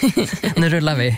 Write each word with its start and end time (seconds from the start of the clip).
nu 0.56 0.68
rullar 0.68 0.94
vi. 0.96 1.16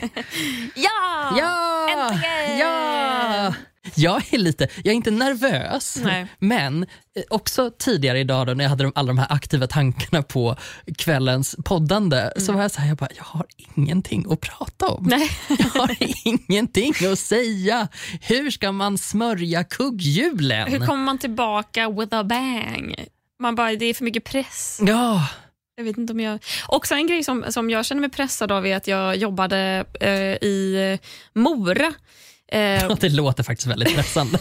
Ja! 0.75 1.37
Ja! 1.39 1.89
Äntligen! 1.91 2.59
Ja! 2.59 3.55
Jag 3.95 4.35
är 4.35 4.39
lite, 4.39 4.69
jag 4.77 4.87
är 4.87 4.97
inte 4.97 5.11
nervös, 5.11 5.99
Nej. 6.05 6.27
men 6.39 6.83
eh, 6.83 7.23
också 7.31 7.71
tidigare 7.79 8.21
idag 8.21 8.47
då, 8.47 8.55
när 8.55 8.65
jag 8.65 8.69
hade 8.71 8.85
de, 8.85 8.93
alla 8.95 9.07
de 9.07 9.19
här 9.19 9.33
aktiva 9.33 9.67
tankarna 9.67 10.23
på 10.23 10.57
kvällens 10.99 11.57
poddande 11.65 12.31
så 12.37 12.53
var 12.53 12.63
jag 12.63 12.71
så 12.71 12.81
här, 12.81 12.89
jag 12.89 12.97
bara, 12.97 13.11
jag 13.17 13.25
har 13.25 13.47
ingenting 13.77 14.27
att 14.33 14.41
prata 14.41 14.89
om. 14.89 15.05
Nej. 15.05 15.31
Jag 15.49 15.81
har 15.81 15.97
ingenting 16.25 16.95
att 17.13 17.19
säga. 17.19 17.89
Hur 18.21 18.51
ska 18.51 18.73
man 18.73 18.99
smörja 18.99 19.65
kugghjulen? 19.65 20.69
Hur 20.69 20.87
kommer 20.87 21.05
man 21.05 21.19
tillbaka 21.19 21.91
with 21.91 22.15
a 22.15 22.25
bang? 22.25 22.95
Man 23.41 23.55
bara, 23.55 23.73
det 23.73 23.85
är 23.85 23.95
för 23.95 24.05
mycket 24.05 24.25
press. 24.25 24.81
Ja, 24.87 25.27
Jag 25.83 25.87
vet 25.87 25.99
inte 25.99 26.13
om 26.13 26.21
jag... 26.21 26.39
Också 26.69 26.95
en 26.95 27.07
grej 27.07 27.25
som, 27.25 27.45
som 27.49 27.71
jag 27.71 27.85
känner 27.87 28.01
mig 28.01 28.11
pressad 28.11 28.53
av 28.53 28.67
är 28.67 28.77
att 28.77 28.87
jag 28.87 29.17
jobbade 29.17 29.85
eh, 30.01 30.49
i 30.49 30.99
Mora. 31.33 31.93
Eh, 32.53 32.97
det 33.01 33.09
låter 33.09 33.43
faktiskt 33.43 33.69
väldigt 33.69 33.95
pressande. 33.95 34.39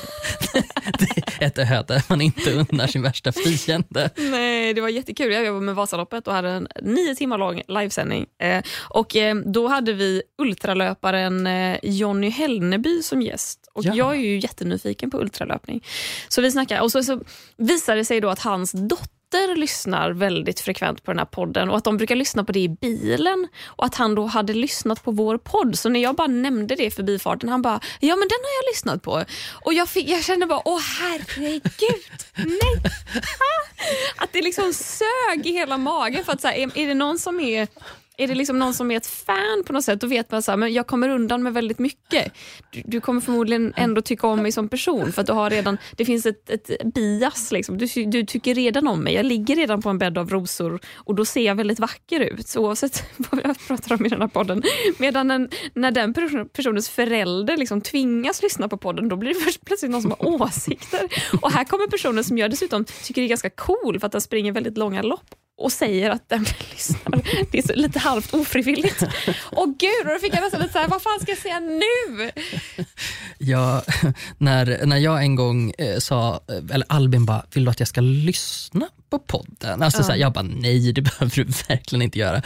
det 0.99 1.43
är 1.43 1.47
ett 1.47 1.57
öde 1.57 2.03
man 2.09 2.21
inte 2.21 2.51
unnar 2.53 2.87
sin 2.87 3.01
värsta 3.01 3.31
fiende. 3.31 4.09
nej, 4.15 4.73
det 4.73 4.81
var 4.81 4.89
jättekul. 4.89 5.33
Jag 5.33 5.45
jobbade 5.45 5.65
med 5.65 5.75
Vasaloppet 5.75 6.27
och 6.27 6.33
hade 6.33 6.49
en 6.49 6.67
nio 6.81 7.15
timmar 7.15 7.37
lång 7.37 7.61
livesändning. 7.67 8.25
Eh, 8.41 8.63
och 8.79 9.15
eh, 9.15 9.35
då 9.35 9.67
hade 9.67 9.93
vi 9.93 10.21
ultralöparen 10.37 11.47
eh, 11.47 11.77
Jonny 11.83 12.29
Hellneby 12.29 13.01
som 13.01 13.21
gäst. 13.21 13.59
Och 13.73 13.85
Ja. 13.85 13.93
Jag 13.95 14.15
är 14.15 14.19
ju 14.19 14.39
jättenyfiken 14.39 15.11
på 15.11 15.19
ultralöpning. 15.21 15.83
Så 16.27 16.41
vi 16.41 16.51
snackade 16.51 16.81
och 16.81 16.91
så, 16.91 17.03
så 17.03 17.21
visade 17.57 17.97
det 17.97 18.05
sig 18.05 18.21
då 18.21 18.29
att 18.29 18.39
hans 18.39 18.71
dotter 18.71 19.20
lyssnar 19.55 20.11
väldigt 20.11 20.59
frekvent 20.59 21.03
på 21.03 21.11
den 21.11 21.19
här 21.19 21.25
podden 21.25 21.69
och 21.69 21.77
att 21.77 21.83
de 21.83 21.97
brukar 21.97 22.15
lyssna 22.15 22.43
på 22.43 22.51
det 22.51 22.59
i 22.59 22.69
bilen 22.69 23.47
och 23.65 23.85
att 23.85 23.95
han 23.95 24.15
då 24.15 24.25
hade 24.25 24.53
lyssnat 24.53 25.03
på 25.03 25.11
vår 25.11 25.37
podd. 25.37 25.79
Så 25.79 25.89
när 25.89 25.99
jag 25.99 26.15
bara 26.15 26.27
nämnde 26.27 26.75
det 26.75 26.85
i 26.85 26.91
förbifarten, 26.91 27.49
han 27.49 27.61
bara 27.61 27.79
“ja 27.99 28.15
men 28.15 28.27
den 28.27 28.39
har 28.43 28.63
jag 28.63 28.71
lyssnat 28.73 29.01
på” 29.03 29.25
och 29.65 29.73
jag, 29.73 29.89
fick, 29.89 30.09
jag 30.09 30.23
kände 30.23 30.45
bara 30.45 30.61
“åh 30.65 30.79
herregud, 30.99 32.23
nej!” 32.37 32.83
Att 34.17 34.33
det 34.33 34.41
liksom 34.41 34.73
sög 34.73 35.45
i 35.47 35.51
hela 35.51 35.77
magen 35.77 36.25
för 36.25 36.33
att 36.33 36.41
så 36.41 36.47
här, 36.47 36.55
är, 36.55 36.77
är 36.77 36.87
det 36.87 36.93
någon 36.93 37.19
som 37.19 37.39
är 37.39 37.67
är 38.21 38.27
det 38.27 38.35
liksom 38.35 38.59
någon 38.59 38.73
som 38.73 38.91
är 38.91 38.97
ett 38.97 39.05
fan 39.05 39.63
på 39.65 39.73
något 39.73 39.83
sätt, 39.83 40.01
då 40.01 40.07
vet 40.07 40.31
man 40.31 40.63
att 40.63 40.71
jag 40.71 40.87
kommer 40.87 41.09
undan 41.09 41.43
med 41.43 41.53
väldigt 41.53 41.79
mycket. 41.79 42.33
Du, 42.71 42.81
du 42.85 43.01
kommer 43.01 43.21
förmodligen 43.21 43.73
ändå 43.75 44.01
tycka 44.01 44.27
om 44.27 44.41
mig 44.41 44.51
som 44.51 44.69
person 44.69 45.11
för 45.11 45.21
att 45.21 45.27
du 45.27 45.33
har 45.33 45.49
redan, 45.49 45.77
det 45.97 46.05
finns 46.05 46.25
ett, 46.25 46.49
ett 46.49 46.93
bias. 46.93 47.51
Liksom. 47.51 47.77
Du, 47.77 47.85
du 48.05 48.25
tycker 48.25 48.55
redan 48.55 48.87
om 48.87 49.03
mig. 49.03 49.13
Jag 49.13 49.25
ligger 49.25 49.55
redan 49.55 49.81
på 49.81 49.89
en 49.89 49.97
bädd 49.97 50.17
av 50.17 50.29
rosor 50.29 50.79
och 50.95 51.15
då 51.15 51.25
ser 51.25 51.41
jag 51.41 51.55
väldigt 51.55 51.79
vacker 51.79 52.19
ut 52.19 52.47
så 52.47 52.61
oavsett 52.61 53.03
vad 53.17 53.45
jag 53.45 53.59
pratar 53.67 53.95
om 53.95 54.05
i 54.05 54.09
den 54.09 54.21
här 54.21 54.27
podden. 54.27 54.63
Medan 54.97 55.31
en, 55.31 55.49
när 55.73 55.91
den 55.91 56.13
personens 56.53 56.89
förälder 56.89 57.57
liksom 57.57 57.81
tvingas 57.81 58.41
lyssna 58.41 58.67
på 58.67 58.77
podden 58.77 59.09
då 59.09 59.15
blir 59.15 59.33
det 59.33 59.39
först 59.39 59.65
plötsligt 59.65 59.91
någon 59.91 60.01
som 60.01 60.11
har 60.11 60.41
åsikter. 60.41 61.09
Och 61.41 61.51
här 61.51 61.63
kommer 61.63 61.87
personen 61.87 62.23
som 62.23 62.37
jag 62.37 62.51
dessutom 62.51 62.85
tycker 62.85 63.21
är 63.21 63.27
ganska 63.27 63.49
cool 63.49 63.99
för 63.99 64.05
att 64.05 64.11
den 64.11 64.21
springer 64.21 64.51
väldigt 64.51 64.77
långa 64.77 65.01
lopp 65.01 65.35
och 65.63 65.71
säger 65.71 66.09
att 66.09 66.29
den 66.29 66.45
lyssnar. 66.71 67.21
Det 67.51 67.57
är 67.57 67.67
så 67.67 67.73
lite 67.73 67.99
halvt 67.99 68.33
ofrivilligt. 68.33 69.03
Åh 69.51 69.65
gud, 69.65 70.05
och 70.05 70.13
då 70.13 70.19
fick 70.19 70.33
jag 70.33 70.41
nästan 70.41 70.61
lite 70.61 70.73
såhär, 70.73 70.87
vad 70.87 71.01
fan 71.01 71.19
ska 71.21 71.31
jag 71.31 71.37
säga 71.37 71.59
nu? 71.59 72.31
Jag, 73.37 73.81
när, 74.37 74.85
när 74.85 74.97
jag 74.97 75.21
en 75.23 75.35
gång 75.35 75.73
eh, 75.77 75.97
sa, 75.97 76.33
eh, 76.49 76.75
eller 76.75 76.85
Albin 76.89 77.25
bara, 77.25 77.45
vill 77.53 77.65
du 77.65 77.71
att 77.71 77.79
jag 77.79 77.87
ska 77.87 78.01
lyssna 78.01 78.87
på 79.09 79.19
podden? 79.19 79.81
Alltså, 79.81 80.03
så 80.03 80.11
här, 80.11 80.19
jag 80.19 80.33
bara, 80.33 80.41
nej 80.41 80.93
det 80.93 81.01
behöver 81.19 81.35
du 81.35 81.43
verkligen 81.43 82.01
inte 82.01 82.19
göra. 82.19 82.41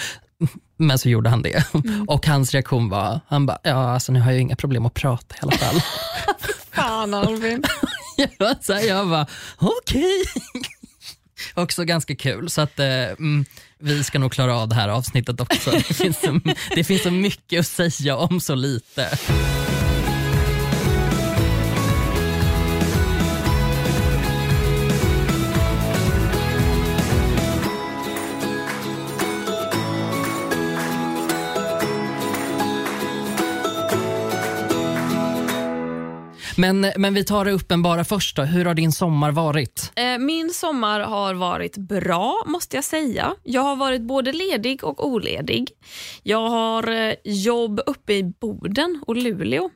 Men 0.78 1.00
så 1.00 1.10
gjorde 1.10 1.30
han 1.30 1.42
det. 1.42 1.64
Och 2.08 2.28
hans 2.28 2.52
reaktion 2.52 2.90
var, 2.90 3.20
han 3.28 3.46
bara, 3.46 3.60
ja 3.64 3.94
alltså 3.94 4.12
nu 4.12 4.20
har 4.20 4.32
jag 4.32 4.42
inga 4.42 4.56
problem 4.56 4.86
att 4.86 4.94
prata 4.94 5.36
i 5.36 5.40
alla 5.42 5.52
fall. 5.52 5.82
Fan 6.72 7.14
Albin. 7.14 7.64
jag 8.38 8.64
så 8.64 8.74
här, 8.74 8.82
jag 8.82 9.10
bara, 9.10 9.28
okej. 9.58 10.24
Också 11.54 11.84
ganska 11.84 12.16
kul. 12.16 12.50
Så 12.50 12.62
att, 12.62 12.80
eh, 12.80 12.88
mm, 12.88 13.46
vi 13.80 14.04
ska 14.04 14.20
nog 14.20 14.32
klara 14.32 14.56
av 14.56 14.68
det 14.68 14.76
här 14.76 14.90
avsnittet 14.90 15.42
också. 15.42 15.72
Det 15.88 15.94
finns, 15.94 16.22
så, 16.22 16.40
det 16.76 16.84
finns 16.84 17.04
så 17.04 17.12
mycket 17.12 17.60
att 17.60 17.68
säga 17.68 18.18
om 18.18 18.40
så 18.40 18.56
lite. 18.56 19.18
Men, 36.58 36.92
men 36.98 37.14
vi 37.14 37.24
tar 37.24 37.46
det 37.46 37.52
uppenbara 37.52 38.04
först. 38.04 38.36
Då. 38.36 38.44
Hur 38.44 38.66
har 38.66 38.74
din 38.74 38.92
sommar 38.92 39.32
varit? 39.32 39.92
Eh, 39.96 40.18
Min 40.18 40.54
sommar 40.54 41.00
har 41.00 41.34
varit 41.34 41.78
bra, 41.78 42.44
måste 42.48 42.78
jag 42.78 42.84
säga. 42.84 43.36
Jag 43.44 43.62
har 43.62 43.76
varit 43.76 44.02
både 44.02 44.34
ledig 44.34 44.84
och 44.84 45.08
oledig. 45.08 45.70
Jag 46.24 46.50
har 46.50 46.92
eh, 46.92 47.14
jobb 47.24 47.82
uppe 47.86 48.14
i 48.14 48.24
Boden 48.24 49.04
och 49.08 49.16
Luleå. 49.16 49.70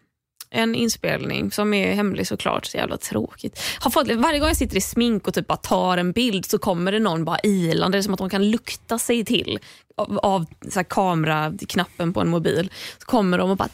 En 0.52 0.76
inspelning 0.76 1.52
som 1.52 1.74
är 1.74 1.94
hemlig 1.94 2.28
såklart, 2.28 2.66
så 2.66 2.78
jävla 2.78 2.98
tråkigt. 2.98 3.60
Har 3.80 3.92
fått, 3.92 4.08
varje 4.12 4.40
gång 4.40 4.48
jag 4.48 4.58
sitter 4.58 4.78
i 4.78 4.82
smink 4.82 5.28
och 5.28 5.34
typ 5.34 5.48
bara 5.48 5.58
tar 5.58 5.98
en 5.98 6.12
bild 6.12 6.46
så 6.46 6.58
kommer 6.58 6.92
det 6.92 7.00
någon 7.00 7.26
bara 7.26 7.40
ilande, 7.44 7.98
det 7.98 8.00
är 8.00 8.02
som 8.02 8.14
att 8.14 8.20
de 8.20 8.30
kan 8.30 8.52
lukta 8.52 9.00
sig 9.00 9.26
till 9.26 9.60
av, 9.98 10.18
av 10.18 10.46
så 10.70 10.80
här 10.80 10.84
kameraknappen 10.84 12.14
på 12.14 12.22
en 12.22 12.30
mobil. 12.30 12.72
Så 13.00 13.06
kommer 13.06 13.38
de 13.38 13.50
och 13.52 13.58
bara 13.58 13.70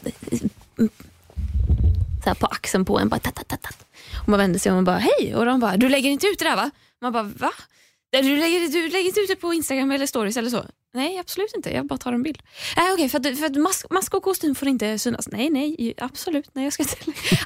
så 2.26 2.30
här 2.30 2.34
på 2.34 2.46
axeln 2.46 2.84
på 2.84 2.98
en. 2.98 3.08
Bara, 3.08 3.20
tat, 3.20 3.34
tat, 3.34 3.62
tat. 3.62 3.86
Och 4.22 4.28
man 4.28 4.38
vänder 4.38 4.58
sig 4.58 4.72
och 4.72 4.76
man 4.76 4.84
bara 4.84 4.98
hej 4.98 5.34
och 5.34 5.46
de 5.46 5.60
bara 5.60 5.76
du 5.76 5.88
lägger 5.88 6.10
inte 6.10 6.26
ut 6.26 6.38
det 6.38 6.44
där 6.44 6.56
va? 6.56 6.70
Man 7.02 7.12
bara 7.12 7.22
va? 7.22 7.52
Du 8.12 8.36
lägger, 8.36 8.68
du 8.68 8.88
lägger 8.88 9.08
inte 9.08 9.20
ut 9.20 9.28
det 9.28 9.36
på 9.36 9.54
Instagram 9.54 9.90
eller 9.90 10.06
stories 10.06 10.36
eller 10.36 10.50
så? 10.50 10.64
Nej 10.94 11.18
absolut 11.18 11.52
inte, 11.56 11.70
jag 11.70 11.86
bara 11.86 11.98
tar 11.98 12.12
en 12.12 12.22
bild. 12.22 12.42
Nej 12.76 12.92
okej 12.92 13.08
för 13.08 13.18
att, 13.18 13.38
för 13.38 13.46
att 13.46 13.56
mask, 13.56 13.86
mask 13.90 14.14
och 14.14 14.22
kostym 14.22 14.54
får 14.54 14.68
inte 14.68 14.98
synas. 14.98 15.28
Nej 15.32 15.50
nej 15.50 15.94
absolut, 15.98 16.50
nej 16.52 16.64
jag 16.64 16.72
ska 16.72 16.82
inte. 16.82 16.96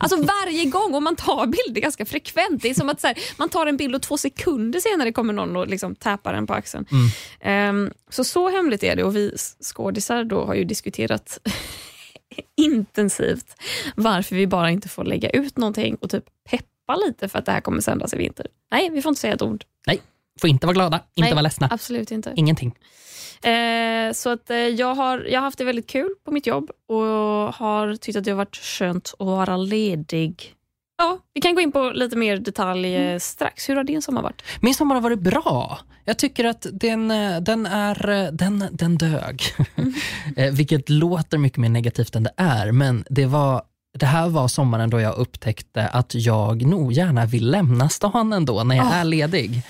Alltså 0.00 0.16
varje 0.16 0.64
gång 0.64 0.94
och 0.94 1.02
man 1.02 1.16
tar 1.16 1.46
bilder 1.46 1.80
ganska 1.80 2.06
frekvent. 2.06 2.62
Det 2.62 2.70
är 2.70 2.74
som 2.74 2.88
att 2.88 3.00
så 3.00 3.06
här, 3.06 3.18
man 3.36 3.48
tar 3.48 3.66
en 3.66 3.76
bild 3.76 3.94
och 3.94 4.02
två 4.02 4.18
sekunder 4.18 4.80
senare 4.80 5.12
kommer 5.12 5.32
någon 5.32 5.56
och 5.56 5.68
liksom 5.68 5.94
tappar 5.94 6.32
den 6.32 6.46
på 6.46 6.54
axeln. 6.54 6.86
Ehm, 7.40 7.90
så 8.10 8.24
så 8.24 8.48
hemligt 8.48 8.82
är 8.82 8.96
det 8.96 9.04
och 9.04 9.16
vi 9.16 9.36
skådisar 9.60 10.24
då 10.24 10.44
har 10.44 10.54
ju 10.54 10.64
diskuterat 10.64 11.38
intensivt 12.56 13.56
varför 13.96 14.36
vi 14.36 14.46
bara 14.46 14.70
inte 14.70 14.88
får 14.88 15.04
lägga 15.04 15.30
ut 15.30 15.56
någonting 15.56 15.94
och 15.94 16.10
typ 16.10 16.24
peppa 16.50 16.96
lite 17.06 17.28
för 17.28 17.38
att 17.38 17.46
det 17.46 17.52
här 17.52 17.60
kommer 17.60 17.80
sändas 17.80 18.14
i 18.14 18.16
vinter. 18.16 18.46
Nej, 18.70 18.90
vi 18.90 19.02
får 19.02 19.10
inte 19.10 19.20
säga 19.20 19.34
ett 19.34 19.42
ord. 19.42 19.64
Nej, 19.86 20.00
får 20.40 20.50
inte 20.50 20.66
vara 20.66 20.74
glada, 20.74 20.96
inte 20.96 21.20
Nej, 21.20 21.32
vara 21.32 21.42
ledsna. 21.42 21.68
Absolut 21.70 22.10
inte. 22.10 22.32
Ingenting. 22.36 22.74
Eh, 23.42 24.12
så 24.12 24.30
att 24.30 24.50
eh, 24.50 24.56
jag, 24.56 24.94
har, 24.94 25.20
jag 25.20 25.40
har 25.40 25.44
haft 25.44 25.58
det 25.58 25.64
väldigt 25.64 25.86
kul 25.86 26.14
på 26.24 26.30
mitt 26.30 26.46
jobb 26.46 26.70
och 26.88 26.96
har 27.54 27.96
tyckt 27.96 28.18
att 28.18 28.24
det 28.24 28.30
har 28.30 28.36
varit 28.36 28.56
skönt 28.56 29.14
att 29.18 29.26
vara 29.26 29.56
ledig. 29.56 30.54
Ja, 31.00 31.18
vi 31.34 31.40
kan 31.40 31.54
gå 31.54 31.60
in 31.60 31.72
på 31.72 31.90
lite 31.94 32.16
mer 32.16 32.36
detalj 32.36 32.94
eh, 32.96 33.18
strax. 33.18 33.68
Hur 33.68 33.76
har 33.76 33.84
din 33.84 34.02
sommar 34.02 34.22
varit? 34.22 34.42
Min 34.60 34.74
sommar 34.74 34.94
har 34.94 35.02
varit 35.02 35.20
bra. 35.20 35.78
Jag 36.04 36.18
tycker 36.18 36.44
att 36.44 36.66
den, 36.72 37.10
eh, 37.10 37.40
den, 37.40 37.66
är, 37.66 38.08
eh, 38.10 38.32
den, 38.32 38.64
den 38.72 38.98
dög. 38.98 39.42
Eh, 40.36 40.52
Vilket 40.52 40.88
låter 40.88 41.38
mycket 41.38 41.58
mer 41.58 41.68
negativt 41.68 42.16
än 42.16 42.22
det 42.22 42.32
är, 42.36 42.72
men 42.72 43.04
det, 43.10 43.26
var, 43.26 43.62
det 43.92 44.06
här 44.06 44.28
var 44.28 44.48
sommaren 44.48 44.90
då 44.90 45.00
jag 45.00 45.16
upptäckte 45.16 45.86
att 45.88 46.14
jag 46.14 46.66
nog 46.66 46.92
gärna 46.92 47.26
vill 47.26 47.50
lämna 47.50 47.88
stan 47.88 48.32
ändå 48.32 48.64
när 48.64 48.76
jag 48.76 48.92
är 48.92 49.04
ledig. 49.04 49.62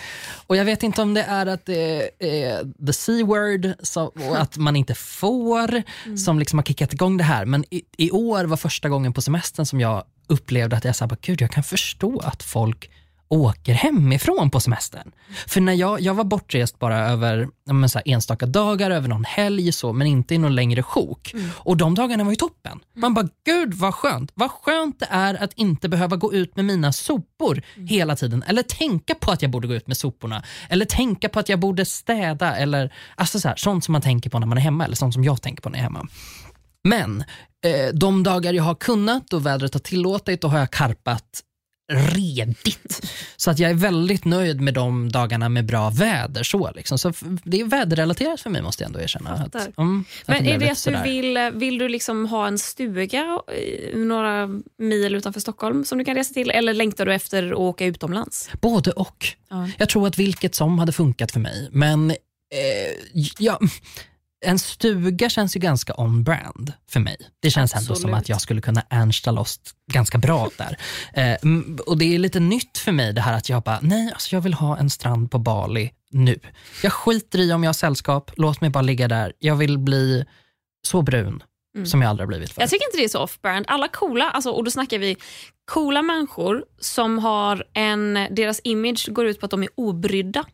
Och 0.47 0.57
Jag 0.57 0.65
vet 0.65 0.83
inte 0.83 1.03
om 1.03 1.15
det 1.15 1.23
är 1.23 1.47
att 1.47 1.67
det 1.67 2.11
är 2.19 2.87
the 2.87 2.93
C-word 2.93 3.75
och 4.29 4.41
att 4.41 4.57
man 4.57 4.77
inte 4.77 4.95
får 4.95 5.83
som 6.17 6.39
liksom 6.39 6.59
har 6.59 6.65
kickat 6.65 6.93
igång 6.93 7.17
det 7.17 7.25
här. 7.25 7.45
Men 7.45 7.65
i, 7.71 7.83
i 7.97 8.11
år 8.11 8.45
var 8.45 8.57
första 8.57 8.89
gången 8.89 9.13
på 9.13 9.23
semestern 9.23 9.67
som 9.67 9.81
jag 9.81 10.05
upplevde 10.27 10.77
att 10.77 10.85
jag 10.85 10.97
sa, 10.97 11.09
gud 11.21 11.41
jag 11.41 11.51
kan 11.51 11.65
förstå 11.65 12.21
att 12.21 12.43
folk 12.43 12.91
åker 13.31 13.73
hemifrån 13.73 14.51
på 14.51 14.61
semestern. 14.61 15.13
För 15.47 15.61
när 15.61 15.73
jag, 15.73 16.01
jag 16.01 16.15
var 16.15 16.25
bortrest 16.25 16.79
bara 16.79 16.99
över 17.09 17.49
men 17.65 17.89
så 17.89 18.01
enstaka 18.05 18.47
dagar, 18.47 18.91
över 18.91 19.09
någon 19.09 19.25
helg 19.25 19.73
så, 19.73 19.93
men 19.93 20.07
inte 20.07 20.35
i 20.35 20.39
någon 20.39 20.55
längre 20.55 20.83
sjok. 20.83 21.35
Och 21.51 21.77
de 21.77 21.95
dagarna 21.95 22.25
var 22.25 22.31
ju 22.31 22.37
toppen. 22.37 22.81
Man 22.97 23.15
bara, 23.15 23.29
gud 23.45 23.75
vad 23.75 23.95
skönt. 23.95 24.33
Vad 24.35 24.51
skönt 24.51 25.01
det 25.01 25.07
är 25.11 25.43
att 25.43 25.53
inte 25.53 25.89
behöva 25.89 26.17
gå 26.17 26.33
ut 26.33 26.57
med 26.57 26.65
mina 26.65 26.93
sopor 26.93 27.63
hela 27.77 28.17
tiden. 28.17 28.43
Eller 28.43 28.63
tänka 28.63 29.15
på 29.15 29.33
att 29.33 29.43
jag 29.43 29.51
borde 29.51 29.69
gå 29.69 29.75
ut 29.75 29.87
med 29.87 29.97
soporna. 29.97 30.43
Eller 30.69 30.85
tänka 30.85 31.29
på 31.29 31.41
att 31.41 31.49
jag 31.49 31.61
borde 31.61 31.85
städa. 31.85 32.57
Eller 32.57 32.93
alltså 33.15 33.41
så 33.41 33.49
här, 33.49 33.57
sånt 33.57 33.85
som 33.85 33.93
man 33.93 34.03
tänker 34.03 34.31
på 34.31 34.39
när 34.39 34.47
man 34.47 34.59
är 34.59 34.63
hemma. 34.63 34.85
Eller 34.85 34.97
sånt 34.97 35.15
som 35.15 35.25
jag 35.25 35.43
tänker 35.43 35.63
på 35.63 35.69
när 35.69 35.79
jag 35.79 35.81
är 35.81 35.85
hemma. 35.85 36.09
Men 36.85 37.25
eh, 37.65 37.95
de 37.95 38.23
dagar 38.23 38.53
jag 38.53 38.65
har 38.65 38.75
kunnat 38.75 39.33
och 39.33 39.47
vädret 39.47 39.75
har 39.75 39.81
tillåtit, 39.81 40.41
då 40.41 40.49
har 40.49 40.59
jag 40.59 40.71
karpat 40.71 41.43
redigt. 41.91 43.11
Så 43.37 43.51
att 43.51 43.59
jag 43.59 43.71
är 43.71 43.75
väldigt 43.75 44.25
nöjd 44.25 44.61
med 44.61 44.75
de 44.75 45.13
dagarna 45.13 45.49
med 45.49 45.65
bra 45.65 45.91
väder. 45.91 46.43
Så, 46.43 46.71
liksom. 46.75 46.99
så 46.99 47.13
det 47.45 47.61
är 47.61 47.65
väderrelaterat 47.65 48.41
för 48.41 48.51
mig 48.51 48.63
måste 48.63 48.83
jag 48.83 48.89
ändå 48.89 49.01
erkna. 49.01 49.31
Att, 49.31 49.79
mm, 49.79 50.05
Men 50.27 50.47
är 50.47 50.59
det 50.59 50.71
att 50.71 50.85
du 50.85 51.11
vill, 51.11 51.51
vill 51.55 51.79
du 51.79 51.89
liksom 51.89 52.27
ha 52.27 52.47
en 52.47 52.59
stuga 52.59 53.41
några 53.95 54.49
mil 54.79 55.15
utanför 55.15 55.41
Stockholm 55.41 55.85
som 55.85 55.99
du 55.99 56.05
kan 56.05 56.15
resa 56.15 56.35
till 56.35 56.51
eller 56.51 56.75
längtar 56.75 57.07
du 57.07 57.15
efter 57.15 57.53
att 57.53 57.59
åka 57.59 57.85
utomlands? 57.85 58.51
Både 58.61 58.91
och. 58.91 59.27
Ja. 59.51 59.69
Jag 59.79 59.89
tror 59.89 60.07
att 60.07 60.19
vilket 60.19 60.55
som 60.55 60.79
hade 60.79 60.93
funkat 60.93 61.33
för 61.33 61.41
mig. 61.41 61.69
Men 61.73 62.11
eh, 62.11 62.17
ja, 63.39 63.61
en 64.41 64.59
stuga 64.59 65.29
känns 65.29 65.57
ju 65.57 65.61
ganska 65.61 65.95
on-brand 65.97 66.73
för 66.91 67.01
mig. 67.01 67.17
Det 67.41 67.51
känns 67.51 67.75
Absolut. 67.75 67.89
ändå 67.89 68.01
som 68.01 68.15
att 68.15 68.29
jag 68.29 68.41
skulle 68.41 68.61
kunna 68.61 68.83
ernsta 68.91 69.31
loss 69.31 69.61
ganska 69.93 70.19
bra 70.19 70.51
där. 70.57 70.77
Eh, 71.13 71.37
och 71.87 71.99
Det 71.99 72.15
är 72.15 72.19
lite 72.19 72.41
nytt 72.41 72.79
för 72.79 72.93
mig 72.93 73.13
det 73.13 73.21
här 73.21 73.37
att 73.37 73.49
jag 73.49 73.63
bara, 73.63 73.79
nej, 73.83 74.11
alltså 74.13 74.37
jag 74.37 74.41
vill 74.41 74.55
ha 74.55 74.79
en 74.79 74.91
strand 74.91 75.31
på 75.31 75.39
Bali 75.39 75.91
nu. 76.11 76.41
Jag 76.83 76.93
skiter 76.93 77.39
i 77.39 77.53
om 77.53 77.65
jag 77.65 77.69
har 77.69 77.75
sällskap, 77.75 78.31
låt 78.37 78.61
mig 78.61 78.71
bara 78.71 78.83
ligga 78.83 79.09
där. 79.09 79.33
Jag 79.39 79.57
vill 79.57 79.79
bli 79.79 80.25
så 80.87 81.03
brun 81.03 81.43
mm. 81.77 81.87
som 81.87 82.03
jag 82.03 82.09
aldrig 82.09 82.25
har 82.25 82.29
blivit 82.29 82.53
förr. 82.53 82.63
Jag 82.63 82.71
tycker 82.71 82.87
inte 82.87 82.97
det 82.97 83.05
är 83.05 83.09
så 83.09 83.23
off-brand. 83.23 83.65
Alla 83.69 83.89
coola, 83.89 84.31
alltså, 84.31 84.51
och 84.51 84.65
då 84.65 84.71
snackar 84.71 84.99
vi 84.99 85.17
coola 85.65 86.03
människor 86.03 86.65
som 86.79 87.19
har 87.19 87.65
en, 87.73 88.15
deras 88.31 88.61
image 88.65 89.09
går 89.11 89.27
ut 89.27 89.41
på 89.41 89.47
att 89.47 89.51
de 89.51 89.63
är 89.63 89.69
obrydda. 89.75 90.45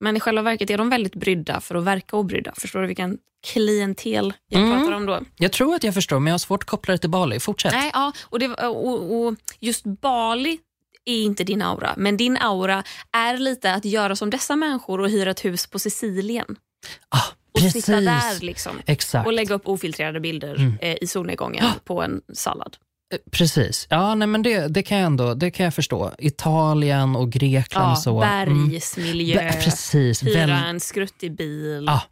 Men 0.00 0.16
i 0.16 0.20
själva 0.20 0.42
verket 0.42 0.70
är 0.70 0.78
de 0.78 0.90
väldigt 0.90 1.14
brydda 1.14 1.60
för 1.60 1.74
att 1.74 1.84
verka 1.84 2.16
obrydda. 2.16 2.52
Förstår 2.56 2.80
du 2.80 2.86
vilken 2.86 3.18
klientel 3.46 4.32
jag 4.48 4.62
mm. 4.62 4.78
pratar 4.78 4.92
om 4.92 5.06
då? 5.06 5.20
Jag 5.36 5.52
tror 5.52 5.74
att 5.74 5.84
jag 5.84 5.94
förstår, 5.94 6.20
men 6.20 6.26
jag 6.26 6.34
har 6.34 6.38
svårt 6.38 6.62
att 6.62 6.68
koppla 6.68 6.92
det 6.92 6.98
till 6.98 7.10
Bali. 7.10 7.40
Fortsätt. 7.40 7.72
Nej, 7.72 7.90
ja, 7.94 8.12
och, 8.22 8.38
det, 8.38 8.48
och, 8.48 9.26
och 9.26 9.34
just 9.60 9.84
Bali 9.84 10.58
är 11.04 11.22
inte 11.22 11.44
din 11.44 11.62
aura, 11.62 11.94
men 11.96 12.16
din 12.16 12.36
aura 12.36 12.84
är 13.12 13.36
lite 13.36 13.74
att 13.74 13.84
göra 13.84 14.16
som 14.16 14.30
dessa 14.30 14.56
människor 14.56 15.00
och 15.00 15.10
hyra 15.10 15.30
ett 15.30 15.44
hus 15.44 15.66
på 15.66 15.78
Sicilien. 15.78 16.56
Ah, 17.08 17.18
och 17.52 17.60
precis. 17.60 17.84
sitta 17.84 18.00
där 18.00 18.40
liksom, 18.40 18.72
Exakt. 18.86 19.26
och 19.26 19.32
lägga 19.32 19.54
upp 19.54 19.68
ofiltrerade 19.68 20.20
bilder 20.20 20.54
mm. 20.54 20.78
eh, 20.80 20.96
i 21.00 21.06
solnedgången 21.06 21.64
ah. 21.64 21.72
på 21.84 22.02
en 22.02 22.20
sallad. 22.32 22.76
Precis. 23.30 23.86
Ja, 23.90 24.14
nej, 24.14 24.28
men 24.28 24.42
det, 24.42 24.68
det, 24.68 24.82
kan 24.82 24.98
jag 24.98 25.06
ändå, 25.06 25.34
det 25.34 25.50
kan 25.50 25.64
jag 25.64 25.74
förstå. 25.74 26.12
Italien 26.18 27.16
och 27.16 27.32
Grekland. 27.32 27.90
Ja, 27.90 27.96
så. 27.96 28.20
bergsmiljö, 28.20 29.40
mm. 29.40 29.54
precis. 29.54 30.22
hyra 30.22 30.46
Väl... 30.46 30.50
en 30.50 30.80
skruttig 30.80 31.36
bil. 31.36 31.84
Ja, 31.86 32.02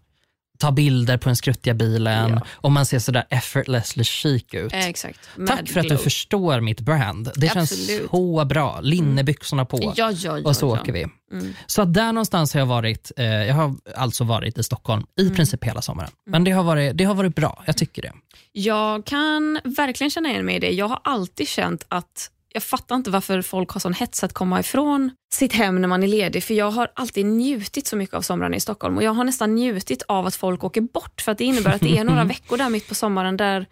ta 0.58 0.72
bilder 0.72 1.16
på 1.16 1.28
den 1.28 1.36
skruttiga 1.36 1.74
bilen 1.74 2.30
ja. 2.30 2.46
och 2.50 2.72
man 2.72 2.86
ser 2.86 2.98
sådär 2.98 3.24
effortlessly 3.30 4.04
chic 4.04 4.44
ut. 4.52 4.72
Eh. 4.72 5.46
Tack 5.46 5.68
för 5.68 5.80
att 5.80 5.88
du 5.88 5.96
förstår 5.96 6.60
mitt 6.60 6.80
brand. 6.80 7.30
Det 7.34 7.52
känns 7.52 7.72
Absolut. 7.72 8.10
så 8.10 8.44
bra. 8.44 8.80
Linnebyxorna 8.80 9.64
på 9.64 9.92
ja, 9.96 10.10
ja, 10.12 10.40
och 10.44 10.56
så 10.56 10.68
åker 10.68 10.92
vi. 10.92 11.06
Mm. 11.32 11.54
Så 11.66 11.84
där 11.84 12.12
någonstans 12.12 12.54
har 12.54 12.60
jag 12.60 12.66
varit. 12.66 13.12
Eh, 13.16 13.26
jag 13.26 13.54
har 13.54 13.74
alltså 13.96 14.24
varit 14.24 14.58
i 14.58 14.62
Stockholm 14.62 15.06
i 15.18 15.22
mm. 15.22 15.34
princip 15.34 15.64
hela 15.64 15.82
sommaren. 15.82 16.10
Mm. 16.10 16.32
Men 16.32 16.44
det 16.44 16.50
har, 16.50 16.62
varit, 16.62 16.98
det 16.98 17.04
har 17.04 17.14
varit 17.14 17.34
bra. 17.34 17.62
Jag 17.66 17.76
tycker 17.76 18.02
det. 18.02 18.12
Jag 18.52 19.04
kan 19.04 19.60
verkligen 19.64 20.10
känna 20.10 20.28
igen 20.28 20.46
mig 20.46 20.56
i 20.56 20.58
det. 20.58 20.70
Jag 20.70 20.88
har 20.88 21.00
alltid 21.04 21.48
känt 21.48 21.86
att 21.88 22.30
jag 22.56 22.62
fattar 22.62 22.96
inte 22.96 23.10
varför 23.10 23.42
folk 23.42 23.70
har 23.70 23.80
sån 23.80 23.94
hets 23.94 24.24
att 24.24 24.32
komma 24.32 24.60
ifrån 24.60 25.10
sitt 25.34 25.52
hem 25.52 25.80
när 25.80 25.88
man 25.88 26.02
är 26.02 26.06
ledig. 26.06 26.44
För 26.44 26.54
Jag 26.54 26.70
har 26.70 26.88
alltid 26.94 27.26
njutit 27.26 27.86
så 27.86 27.96
mycket 27.96 28.14
av 28.14 28.22
somrarna 28.22 28.56
i 28.56 28.60
Stockholm 28.60 28.96
och 28.96 29.02
jag 29.02 29.12
har 29.12 29.24
nästan 29.24 29.54
njutit 29.54 30.02
av 30.08 30.26
att 30.26 30.34
folk 30.34 30.64
åker 30.64 30.80
bort 30.80 31.20
för 31.20 31.32
att 31.32 31.38
det 31.38 31.44
innebär 31.44 31.74
att 31.74 31.80
det 31.80 31.98
är 31.98 32.04
några 32.04 32.24
veckor 32.34 32.56
där 32.56 32.70
mitt 32.70 32.88
på 32.88 32.94
sommaren 32.94 33.36
där 33.36 33.66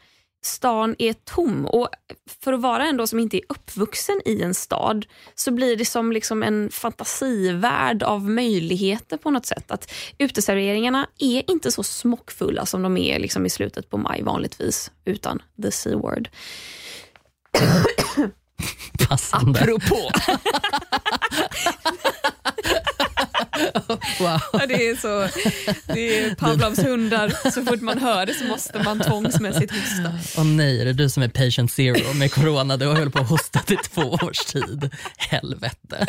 stan 0.44 0.96
är 0.98 1.12
tom. 1.12 1.66
Och 1.66 1.88
För 2.44 2.52
att 2.52 2.60
vara 2.60 2.86
en 2.86 3.06
som 3.06 3.19
inte 3.19 3.36
är 3.36 3.42
uppvuxen 3.48 4.20
i 4.25 4.42
en 4.42 4.54
stad 4.54 5.06
så 5.34 5.50
blir 5.50 5.76
det 5.76 5.84
som 5.84 6.12
liksom 6.12 6.42
en 6.42 6.70
fantasivärld 6.70 8.02
av 8.02 8.31
möjligheter 8.31 9.16
på 9.16 9.31
något 9.31 9.46
sätt. 9.46 9.70
Att 9.70 9.92
Uteserveringarna 10.19 11.06
är 11.19 11.50
inte 11.50 11.72
så 11.72 11.82
smockfulla 11.82 12.66
som 12.66 12.82
de 12.82 12.96
är 12.96 13.19
liksom 13.19 13.46
i 13.46 13.50
slutet 13.50 13.90
på 13.90 13.96
maj 13.96 14.22
vanligtvis 14.22 14.90
utan 15.04 15.42
the 15.62 15.70
C-word. 15.70 16.28
Passande. 19.08 19.60
Apropå. 19.60 20.10
wow. 24.18 24.40
Det, 24.68 24.88
är 24.88 24.96
så, 24.96 25.28
det 25.86 26.18
är 26.18 26.34
Pavlovs 26.34 26.78
hundar. 26.78 27.50
Så 27.50 27.64
fort 27.64 27.80
man 27.80 27.98
hör 27.98 28.26
det 28.26 28.34
så 28.34 28.44
måste 28.44 28.82
man 28.82 29.00
tvångsmässigt 29.00 29.72
hosta. 29.72 30.40
Åh 30.40 30.44
nej, 30.44 30.80
är 30.80 30.84
det 30.84 30.92
du 30.92 31.08
som 31.08 31.22
är 31.22 31.28
patient 31.28 31.72
zero 31.72 32.14
med 32.14 32.32
corona? 32.32 32.76
Du 32.76 32.86
har 32.86 32.96
hållit 32.96 33.14
på 33.14 33.20
att 33.20 33.28
hosta 33.28 33.60
i 33.68 33.76
två 33.76 34.02
års 34.02 34.38
tid. 34.38 34.90
Helvete. 35.16 36.06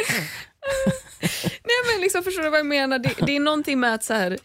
nej 1.64 1.80
men 1.92 2.02
liksom, 2.02 2.24
Förstår 2.24 2.44
du 2.44 2.50
vad 2.50 2.60
jag 2.60 2.66
menar? 2.66 3.00
Det, 3.00 3.14
det 3.26 3.36
är 3.36 3.40
någonting 3.40 3.80
med 3.80 3.94
att 3.94 4.04
så 4.04 4.14
här, 4.14 4.38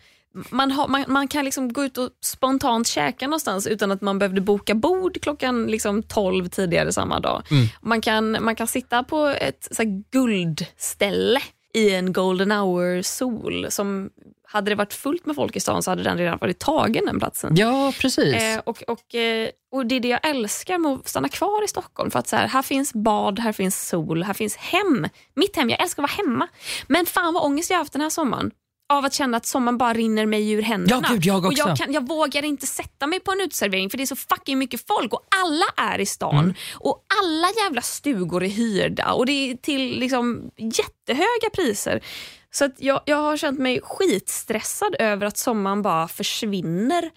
man, 0.50 0.70
har, 0.70 0.88
man, 0.88 1.04
man, 1.08 1.28
kan 1.28 1.44
liksom 1.44 1.72
gå 1.72 1.84
ut 1.84 1.98
och 1.98 2.10
spontant 2.24 2.86
käka 2.86 3.26
någonstans 3.26 3.66
utan 3.66 3.90
att 3.90 4.00
man 4.00 4.18
behövde 4.18 4.40
boka 4.40 4.74
bord 4.74 5.20
klockan 5.22 5.66
liksom 5.66 6.02
12 6.02 6.48
tidigare 6.48 6.92
samma 6.92 7.20
dag. 7.20 7.42
Mm. 7.50 7.66
Man, 7.80 8.00
kan, 8.00 8.44
man 8.44 8.56
kan 8.56 8.66
sitta 8.66 9.04
på 9.04 9.26
ett 9.26 9.68
så 9.70 9.82
guldställe 10.10 11.40
i 11.74 11.94
en 11.94 12.12
golden 12.12 12.52
hour-sol. 12.52 13.66
Som, 13.70 14.10
hade 14.52 14.70
det 14.70 14.74
varit 14.74 14.92
fullt 14.94 15.26
med 15.26 15.36
folk 15.36 15.56
i 15.56 15.60
stan 15.60 15.82
så 15.82 15.90
hade 15.90 16.02
den 16.02 16.18
redan 16.18 16.38
varit 16.40 16.58
tagen 16.58 17.04
den 17.06 17.18
platsen. 17.18 17.56
Ja, 17.56 17.92
precis. 18.00 18.34
Eh, 18.34 18.58
och, 18.58 18.82
och, 18.86 19.14
eh, 19.14 19.48
och 19.72 19.86
Det 19.86 19.94
är 19.94 20.00
det 20.00 20.08
jag 20.08 20.26
älskar 20.26 20.78
med 20.78 20.92
att 20.92 21.08
stanna 21.08 21.28
kvar 21.28 21.64
i 21.64 21.68
Stockholm. 21.68 22.10
För 22.10 22.18
att 22.18 22.28
så 22.28 22.36
här, 22.36 22.48
här 22.48 22.62
finns 22.62 22.92
bad, 22.92 23.38
här 23.38 23.52
finns 23.52 23.88
sol, 23.88 24.22
här 24.22 24.34
finns 24.34 24.56
hem. 24.56 25.08
Mitt 25.34 25.56
hem, 25.56 25.70
jag 25.70 25.82
älskar 25.82 26.02
att 26.02 26.10
vara 26.10 26.26
hemma. 26.26 26.48
Men 26.86 27.06
fan 27.06 27.34
vad 27.34 27.44
ångest 27.44 27.70
jag 27.70 27.78
haft 27.78 27.92
den 27.92 28.02
här 28.02 28.10
sommaren 28.10 28.50
av 28.90 29.04
att 29.04 29.14
känna 29.14 29.36
att 29.36 29.46
sommaren 29.46 29.78
bara 29.78 29.94
rinner 29.94 30.26
mig 30.26 30.50
ur 30.50 30.62
händerna. 30.62 31.06
Ja, 31.08 31.12
gud, 31.14 31.24
jag, 31.24 31.44
och 31.44 31.52
jag, 31.52 31.76
kan, 31.76 31.92
jag 31.92 32.08
vågar 32.08 32.44
inte 32.44 32.66
sätta 32.66 33.06
mig 33.06 33.20
på 33.20 33.32
en 33.32 33.40
uteservering 33.40 33.90
för 33.90 33.96
det 33.98 34.04
är 34.04 34.06
så 34.06 34.16
fucking 34.16 34.58
mycket 34.58 34.86
folk 34.86 35.12
och 35.12 35.26
alla 35.42 35.92
är 35.92 35.98
i 35.98 36.06
stan. 36.06 36.38
Mm. 36.38 36.54
Och 36.74 37.04
alla 37.22 37.48
jävla 37.64 37.82
stugor 37.82 38.42
är 38.42 38.48
hyrda 38.48 39.12
och 39.12 39.26
det 39.26 39.32
är 39.32 39.56
till 39.56 39.98
liksom 39.98 40.50
jättehöga 40.56 41.50
priser. 41.54 42.04
Så 42.50 42.64
att 42.64 42.74
jag, 42.78 43.00
jag 43.06 43.16
har 43.16 43.36
känt 43.36 43.58
mig 43.58 43.80
skitstressad 43.82 44.96
över 44.98 45.26
att 45.26 45.38
sommaren 45.38 45.82
bara 45.82 46.08
försvinner 46.08 47.10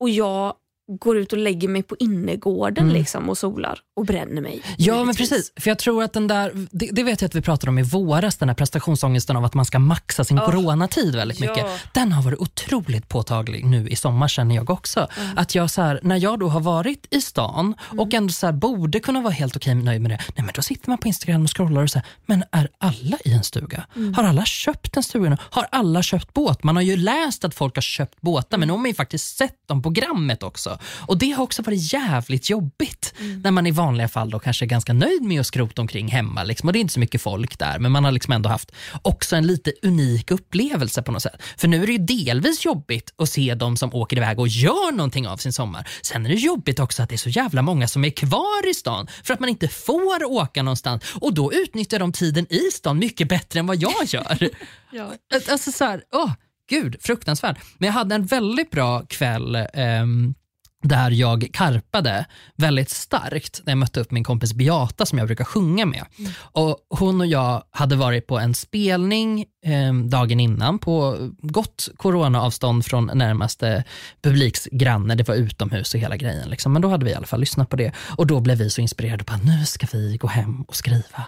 och 0.00 0.10
jag 0.10 0.54
går 0.98 1.18
ut 1.18 1.32
och 1.32 1.38
lägger 1.38 1.68
mig 1.68 1.82
på 1.82 1.96
innergården 1.98 2.84
mm. 2.84 2.96
liksom, 2.96 3.28
och 3.28 3.38
solar 3.38 3.78
och 3.96 4.06
bränner 4.06 4.42
mig. 4.42 4.62
Ja 4.76 5.04
men 5.04 5.14
precis, 5.14 5.52
för 5.56 5.70
jag 5.70 5.78
tror 5.78 6.02
att 6.02 6.12
den 6.12 6.26
där, 6.26 6.66
det, 6.70 6.88
det, 6.92 7.02
vet 7.02 7.20
jag 7.20 7.28
att 7.28 7.34
vi 7.34 7.40
pratade 7.40 7.70
om 7.70 7.78
i 7.78 7.82
våras, 7.82 8.36
den 8.36 8.48
här 8.48 8.56
prestationsångesten 8.56 9.36
av 9.36 9.44
att 9.44 9.54
man 9.54 9.64
ska 9.64 9.78
maxa 9.78 10.24
sin 10.24 10.38
oh. 10.38 10.44
coronatid 10.44 11.14
väldigt 11.14 11.40
mycket. 11.40 11.66
Den 11.94 12.12
har 12.12 12.22
varit 12.22 12.38
otroligt 12.38 13.08
påtaglig 13.08 13.64
nu 13.64 13.88
i 13.88 13.96
sommar 13.96 14.28
känner 14.28 14.54
jag 14.54 14.70
också. 14.70 15.08
Mm. 15.18 15.38
Att 15.38 15.54
jag 15.54 15.70
så 15.70 15.82
här, 15.82 16.00
när 16.02 16.16
jag 16.16 16.38
då 16.38 16.48
har 16.48 16.60
varit 16.60 17.06
i 17.10 17.20
stan 17.20 17.74
mm. 17.90 18.00
och 18.00 18.14
ändå 18.14 18.32
så 18.32 18.46
här, 18.46 18.52
borde 18.52 19.00
kunna 19.00 19.20
vara 19.20 19.32
helt 19.32 19.56
okej 19.56 19.74
nöjd 19.74 20.00
med 20.00 20.10
det, 20.10 20.18
nej 20.36 20.44
men 20.44 20.50
då 20.54 20.62
sitter 20.62 20.88
man 20.88 20.98
på 20.98 21.08
Instagram 21.08 21.44
och 21.44 21.56
scrollar 21.56 21.82
och 21.82 21.90
säger, 21.90 22.06
men 22.26 22.44
är 22.52 22.68
alla 22.78 23.18
i 23.24 23.32
en 23.32 23.44
stuga? 23.44 23.86
Mm. 23.96 24.14
Har 24.14 24.24
alla 24.24 24.44
köpt 24.44 24.96
en 24.96 25.02
stuga 25.02 25.30
nu? 25.30 25.36
Har 25.40 25.66
alla 25.72 26.02
köpt 26.02 26.34
båt? 26.34 26.62
Man 26.62 26.76
har 26.76 26.82
ju 26.82 26.96
läst 26.96 27.44
att 27.44 27.54
folk 27.54 27.76
har 27.76 27.82
köpt 27.82 28.20
båtar 28.20 28.58
men 28.58 28.68
nu 28.68 28.72
har 28.72 28.78
man 28.78 28.86
ju 28.86 28.94
faktiskt 28.94 29.36
sett 29.36 29.68
dem 29.68 29.82
på 29.82 29.90
programmet 29.90 30.42
också. 30.42 30.78
Och 30.86 31.18
Det 31.18 31.30
har 31.30 31.44
också 31.44 31.62
varit 31.62 31.92
jävligt 31.92 32.50
jobbigt 32.50 33.14
mm. 33.18 33.40
när 33.40 33.50
man 33.50 33.66
i 33.66 33.70
vanliga 33.70 34.08
fall 34.08 34.30
då 34.30 34.38
kanske 34.38 34.64
är 34.64 34.66
ganska 34.66 34.92
nöjd 34.92 35.22
med 35.22 35.40
att 35.40 35.46
skrota 35.46 35.82
omkring 35.82 36.08
hemma. 36.08 36.44
Liksom, 36.44 36.68
och 36.68 36.72
Det 36.72 36.78
är 36.78 36.80
inte 36.80 36.94
så 36.94 37.00
mycket 37.00 37.22
folk 37.22 37.58
där, 37.58 37.78
men 37.78 37.92
man 37.92 38.04
har 38.04 38.12
liksom 38.12 38.32
ändå 38.32 38.48
haft 38.48 38.72
också 39.02 39.36
en 39.36 39.46
lite 39.46 39.72
unik 39.82 40.30
upplevelse 40.30 41.02
på 41.02 41.12
något 41.12 41.22
sätt. 41.22 41.42
För 41.56 41.68
nu 41.68 41.82
är 41.82 41.86
det 41.86 41.92
ju 41.92 41.98
delvis 41.98 42.64
jobbigt 42.64 43.14
att 43.18 43.28
se 43.28 43.54
de 43.54 43.76
som 43.76 43.94
åker 43.94 44.16
iväg 44.16 44.38
och 44.38 44.48
gör 44.48 44.92
någonting 44.92 45.28
av 45.28 45.36
sin 45.36 45.52
sommar. 45.52 45.88
Sen 46.02 46.26
är 46.26 46.30
det 46.30 46.34
jobbigt 46.34 46.78
också 46.78 47.02
att 47.02 47.08
det 47.08 47.14
är 47.14 47.16
så 47.16 47.28
jävla 47.30 47.62
många 47.62 47.88
som 47.88 48.04
är 48.04 48.10
kvar 48.10 48.70
i 48.70 48.74
stan 48.74 49.06
för 49.22 49.34
att 49.34 49.40
man 49.40 49.48
inte 49.48 49.68
får 49.68 50.24
åka 50.24 50.62
någonstans 50.62 51.04
och 51.20 51.34
då 51.34 51.52
utnyttjar 51.52 51.98
de 51.98 52.12
tiden 52.12 52.46
i 52.52 52.70
stan 52.72 52.98
mycket 52.98 53.28
bättre 53.28 53.60
än 53.60 53.66
vad 53.66 53.76
jag 53.76 54.04
gör. 54.06 54.38
ja. 54.92 55.12
Alltså 55.50 55.72
så 55.72 55.84
här, 55.84 56.02
åh, 56.12 56.32
gud, 56.70 56.96
fruktansvärt. 57.00 57.58
Men 57.78 57.86
jag 57.86 57.94
hade 57.94 58.14
en 58.14 58.26
väldigt 58.26 58.70
bra 58.70 59.02
kväll 59.08 59.56
um, 60.02 60.34
där 60.82 61.10
jag 61.10 61.48
karpade 61.52 62.26
väldigt 62.56 62.90
starkt 62.90 63.60
när 63.64 63.70
jag 63.70 63.78
mötte 63.78 64.00
upp 64.00 64.10
min 64.10 64.24
kompis 64.24 64.52
Beata 64.52 65.06
som 65.06 65.18
jag 65.18 65.26
brukar 65.26 65.44
sjunga 65.44 65.86
med. 65.86 66.04
Mm. 66.18 66.32
Och 66.40 66.76
Hon 66.88 67.20
och 67.20 67.26
jag 67.26 67.62
hade 67.70 67.96
varit 67.96 68.26
på 68.26 68.38
en 68.38 68.54
spelning 68.54 69.44
eh, 69.64 69.94
dagen 69.94 70.40
innan 70.40 70.78
på 70.78 71.16
gott 71.38 71.88
coronaavstånd 71.96 72.84
från 72.84 73.10
närmaste 73.14 73.84
publiksgranne. 74.22 75.14
Det 75.14 75.28
var 75.28 75.34
utomhus 75.34 75.94
och 75.94 76.00
hela 76.00 76.16
grejen. 76.16 76.50
Liksom. 76.50 76.72
Men 76.72 76.82
då 76.82 76.88
hade 76.88 77.04
vi 77.04 77.10
i 77.10 77.14
alla 77.14 77.26
fall 77.26 77.40
lyssnat 77.40 77.68
på 77.68 77.76
det 77.76 77.92
och 78.16 78.26
då 78.26 78.40
blev 78.40 78.58
vi 78.58 78.70
så 78.70 78.80
inspirerade 78.80 79.24
på 79.24 79.34
att 79.34 79.44
nu 79.44 79.64
ska 79.64 79.86
vi 79.92 80.16
gå 80.16 80.28
hem 80.28 80.62
och 80.62 80.76
skriva 80.76 81.24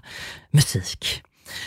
musik. 0.50 1.22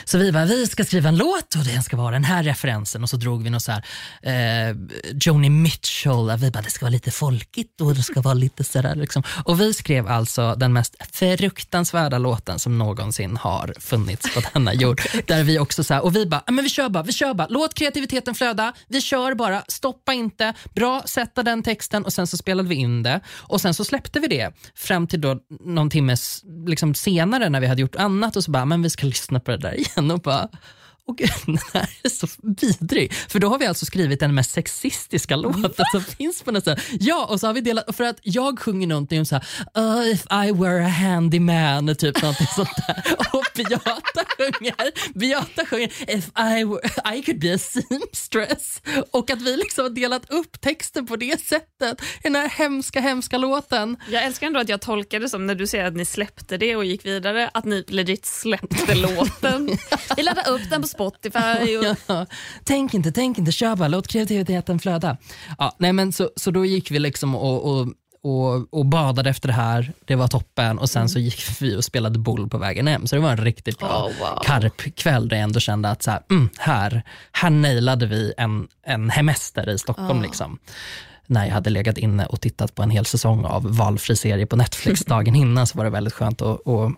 Så 0.05 0.17
vi 0.17 0.31
bara, 0.31 0.45
vi 0.45 0.67
ska 0.67 0.83
skriva 0.83 1.09
en 1.09 1.17
låt 1.17 1.55
och 1.55 1.63
den 1.63 1.83
ska 1.83 1.97
vara 1.97 2.11
den 2.11 2.23
här 2.23 2.43
referensen 2.43 3.03
och 3.03 3.09
så 3.09 3.17
drog 3.17 3.43
vi 3.43 3.49
något 3.49 3.63
så 3.63 3.71
här, 3.71 3.85
eh, 4.21 4.75
Joni 5.21 5.49
Mitchell, 5.49 6.37
vi 6.37 6.51
bara, 6.51 6.61
det 6.61 6.69
ska 6.69 6.85
vara 6.85 6.91
lite 6.91 7.11
folkigt 7.11 7.81
och 7.81 7.95
det 7.95 8.03
ska 8.03 8.21
vara 8.21 8.33
lite 8.33 8.63
sådär. 8.63 8.95
Liksom. 8.95 9.23
Och 9.45 9.61
vi 9.61 9.73
skrev 9.73 10.07
alltså 10.07 10.55
den 10.55 10.73
mest 10.73 10.95
fruktansvärda 11.11 12.17
låten 12.17 12.59
som 12.59 12.77
någonsin 12.77 13.37
har 13.37 13.73
funnits 13.79 14.33
på 14.33 14.41
denna 14.53 14.73
jord. 14.83 15.01
Där 15.27 15.43
vi 15.43 15.59
också 15.59 15.83
så 15.83 15.93
här, 15.93 16.03
och 16.03 16.15
vi 16.15 16.25
bara, 16.25 16.43
men 16.47 16.63
vi 16.63 16.69
kör 16.69 16.89
bara, 16.89 17.03
vi 17.03 17.13
kör 17.13 17.33
bara, 17.33 17.47
låt 17.47 17.73
kreativiteten 17.73 18.35
flöda, 18.35 18.73
vi 18.87 19.01
kör 19.01 19.33
bara, 19.33 19.63
stoppa 19.67 20.13
inte, 20.13 20.53
bra, 20.75 21.03
sätta 21.05 21.43
den 21.43 21.63
texten 21.63 22.05
och 22.05 22.13
sen 22.13 22.27
så 22.27 22.37
spelade 22.37 22.69
vi 22.69 22.75
in 22.75 23.03
det 23.03 23.19
och 23.27 23.61
sen 23.61 23.73
så 23.73 23.85
släppte 23.85 24.19
vi 24.19 24.27
det 24.27 24.53
fram 24.75 25.07
till 25.07 25.21
då 25.21 25.39
någon 25.59 25.89
timme 25.89 26.15
liksom 26.67 26.95
senare 26.95 27.49
när 27.49 27.59
vi 27.59 27.67
hade 27.67 27.81
gjort 27.81 27.95
annat 27.95 28.35
och 28.35 28.43
så 28.43 28.51
bara, 28.51 28.65
men 28.65 28.81
vi 28.81 28.89
ska 28.89 29.05
lyssna 29.05 29.39
på 29.39 29.51
det 29.51 29.57
där 29.57 29.74
igen 29.75 30.11
och 30.11 30.19
bara, 30.19 30.49
och 31.07 31.15
den 31.45 31.57
här 31.73 31.89
är 32.03 32.09
så 32.09 32.27
vidrig. 32.41 33.13
För 33.13 33.39
då 33.39 33.49
har 33.49 33.59
vi 33.59 33.65
alltså 33.65 33.85
skrivit 33.85 34.19
den 34.19 34.35
mest 34.35 34.51
sexistiska 34.51 35.35
låten 35.35 35.85
som 35.91 36.03
finns 36.17 36.41
på 36.41 36.51
nästan. 36.51 36.77
Ja, 36.99 37.25
och 37.25 37.39
så 37.39 37.47
har 37.47 37.53
vi 37.53 37.61
delat, 37.61 37.95
för 37.95 38.03
att 38.03 38.19
jag 38.21 38.59
sjunger 38.59 38.87
någonting 38.87 39.19
om 39.19 39.25
så 39.25 39.35
här, 39.35 39.45
uh, 39.77 40.11
if 40.11 40.25
I 40.31 40.51
were 40.51 40.85
a 40.85 40.89
handyman, 40.89 41.95
typ 41.95 42.21
någonting 42.21 42.47
sånt 42.55 42.69
där. 42.87 43.03
Och 43.33 43.45
Beata 43.55 44.25
sjunger, 44.37 45.17
Beata 45.19 45.65
sjunger 45.65 45.91
if 46.07 46.25
I, 46.37 46.63
were, 46.63 47.15
I 47.17 47.21
could 47.21 47.39
be 47.39 47.53
a 47.53 47.57
seamstress. 47.57 48.81
Och 49.11 49.29
att 49.29 49.41
vi 49.41 49.57
liksom 49.57 49.83
har 49.83 49.89
delat 49.89 50.29
upp 50.29 50.61
texten 50.61 51.07
på 51.07 51.15
det 51.15 51.41
sättet 51.41 52.01
i 52.01 52.23
den 52.23 52.35
här 52.35 52.49
hemska, 52.49 52.99
hemska 52.99 53.37
låten. 53.37 53.97
Jag 54.11 54.23
älskar 54.23 54.47
ändå 54.47 54.59
att 54.59 54.69
jag 54.69 54.81
tolkar 54.81 55.19
det 55.19 55.29
som 55.29 55.47
när 55.47 55.55
du 55.55 55.67
säger 55.67 55.85
att 55.85 55.95
ni 55.95 56.05
släppte 56.05 56.57
det 56.57 56.75
och 56.75 56.85
gick 56.85 57.05
vidare, 57.05 57.49
att 57.53 57.65
ni 57.65 57.83
legit 57.87 58.25
släppte 58.25 58.95
låten. 58.95 59.77
Vi 60.17 60.23
laddade 60.23 60.49
upp 60.49 60.69
den 60.69 60.83
på 60.94 60.94
Spotify. 60.95 61.77
Och... 61.77 61.85
Ja, 62.07 62.25
tänk 62.63 62.93
inte, 62.93 63.11
tänk 63.11 63.37
inte, 63.37 63.51
kör 63.51 63.75
bara, 63.75 63.87
låt 63.87 64.07
kreativiteten 64.07 64.79
flöda. 64.79 65.17
Ja, 65.57 65.75
nej 65.77 65.93
men 65.93 66.13
så, 66.13 66.29
så 66.35 66.51
då 66.51 66.65
gick 66.65 66.91
vi 66.91 66.99
liksom 66.99 67.35
och, 67.35 67.71
och 67.71 67.87
och, 68.25 68.73
och 68.73 68.85
badade 68.85 69.29
efter 69.29 69.47
det 69.47 69.53
här. 69.53 69.93
Det 70.05 70.15
var 70.15 70.27
toppen 70.27 70.79
och 70.79 70.89
sen 70.89 71.09
så 71.09 71.19
gick 71.19 71.61
vi 71.61 71.75
och 71.75 71.83
spelade 71.83 72.19
boll 72.19 72.49
på 72.49 72.57
vägen 72.57 72.87
hem. 72.87 73.07
Så 73.07 73.15
det 73.15 73.21
var 73.21 73.31
en 73.31 73.37
riktigt 73.37 73.79
bra 73.79 73.87
oh, 73.87 74.19
wow. 74.19 74.43
karpkväll 74.43 75.27
där 75.27 75.37
jag 75.37 75.43
ändå 75.43 75.59
kände 75.59 75.89
att 75.89 76.03
så 76.03 76.11
här, 76.11 76.21
mm, 76.29 76.49
här, 76.57 77.03
här 77.31 77.49
nailade 77.49 78.05
vi 78.05 78.33
en, 78.37 78.67
en 78.85 79.09
hemester 79.09 79.69
i 79.69 79.77
Stockholm. 79.77 80.19
Oh. 80.19 80.21
Liksom 80.21 80.59
när 81.27 81.45
jag 81.45 81.53
hade 81.53 81.69
legat 81.69 81.97
inne 81.97 82.25
och 82.25 82.41
tittat 82.41 82.75
på 82.75 82.83
en 82.83 82.89
hel 82.89 83.05
säsong 83.05 83.45
av 83.45 83.77
valfri 83.77 84.15
serie 84.15 84.45
på 84.45 84.55
Netflix 84.55 85.05
dagen 85.05 85.35
innan 85.35 85.67
så 85.67 85.77
var 85.77 85.85
det 85.85 85.91
väldigt 85.91 86.13
skönt 86.13 86.41
att, 86.41 86.67
att 86.67 86.91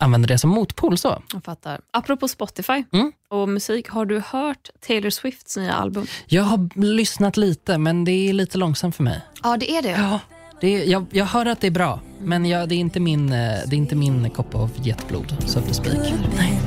använder 0.00 0.28
det 0.28 0.38
som 0.38 0.50
motpol. 0.50 0.98
Så. 0.98 1.22
Jag 1.32 1.44
fattar. 1.44 1.80
Apropå 1.90 2.28
Spotify 2.28 2.84
mm. 2.92 3.12
och 3.30 3.48
musik, 3.48 3.88
har 3.88 4.04
du 4.04 4.22
hört 4.26 4.70
Taylor 4.86 5.10
Swifts 5.10 5.56
nya 5.56 5.74
album? 5.74 6.06
Jag 6.26 6.42
har 6.42 6.84
lyssnat 6.84 7.36
lite, 7.36 7.78
men 7.78 8.04
det 8.04 8.12
är 8.12 8.32
lite 8.32 8.58
långsamt 8.58 8.96
för 8.96 9.02
mig. 9.02 9.20
Ja, 9.42 9.56
det 9.56 9.70
är 9.70 9.82
det. 9.82 9.90
Ja, 9.90 10.20
det 10.60 10.68
är, 10.68 10.84
jag, 10.84 11.06
jag 11.10 11.24
hör 11.24 11.46
att 11.46 11.60
det 11.60 11.66
är 11.66 11.70
bra, 11.70 12.00
men 12.18 12.46
jag, 12.46 12.68
det, 12.68 12.74
är 12.74 12.78
inte 12.78 13.00
min, 13.00 13.32
eh, 13.32 13.38
det 13.66 13.76
är 13.76 13.78
inte 13.78 13.96
min 13.96 14.30
kopp 14.30 14.54
av 14.54 14.70
jetblod, 14.82 15.36
so 15.46 15.60
to 15.60 15.74
speak. 15.74 15.98
Nej. 16.36 16.60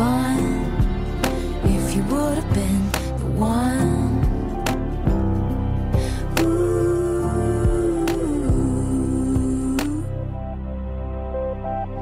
fun 0.00 0.29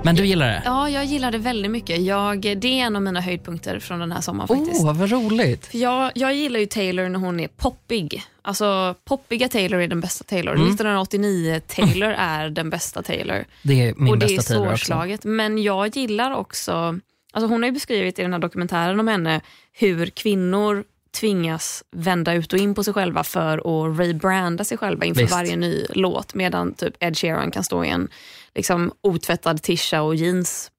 Men 0.09 0.17
du 0.17 0.27
gillar 0.27 0.47
det? 0.47 0.63
Ja, 0.65 0.91
jag 0.91 1.05
gillar 1.05 1.33
det 1.33 1.39
väldigt 1.39 1.71
mycket. 1.71 2.01
Jag, 2.01 2.41
det 2.41 2.67
är 2.81 2.85
en 2.87 2.97
av 2.97 3.03
mina 3.03 3.21
höjdpunkter 3.21 3.79
från 3.79 4.01
den 4.01 4.13
här 4.13 4.21
sommaren. 4.21 4.49
faktiskt. 4.49 4.85
Oh, 4.85 4.97
vad 4.97 5.11
roligt. 5.11 5.67
För 5.67 5.79
jag, 5.79 6.13
jag 6.15 6.35
gillar 6.35 6.61
ju 6.61 6.67
Taylor 6.67 7.09
när 7.09 7.19
hon 7.19 7.41
är 7.41 7.49
poppig. 7.49 8.23
Alltså 8.43 8.95
poppiga 9.05 9.49
Taylor 9.49 9.81
är 9.81 9.89
den 9.89 10.01
bästa 10.01 10.25
Taylor. 10.25 10.55
Mm. 10.55 10.67
1989 10.67 11.61
Taylor 11.67 12.11
är 12.19 12.51
den 12.51 12.71
bästa 12.71 13.03
Taylor. 13.03 13.45
Det 13.63 13.89
är 13.89 13.95
min 13.97 14.13
Och 14.13 14.19
bästa 14.19 14.43
Taylor 14.43 14.63
också. 14.63 14.69
Det 14.69 14.73
är 14.73 14.77
svårslaget. 14.77 15.25
Men 15.25 15.63
jag 15.63 15.97
gillar 15.97 16.31
också 16.31 17.01
Alltså 17.33 17.49
hon 17.49 17.63
har 17.63 17.71
beskrivit 17.71 18.19
i 18.19 18.23
den 18.23 18.33
här 18.33 18.41
dokumentären 18.41 19.01
om 19.01 19.09
henne 19.09 19.41
hur 19.73 20.07
kvinnor 20.07 20.85
tvingas 21.11 21.85
vända 21.91 22.35
ut 22.35 22.53
och 22.53 22.59
in 22.59 22.75
på 22.75 22.85
sig 22.85 22.95
själva 22.95 23.25
för 23.25 23.59
att 23.59 23.99
rebranda 23.99 24.65
sig 24.65 24.79
själva 24.79 25.05
inför 25.05 25.23
Visst. 25.23 25.35
varje 25.35 25.57
ny 25.57 25.87
låt. 25.91 26.35
Medan 26.35 26.75
typ 26.75 26.95
Ed 27.01 27.19
Sheeran 27.19 27.51
kan 27.51 27.65
stå 27.65 27.85
i 27.85 27.89
en 27.89 28.09
liksom, 28.55 28.93
otvättad 29.01 29.63
tisha 29.63 30.03
och 30.03 30.15
jeans 30.15 30.71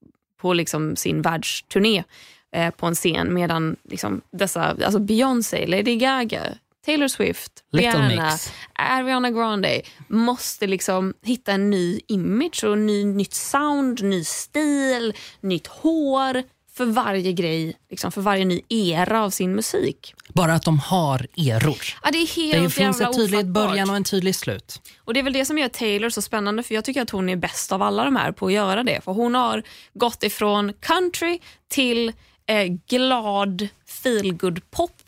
på 0.41 0.53
liksom, 0.53 0.95
sin 0.95 1.21
världsturné 1.21 2.03
eh, 2.51 2.69
på 2.71 2.85
en 2.85 2.95
scen. 2.95 3.33
Medan 3.33 3.75
liksom, 3.83 4.21
dessa, 4.31 4.61
alltså 4.61 4.99
Beyoncé, 4.99 5.67
Lady 5.67 5.95
Gaga, 5.95 6.43
Taylor 6.89 7.07
Swift, 7.07 7.51
Rihanna, 7.71 8.37
Ariana 8.73 9.31
Grande 9.31 9.81
måste 10.07 10.67
liksom 10.67 11.13
hitta 11.23 11.51
en 11.51 11.69
ny 11.69 11.99
image 12.07 12.63
och 12.63 12.77
ny, 12.77 13.05
nytt 13.05 13.33
sound, 13.33 14.03
ny 14.03 14.23
stil, 14.23 15.13
nytt 15.41 15.67
hår 15.67 16.43
för 16.77 16.85
varje 16.85 17.31
grej, 17.31 17.77
liksom 17.89 18.11
för 18.11 18.21
varje 18.21 18.45
ny 18.45 18.61
era 18.69 19.23
av 19.23 19.29
sin 19.29 19.55
musik. 19.55 20.13
Bara 20.29 20.53
att 20.53 20.63
de 20.63 20.79
har 20.79 21.27
eror. 21.37 21.77
Ja, 22.03 22.11
det 22.11 22.17
är 22.17 22.35
helt 22.35 22.63
det 22.63 22.69
finns 22.69 23.01
en 23.01 23.13
tydlig 23.13 23.45
början 23.45 23.89
och 23.89 23.95
en 23.95 24.03
tydlig 24.03 24.35
slut. 24.35 24.81
Och 24.97 25.13
Det 25.13 25.19
är 25.19 25.23
väl 25.23 25.33
det 25.33 25.45
som 25.45 25.57
gör 25.57 25.69
Taylor 25.69 26.09
så 26.09 26.21
spännande 26.21 26.63
för 26.63 26.75
jag 26.75 26.85
tycker 26.85 27.01
att 27.01 27.09
hon 27.09 27.29
är 27.29 27.35
bäst 27.35 27.71
av 27.71 27.81
alla 27.81 28.03
de 28.03 28.15
här 28.15 28.31
på 28.31 28.45
att 28.45 28.53
göra 28.53 28.83
det. 28.83 29.01
För 29.01 29.11
Hon 29.11 29.35
har 29.35 29.63
gått 29.93 30.23
ifrån 30.23 30.73
country 30.79 31.39
till 31.67 32.13
eh, 32.47 32.65
glad 32.87 33.67
feelgood 34.03 34.71
pop 34.71 35.01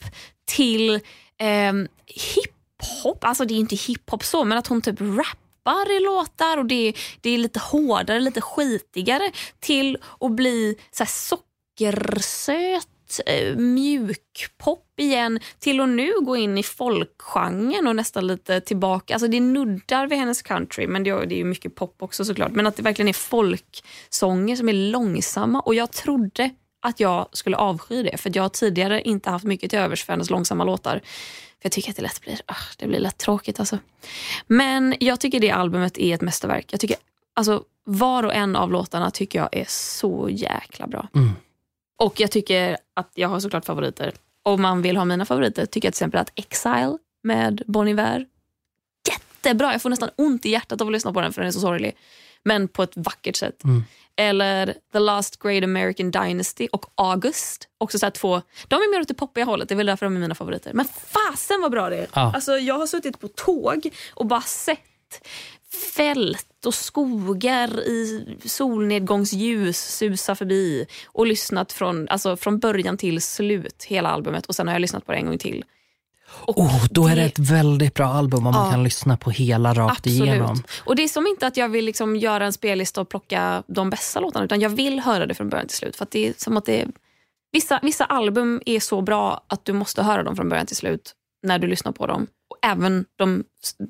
till 0.46 1.00
eh, 1.42 1.74
hiphop, 2.06 3.24
alltså 3.24 3.46
det 3.46 3.54
är 3.54 3.60
inte 3.60 3.76
hiphop 3.76 4.24
så, 4.24 4.44
men 4.44 4.58
att 4.58 4.68
hon 4.68 4.82
typ 4.82 5.02
rappar 5.02 5.92
i 5.98 6.00
låtar 6.00 6.58
och 6.58 6.66
det, 6.66 6.94
det 7.22 7.30
är 7.30 7.38
lite 7.38 7.60
hårdare, 7.60 8.20
lite 8.20 8.42
skitigare 8.42 9.32
till 9.60 9.98
att 10.20 10.32
bli 10.32 10.78
så 10.92 11.06
sockersöt 11.06 12.88
eh, 13.26 13.56
mjukpop 13.56 14.86
igen 14.98 15.40
till 15.60 15.80
att 15.80 15.90
nu 15.90 16.14
gå 16.22 16.36
in 16.36 16.58
i 16.58 16.64
folkgenren 16.64 17.88
och 17.88 17.96
nästan 17.96 18.28
lite 18.28 18.62
tillbaka. 18.62 19.14
Alltså 19.14 19.28
det 19.28 19.40
nuddar 19.40 20.08
vid 20.08 20.20
hennes 20.20 20.42
country 20.42 20.88
men 20.88 21.04
det 21.04 21.10
är, 21.10 21.26
det 21.26 21.40
är 21.40 21.44
mycket 21.44 21.76
pop 21.76 21.96
också 22.00 22.26
såklart. 22.26 22.52
Men 22.52 22.68
att 22.68 22.76
det 22.76 22.84
verkligen 22.84 23.10
är 23.10 23.14
folksånger 23.14 24.56
som 24.56 24.70
är 24.70 24.92
långsamma 24.92 25.60
och 25.60 25.76
jag 25.76 25.92
trodde 25.92 26.50
att 26.82 27.00
jag 27.00 27.28
skulle 27.32 27.58
avsky 27.58 28.04
det. 28.04 28.18
För 28.18 28.32
jag 28.36 28.44
har 28.44 28.50
tidigare 28.50 29.02
inte 29.02 29.30
haft 29.30 29.46
mycket 29.46 29.70
till 29.70 29.80
övers 29.80 30.06
för 30.06 30.14
hennes 30.14 30.30
långsamma 30.30 30.64
låtar. 30.64 31.02
För 31.62 31.66
Jag 31.66 31.72
tycker 31.72 31.90
att 31.90 31.96
det 31.96 32.02
lätt 32.02 32.22
blir, 32.22 32.34
uh, 32.34 32.58
det 32.78 32.88
blir 32.88 33.00
lätt 33.00 33.18
tråkigt. 33.18 33.60
Alltså. 33.60 33.78
Men 34.48 34.96
jag 35.00 35.20
tycker 35.20 35.40
det 35.40 35.52
albumet 35.52 35.98
är 35.98 36.16
ett 36.16 36.22
mästerverk. 36.22 36.74
Jag 36.74 36.80
tycker, 36.80 36.98
alltså, 37.34 37.64
var 37.84 38.24
och 38.24 38.34
en 38.34 38.56
av 38.56 38.72
låtarna 38.72 39.12
tycker 39.12 39.40
jag 39.40 39.50
är 39.52 39.66
så 39.68 40.30
jäkla 40.32 40.88
bra. 40.88 41.08
Mm. 41.16 41.32
Och 41.98 42.20
jag 42.20 42.32
tycker 42.32 42.78
att 42.94 43.12
jag 43.16 43.30
har 43.30 43.40
såklart 43.40 43.66
favoriter. 43.66 44.14
Om 44.44 44.62
man 44.62 44.82
vill 44.82 44.98
ha 44.98 45.06
mina 45.06 45.26
favoriter 45.26 45.66
tycker 45.66 45.88
jag 45.88 45.94
till 45.94 46.04
exempel 46.04 46.20
att 46.20 46.32
Exile 46.36 46.98
med 47.24 47.62
Bon 47.68 47.88
Iver, 47.88 48.26
jättebra. 49.10 49.72
Jag 49.72 49.82
får 49.82 49.90
nästan 49.90 50.10
ont 50.16 50.46
i 50.46 50.50
hjärtat 50.50 50.82
av 50.82 50.88
att 50.88 50.94
lyssna 50.94 51.14
på 51.14 51.22
den 51.22 51.34
för 51.34 51.42
den 51.42 51.48
är 51.48 51.52
så 51.52 51.60
sorglig. 51.60 51.96
Men 52.44 52.68
på 52.68 52.84
ett 52.84 52.94
vackert 52.96 53.36
sätt. 53.36 53.64
Mm. 53.64 53.84
Eller 54.16 54.76
The 54.94 55.00
Last 55.00 55.40
Great 55.40 55.64
American 55.64 56.12
Dynasty 56.12 56.68
och 56.72 56.86
August. 56.96 57.68
Också 57.78 58.00
så 58.00 58.12
två, 58.12 58.42
de 58.68 58.76
är 58.76 58.92
mer 58.92 59.02
åt 59.02 59.08
det 59.08 59.14
poppiga 59.14 59.46
hållet, 59.46 59.70
det 59.70 59.74
är 59.74 59.78
väl 59.78 59.86
därför 59.86 60.06
de 60.06 60.16
är 60.16 60.20
mina 60.20 60.36
favoriter. 60.36 60.74
Men 60.74 60.86
fasen 60.86 61.62
vad 61.62 61.72
bra 61.72 61.90
det 61.90 61.98
är! 61.98 62.08
Ja. 62.14 62.32
Alltså, 62.36 62.52
jag 62.58 62.78
har 62.80 62.88
suttit 62.88 63.20
på 63.20 63.28
tåg 63.28 63.90
och 64.14 64.26
bara 64.26 64.42
sett 64.42 64.80
fält 65.96 66.66
och 66.66 66.74
skogar 66.74 67.80
i 67.80 68.28
solnedgångsljus 68.46 69.96
susa 69.98 70.36
förbi 70.36 70.86
och 71.06 71.28
lyssnat 71.28 71.72
från, 71.72 72.08
alltså, 72.10 72.38
från 72.38 72.60
början 72.60 72.98
till 72.98 73.22
slut 73.22 73.84
hela 73.84 74.10
albumet 74.10 74.46
och 74.46 74.56
sen 74.56 74.68
har 74.68 74.76
jag 74.76 74.82
lyssnat 74.82 75.06
på 75.06 75.12
det 75.12 75.18
en 75.18 75.26
gång 75.26 75.38
till. 75.38 75.66
Oh, 76.48 76.86
då 76.90 77.08
är 77.08 77.16
det 77.16 77.22
ett 77.22 77.40
väldigt 77.40 77.94
bra 77.94 78.06
album 78.06 78.48
om 78.48 78.54
ja, 78.54 78.62
man 78.62 78.72
kan 78.72 78.84
lyssna 78.84 79.18
på 79.18 79.30
hela 79.32 79.74
rakt 79.74 79.98
absolut. 79.98 80.22
igenom. 80.22 80.64
Och 80.86 80.96
Det 80.96 81.04
är 81.04 81.08
som 81.08 81.28
inte 81.28 81.48
att 81.48 81.58
jag 81.58 81.70
vill 81.70 81.86
liksom 81.86 82.16
göra 82.16 82.46
en 82.46 82.54
spellista 82.54 83.02
och 83.02 83.10
plocka 83.10 83.64
de 83.68 83.90
bästa 83.90 84.20
låtarna 84.20 84.46
utan 84.46 84.62
jag 84.62 84.70
vill 84.70 85.00
höra 85.00 85.26
det 85.26 85.34
från 85.34 85.50
början 85.50 85.68
till 85.68 85.78
slut. 85.78 85.96
För 85.96 86.08
det 86.12 86.28
är 86.28 86.34
som 86.38 86.58
att 86.58 86.66
det 86.66 86.88
vissa, 87.52 87.80
vissa 87.82 88.06
album 88.06 88.62
är 88.66 88.80
så 88.80 89.02
bra 89.02 89.46
att 89.48 89.66
du 89.66 89.74
måste 89.74 90.04
höra 90.04 90.24
dem 90.24 90.36
från 90.36 90.50
början 90.50 90.66
till 90.66 90.76
slut 90.76 91.14
när 91.44 91.60
du 91.60 91.68
lyssnar 91.68 91.92
på 91.92 92.08
dem. 92.08 92.28
Och 92.50 92.58
även 92.62 93.06
de 93.18 93.44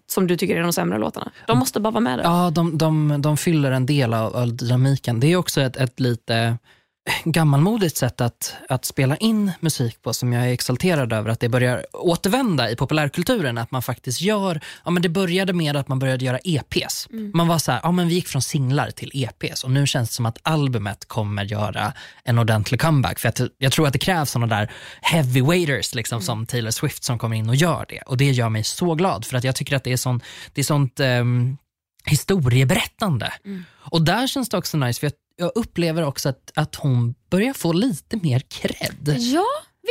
som 0.08 0.28
du 0.28 0.38
tycker 0.38 0.56
är 0.56 0.62
de 0.62 0.74
sämre 0.74 0.98
låtarna. 0.98 1.32
De 1.48 1.60
måste 1.60 1.80
bara 1.80 1.92
vara 1.92 2.02
med 2.02 2.20
där. 2.20 2.24
Ja, 2.24 2.50
de, 2.50 2.78
de, 2.78 3.22
de 3.22 3.38
fyller 3.38 3.72
en 3.72 3.86
del 3.86 4.14
av, 4.14 4.36
av 4.36 4.56
dynamiken. 4.56 5.20
Det 5.20 5.28
är 5.28 5.36
också 5.36 5.62
ett, 5.62 5.78
ett 5.78 6.00
lite 6.00 6.58
gammalmodigt 7.24 7.98
sätt 7.98 8.22
att, 8.22 8.56
att 8.70 8.86
spela 8.86 9.18
in 9.18 9.52
musik 9.60 10.02
på 10.02 10.14
som 10.14 10.34
jag 10.34 10.48
är 10.48 10.54
exalterad 10.54 11.14
över 11.14 11.30
att 11.30 11.40
det 11.40 11.50
börjar 11.50 11.86
återvända 11.94 12.70
i 12.70 12.76
populärkulturen. 12.76 13.58
Att 13.58 13.72
man 13.72 13.82
faktiskt 13.82 14.22
gör, 14.22 14.62
ja 14.86 14.92
men 14.92 15.02
det 15.02 15.10
började 15.10 15.54
med 15.54 15.76
att 15.76 15.88
man 15.88 16.00
började 16.00 16.26
göra 16.26 16.40
EPs. 16.44 17.08
Man 17.34 17.48
var 17.48 17.58
så 17.60 17.72
här, 17.72 17.80
ja 17.84 17.92
men 17.92 18.08
vi 18.08 18.14
gick 18.14 18.28
från 18.28 18.42
singlar 18.42 18.92
till 18.92 19.12
EPs 19.14 19.64
och 19.64 19.72
nu 19.72 19.88
känns 19.88 20.10
det 20.10 20.16
som 20.16 20.26
att 20.26 20.38
albumet 20.42 21.08
kommer 21.08 21.46
göra 21.46 21.94
en 22.24 22.38
ordentlig 22.38 22.82
comeback. 22.82 23.20
För 23.20 23.30
att 23.30 23.42
jag 23.58 23.72
tror 23.72 23.88
att 23.88 23.94
det 23.94 24.00
krävs 24.00 24.32
sådana 24.32 24.56
där 24.56 24.72
heavyweighters 25.02 25.96
liksom, 25.96 26.22
som 26.22 26.46
Taylor 26.46 26.72
Swift 26.72 27.04
som 27.04 27.20
kommer 27.20 27.36
in 27.36 27.50
och 27.50 27.56
gör 27.56 27.86
det. 27.90 28.02
Och 28.02 28.18
det 28.18 28.32
gör 28.32 28.50
mig 28.50 28.64
så 28.64 28.96
glad 28.96 29.26
för 29.26 29.38
att 29.38 29.44
jag 29.44 29.56
tycker 29.56 29.76
att 29.76 29.84
det 29.84 29.92
är, 29.92 29.98
sån, 29.98 30.22
det 30.54 30.62
är 30.62 30.66
sånt 30.66 31.00
um, 31.00 31.58
historieberättande. 32.06 33.34
Och 33.92 34.02
där 34.02 34.28
känns 34.28 34.50
det 34.50 34.58
också 34.58 34.78
nice 34.78 35.00
för 35.00 35.08
jag, 35.08 35.14
jag 35.42 35.52
upplever 35.56 36.04
också 36.04 36.30
att, 36.30 36.52
att 36.56 36.76
hon 36.76 37.16
börjar 37.30 37.54
få 37.54 37.74
lite 37.74 38.18
mer 38.18 38.40
cred. 38.40 39.16
Ja, 39.20 39.46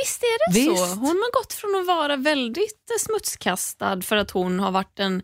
visst 0.05 0.23
är 0.23 0.53
det 0.53 0.61
Visst. 0.61 0.79
så. 0.79 0.85
Hon 0.95 1.07
har 1.09 1.33
gått 1.43 1.53
från 1.53 1.81
att 1.81 1.87
vara 1.87 2.17
väldigt 2.17 2.91
eh, 2.91 3.05
smutskastad 3.07 4.03
för 4.03 4.17
att 4.17 4.31
hon 4.31 4.61
har 4.61 4.71
varit 4.71 4.99
en, 4.99 5.23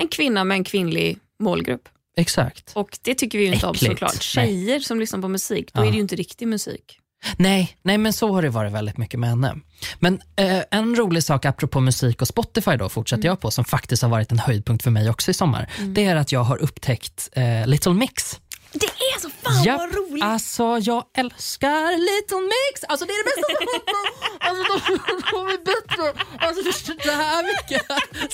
en 0.00 0.08
kvinna 0.08 0.44
med 0.44 0.54
en 0.54 0.64
kvinnlig 0.64 1.18
målgrupp. 1.42 1.88
Exakt. 2.16 2.72
Och 2.74 2.98
Det 3.02 3.14
tycker 3.14 3.38
vi 3.38 3.46
ju 3.46 3.52
inte 3.54 3.66
om 3.66 3.74
Äckligt. 3.74 3.92
såklart. 3.92 4.12
Nej. 4.36 4.46
Tjejer 4.46 4.80
som 4.80 5.00
lyssnar 5.00 5.20
på 5.20 5.28
musik, 5.28 5.72
då 5.72 5.80
Ja. 5.82 5.86
är 5.86 5.90
det 5.90 5.94
ju 5.96 6.00
inte 6.02 6.16
riktig 6.16 6.48
musik. 6.48 6.96
Nej, 7.36 7.76
nej, 7.82 7.98
men 7.98 8.12
så 8.12 8.32
har 8.32 8.42
det 8.42 8.48
varit 8.48 8.72
väldigt 8.72 8.96
mycket 8.98 9.20
med 9.20 9.30
henne. 9.30 9.56
Men 9.98 10.20
eh, 10.36 10.62
en 10.70 10.96
rolig 10.96 11.22
sak 11.24 11.44
apropå 11.44 11.80
musik 11.80 12.22
och 12.22 12.28
Spotify 12.28 12.76
då 12.76 12.88
fortsätter 12.88 13.24
jag 13.28 13.40
på 13.40 13.50
som 13.50 13.64
faktiskt 13.64 14.02
har 14.02 14.08
varit 14.10 14.32
en 14.32 14.38
höjdpunkt 14.38 14.84
för 14.84 14.90
mig 14.90 15.10
också 15.10 15.30
i 15.30 15.34
sommar. 15.34 15.72
Det 15.86 16.04
är 16.04 16.16
att 16.16 16.32
jag 16.32 16.40
har 16.40 16.56
upptäckt 16.56 17.28
eh, 17.32 17.66
Little 17.66 17.92
Mix. 17.92 18.40
Det 18.72 18.86
är 18.86 19.20
så 19.20 19.30
fan 19.42 19.64
Japp, 19.64 19.78
vad 19.78 19.94
roligt! 19.94 20.24
Alltså 20.24 20.78
jag 20.82 21.04
älskar 21.16 21.98
Little 21.98 22.40
Mix. 22.40 22.84
Alltså 22.88 23.06
det 23.06 23.12
är 23.12 23.24
det 23.24 23.30
bästa 23.30 23.42
som 23.42 24.10
Alltså 24.48 24.62
de, 24.72 25.00
de 25.30 25.48
är 25.48 25.64
bättre. 25.64 26.24
Alltså 26.38 26.94
det 27.04 27.10
här 27.12 27.42
mycket, 27.42 27.86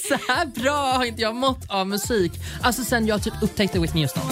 så 0.09 0.33
här 0.33 0.47
bra 0.47 0.93
har 0.93 1.05
inte 1.05 1.23
jag 1.23 1.35
mått 1.35 1.71
av 1.71 1.87
musik. 1.87 2.33
Alltså 2.63 2.85
sen 2.85 3.07
jag 3.07 3.23
typ 3.23 3.35
upptäckte 3.43 3.79
Whitney 3.79 4.03
Houston. 4.05 4.23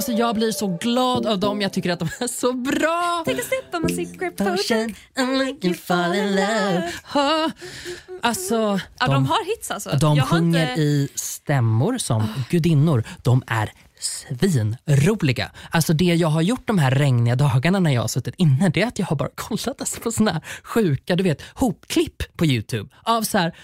Alltså 0.00 0.12
jag 0.12 0.34
blir 0.34 0.52
så 0.52 0.66
glad 0.66 1.26
av 1.26 1.38
dem. 1.38 1.60
Jag 1.60 1.72
tycker 1.72 1.90
att 1.90 1.98
de 1.98 2.08
är 2.20 2.26
så 2.26 2.52
bra. 2.52 3.22
Take 3.26 3.38
a 3.38 3.44
sip 3.44 3.74
of 3.74 3.82
my 3.90 4.06
secret 4.06 4.36
potion. 4.36 4.56
Potion, 4.56 4.94
I'm 5.16 5.46
looking 5.46 5.74
fall 5.74 6.14
in 6.14 6.30
love. 6.36 6.92
Ha. 7.04 7.50
Alltså, 8.22 8.80
Ja, 8.98 9.06
de, 9.06 9.26
har 9.26 9.56
hits 9.56 9.70
alltså. 9.70 9.90
de 10.00 10.16
Jag 10.16 10.26
sjunger 10.28 10.70
inte- 10.70 10.80
i 10.80 11.08
stämmor 11.14 11.98
som 11.98 12.28
gudinnor. 12.50 13.04
De 13.22 13.42
är 13.46 13.72
svinroliga. 14.00 15.50
Alltså 15.70 15.92
det 15.92 16.04
jag 16.04 16.28
har 16.28 16.42
gjort 16.42 16.66
de 16.66 16.78
här 16.78 16.90
regniga 16.90 17.36
dagarna 17.36 17.78
när 17.80 17.90
jag 17.90 18.00
har 18.00 18.08
suttit 18.08 18.34
inne, 18.38 18.68
det 18.68 18.82
är 18.82 18.86
att 18.86 18.98
jag 18.98 19.06
har 19.06 19.16
bara 19.16 19.30
kollat 19.34 19.80
alltså 19.80 20.00
på 20.00 20.12
såna 20.12 20.32
här 20.32 20.42
sjuka 20.62 21.16
du 21.16 21.22
vet, 21.22 21.42
hopklipp 21.54 22.36
på 22.36 22.46
Youtube 22.46 22.90
av 23.02 23.22
så 23.22 23.38
här 23.38 23.54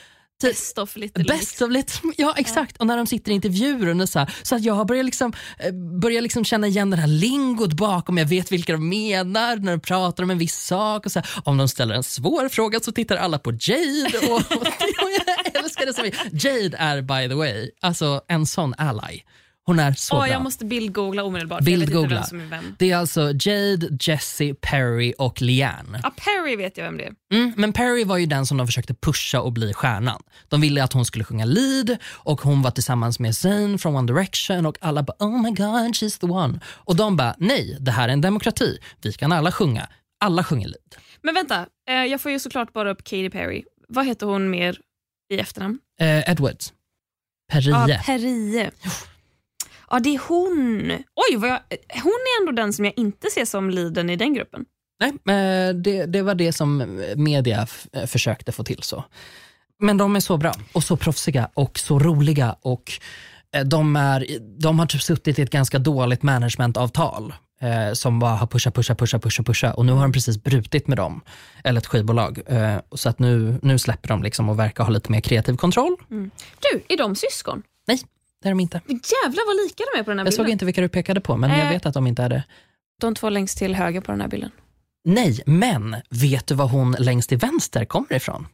Best 0.43 0.79
of 0.79 0.97
Little 0.97 1.25
Best 1.25 1.63
of 1.63 1.71
little, 1.71 2.13
ja 2.17 2.35
exakt. 2.37 2.77
Och 2.77 2.87
när 2.87 2.97
de 2.97 3.07
sitter 3.07 3.33
i 3.33 3.35
intervjuer 3.35 4.01
och 4.01 4.09
så, 4.09 4.19
här, 4.19 4.35
så 4.43 4.55
att 4.55 4.63
jag 4.63 4.75
har 4.75 4.85
börjat, 4.85 5.05
liksom, 5.05 5.33
eh, 5.59 5.73
börjat 6.01 6.23
liksom 6.23 6.45
känna 6.45 6.67
igen 6.67 6.91
den 6.91 6.99
här 7.01 7.07
lingot 7.07 7.73
bakom. 7.73 8.19
Jag 8.19 8.27
vet 8.27 8.53
vilka 8.53 8.73
de 8.73 8.89
menar 8.89 9.57
när 9.57 9.73
de 9.73 9.81
pratar 9.81 10.23
om 10.23 10.31
en 10.31 10.39
viss 10.39 10.57
sak. 10.57 11.07
Och 11.07 11.13
så 11.13 11.19
här, 11.19 11.29
om 11.45 11.57
de 11.57 11.69
ställer 11.69 11.95
en 11.95 12.03
svår 12.03 12.49
fråga 12.49 12.81
så 12.81 12.93
tittar 12.93 13.17
alla 13.17 13.39
på 13.39 13.53
Jade. 13.53 14.19
Och, 14.31 14.37
och, 14.57 15.11
jag 15.27 15.65
älskar 15.65 15.87
det. 15.87 15.95
Som. 15.95 16.11
Jade 16.33 16.77
är 16.77 17.03
by 17.03 17.29
the 17.29 17.35
way 17.35 17.71
alltså 17.81 18.21
en 18.29 18.47
sån 18.47 18.75
ally. 18.79 19.21
Hon 19.67 19.79
är 19.79 19.93
så 19.93 20.15
Åh, 20.15 20.21
bra. 20.21 20.29
jag 20.29 20.43
måste 20.43 20.65
bildgoogla 20.65 21.25
omedelbart. 21.25 21.65
Bildgoogla. 21.65 22.27
vem 22.31 22.51
vem. 22.51 22.77
Det 22.79 22.91
är 22.91 22.97
alltså 22.97 23.21
Jade, 23.41 23.89
Jessie, 24.01 24.55
Perry 24.55 25.15
och 25.19 25.43
Leanne. 25.43 26.01
Ja, 26.03 26.13
Perry 26.17 26.57
vet 26.57 26.77
jag 26.77 26.85
vem 26.85 26.97
det 26.97 27.05
är. 27.05 27.13
Mm, 27.33 27.53
men 27.57 27.73
Perry 27.73 28.05
var 28.05 28.17
ju 28.17 28.27
den 28.27 28.47
som 28.47 28.57
de 28.57 28.67
försökte 28.67 28.95
pusha 28.95 29.41
och 29.41 29.53
bli 29.53 29.73
stjärnan. 29.75 30.23
De 30.49 30.61
ville 30.61 30.85
att 30.85 30.93
hon 30.93 31.05
skulle 31.05 31.25
sjunga 31.25 31.45
lead 31.45 31.97
och 32.05 32.41
hon 32.41 32.63
var 32.63 32.71
tillsammans 32.71 33.19
med 33.19 33.37
Zayn 33.37 33.79
från 33.79 33.97
One 33.97 34.07
Direction 34.13 34.67
och 34.67 34.77
alla 34.81 35.03
bara 35.03 35.17
oh 35.19 35.43
my 35.43 35.51
god 35.51 35.95
she's 35.95 36.21
the 36.21 36.27
one. 36.27 36.61
Och 36.67 36.97
de 36.97 37.17
bara 37.17 37.35
nej, 37.39 37.77
det 37.81 37.91
här 37.91 38.09
är 38.09 38.13
en 38.13 38.21
demokrati. 38.21 38.79
Vi 39.03 39.13
kan 39.13 39.33
alla 39.33 39.53
sjunga. 39.53 39.89
Alla 40.21 40.45
sjunger 40.45 40.69
lead. 40.69 40.97
Men 41.23 41.35
vänta, 41.35 41.67
eh, 41.89 41.95
jag 41.95 42.21
får 42.21 42.31
ju 42.33 42.39
såklart 42.39 42.73
bara 42.73 42.91
upp 42.91 43.05
Katy 43.05 43.31
Perry. 43.31 43.65
Vad 43.89 44.07
heter 44.07 44.27
hon 44.27 44.51
mer 44.51 44.79
i 45.33 45.39
efternamn? 45.39 45.79
Eh, 46.01 46.31
Edwards. 46.31 46.73
Perrie. 47.53 47.71
Ja, 47.71 48.01
Perie. 48.07 48.71
Ja, 49.91 49.99
det 49.99 50.15
är 50.15 50.21
hon. 50.29 50.91
Oj, 51.31 51.37
vad 51.37 51.51
jag, 51.51 51.61
hon 52.03 52.13
är 52.13 52.41
ändå 52.41 52.53
den 52.53 52.73
som 52.73 52.85
jag 52.85 52.95
inte 52.97 53.31
ser 53.31 53.45
som 53.45 53.71
leaden 53.71 54.11
i 54.11 54.17
den 54.17 54.35
gruppen. 54.35 54.65
Nej, 55.01 55.11
eh, 55.11 55.75
det, 55.75 56.07
det 56.07 56.23
var 56.23 56.35
det 56.35 56.53
som 56.53 57.01
media 57.17 57.67
eh, 57.93 58.07
försökte 58.07 58.53
få 58.53 58.65
till 58.65 58.83
så. 58.83 59.05
Men 59.79 59.97
de 59.97 60.17
är 60.17 60.21
så 60.21 60.37
bra 60.37 60.53
och 60.73 60.85
så 60.85 60.97
proffsiga 60.97 61.49
och 61.55 61.79
så 61.79 61.99
roliga 61.99 62.57
och 62.61 62.93
eh, 63.55 63.65
de, 63.65 63.97
är, 63.97 64.27
de 64.59 64.79
har 64.79 64.87
typ 64.87 65.03
suttit 65.03 65.39
i 65.39 65.43
ett 65.43 65.51
ganska 65.51 65.79
dåligt 65.79 66.23
managementavtal 66.23 67.35
eh, 67.61 67.93
som 67.93 68.19
bara 68.19 68.35
har 68.35 68.47
pushat, 68.47 68.75
pushat, 68.75 68.99
pushat, 68.99 69.23
pushat, 69.23 69.47
pushat 69.47 69.77
och 69.77 69.87
nu 69.87 69.93
har 69.93 70.03
de 70.03 70.13
precis 70.13 70.43
brutit 70.43 70.87
med 70.89 70.99
dem, 70.99 71.21
eller 71.65 71.81
ett 71.81 71.87
skivbolag. 71.87 72.41
Eh, 72.47 72.79
så 72.93 73.09
att 73.09 73.19
nu, 73.19 73.59
nu 73.63 73.79
släpper 73.79 74.09
de 74.09 74.23
liksom 74.23 74.49
och 74.49 74.59
verkar 74.59 74.85
ha 74.85 74.91
lite 74.91 75.13
mer 75.13 75.21
kreativ 75.21 75.57
kontroll. 75.57 75.97
Du, 76.61 76.83
är 76.89 76.97
de 76.97 77.17
syskon? 77.17 77.63
Nej, 77.87 78.01
det 78.43 78.49
är 78.49 78.51
de 78.51 78.61
inte. 78.61 78.81
Jävlar 78.89 79.47
vad 79.47 79.67
lika 79.67 79.85
de 79.95 80.01
är 80.01 80.05
på 80.05 80.11
den 80.11 80.19
här 80.19 80.25
Jag 80.25 80.33
bilden. 80.33 80.45
såg 80.45 80.49
inte 80.53 80.65
vilka 80.65 80.81
du 80.81 80.89
pekade 80.89 81.21
på 81.21 81.37
men 81.37 81.51
jag 81.51 81.61
Eh. 81.61 81.69
vet 81.71 81.87
att 81.87 81.95
de 81.95 82.07
inte 82.07 82.23
är 82.23 82.29
det. 82.29 82.45
De 83.01 83.15
två 83.15 83.29
längst 83.31 83.59
till 83.59 83.75
höger 83.75 84.01
på 84.01 84.13
den 84.13 84.21
här 84.21 84.29
bilden. 84.29 84.51
Nej, 85.05 85.41
men 85.47 85.97
vet 86.11 86.47
du 86.47 86.55
var 86.55 86.67
hon 86.67 86.97
längst 86.99 87.29
till 87.29 87.39
vänster 87.39 87.85
kommer 87.85 88.13
ifrån? 88.13 88.47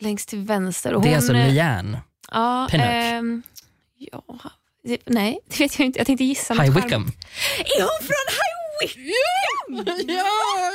Längst 0.00 0.28
till 0.28 0.38
vänster. 0.38 0.94
Och 0.94 1.02
Det 1.02 1.08
är 1.08 1.10
hon, 1.10 1.16
alltså 1.16 1.34
eh, 1.34 1.52
Leanne. 1.54 2.00
Ja, 2.32 2.68
Pinnock. 2.70 2.86
ehm, 2.90 3.42
ja, 3.98 4.22
nej, 5.06 5.38
det 5.48 5.60
vet 5.60 5.78
jag 5.78 5.86
inte. 5.86 5.98
Jag 5.98 6.06
tänkte 6.06 6.24
gissa. 6.24 6.54
High. 6.54 6.74
Wickham. 6.74 7.02
Är 7.58 7.80
hon 7.82 8.06
från 8.06 8.26
Wickham? 8.80 9.96
Ja, 10.08 10.24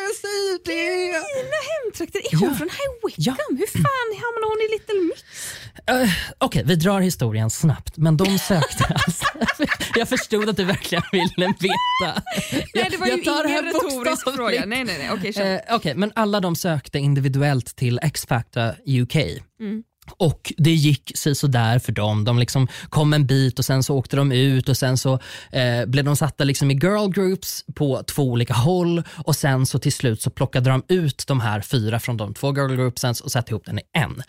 jag 0.06 0.16
säger 0.24 0.66
det! 0.66 1.08
Mina 1.36 1.60
hemtrakter. 1.72 2.22
Är 2.34 2.38
hon 2.40 2.50
Ja. 2.50 2.56
från 2.56 2.70
High 2.70 2.94
Wickham? 3.06 3.36
Ja. 3.38 3.56
Hur 3.58 3.68
fan 3.84 4.10
hamnade 4.24 4.46
hon 4.52 4.60
i 4.66 4.68
Little 4.72 5.02
Mix? 5.08 5.22
Uh, 5.92 6.34
Okej, 6.38 6.64
vi 6.66 6.76
drar 6.76 7.00
historien 7.02 7.50
snabbt. 7.50 7.98
Men 7.98 8.18
de 8.18 8.40
sökte 8.40 8.86
alltså. 9.08 9.26
Jag 9.96 10.10
förstod 10.10 10.50
att 10.50 10.58
du 10.58 10.64
verkligen 10.64 11.04
ville 11.12 11.54
veta. 11.60 12.22
Nej, 12.76 12.88
det 12.92 12.98
var 12.98 13.08
ju 13.08 13.12
Jag 13.12 13.24
tar 13.24 13.44
det 13.44 13.50
ingen 13.50 13.66
retorisk 13.66 14.36
fråga. 14.36 14.64
Nej, 14.66 14.84
nej, 14.84 14.98
nej. 14.98 15.10
Okej, 15.14 15.34
kör. 15.34 15.54
Eh, 15.54 15.60
Okej, 15.76 15.96
men 15.96 16.12
alla 16.16 16.40
de 16.40 16.56
sökte 16.56 17.00
individuellt 17.00 17.76
till 17.76 18.00
X-Factor 18.04 18.70
UK. 18.88 19.16
Mm. 19.16 19.84
Och 20.18 20.54
det 20.58 20.72
gick 20.72 21.18
sig 21.18 21.36
sådär 21.36 21.80
för 21.80 21.92
dem. 21.92 22.24
De 22.24 22.40
liksom 22.40 22.68
kom 22.90 23.14
en 23.14 23.26
bit 23.26 23.60
och 23.60 23.66
sen 23.66 23.84
så 23.84 23.96
åkte 23.96 24.16
de 24.16 24.32
ut 24.32 24.70
och 24.70 24.78
sen 24.78 24.98
så 24.98 25.20
eh, 25.52 25.86
blev 25.86 26.06
de 26.06 26.16
satta 26.16 26.44
liksom 26.44 26.72
i 26.72 26.74
girl 26.74 27.10
groups 27.10 27.66
på 27.76 28.04
två 28.04 28.24
olika 28.24 28.54
håll 28.54 29.04
och 29.26 29.36
sen 29.36 29.66
så 29.66 29.80
till 29.80 29.94
slut 29.94 30.22
så 30.22 30.30
plockade 30.30 30.70
de 30.70 30.84
ut 30.88 31.24
de 31.28 31.40
här 31.40 31.62
fyra 31.62 32.00
från 32.00 32.18
de 32.18 32.34
två 32.34 32.56
girl 32.56 32.76
groupsen 32.76 33.16
och 33.24 33.32
satte 33.32 33.52
ihop 33.52 33.66
den 33.66 33.80
i 33.80 33.82
en. 33.94 34.24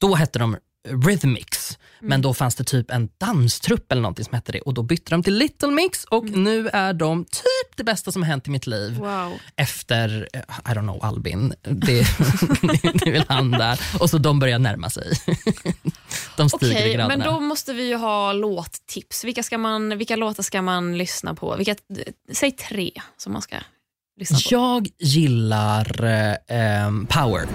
Då 0.00 0.14
hette 0.14 0.38
de 0.38 0.56
Rhythmix, 0.88 1.78
men 2.00 2.22
då 2.22 2.34
fanns 2.34 2.54
det 2.54 2.64
typ 2.64 2.90
en 2.90 3.08
danstrupp 3.18 3.92
eller 3.92 4.02
någonting 4.02 4.24
som 4.24 4.34
hette 4.34 4.52
det 4.52 4.60
och 4.60 4.74
då 4.74 4.82
bytte 4.82 5.10
de 5.10 5.22
till 5.22 5.34
Little 5.34 5.68
Mix 5.70 6.04
och 6.04 6.24
nu 6.24 6.68
är 6.68 6.92
de 6.92 7.24
typ 7.24 7.76
det 7.76 7.84
bästa 7.84 8.12
som 8.12 8.22
har 8.22 8.26
hänt 8.28 8.46
i 8.48 8.50
mitt 8.50 8.66
liv 8.66 8.98
Wow. 8.98 9.32
efter, 9.56 10.28
eh, 10.32 10.40
I 10.40 10.74
don't 10.74 10.80
know, 10.80 11.04
Albin. 11.04 11.54
Det, 11.62 11.70
det 12.94 13.06
är 13.08 13.12
väl 13.12 13.24
han 13.28 13.50
där. 13.50 13.80
Och 14.00 14.10
så 14.10 14.18
de 14.18 14.38
börjar 14.38 14.58
närma 14.58 14.90
sig. 14.90 15.12
De 16.36 16.48
stiger 16.50 16.74
Okej, 16.76 16.90
i 16.90 16.94
graderna. 16.94 17.16
men 17.24 17.34
då 17.34 17.40
måste 17.40 17.72
vi 17.72 17.88
ju 17.88 17.96
ha 17.96 18.32
låttips. 18.32 19.24
Vilka, 19.24 19.42
ska 19.42 19.58
man, 19.58 19.98
vilka 19.98 20.16
låtar 20.16 20.42
ska 20.42 20.62
man 20.62 20.98
lyssna 20.98 21.34
på? 21.34 21.56
Vilka, 21.56 21.74
säg 22.32 22.52
tre 22.52 22.90
som 23.16 23.32
man 23.32 23.42
ska 23.42 23.56
lyssna 24.20 24.36
på. 24.36 24.42
Jag 24.50 24.88
gillar 24.98 26.04
eh, 26.04 26.36
ehm, 26.48 27.06
Power. 27.06 27.48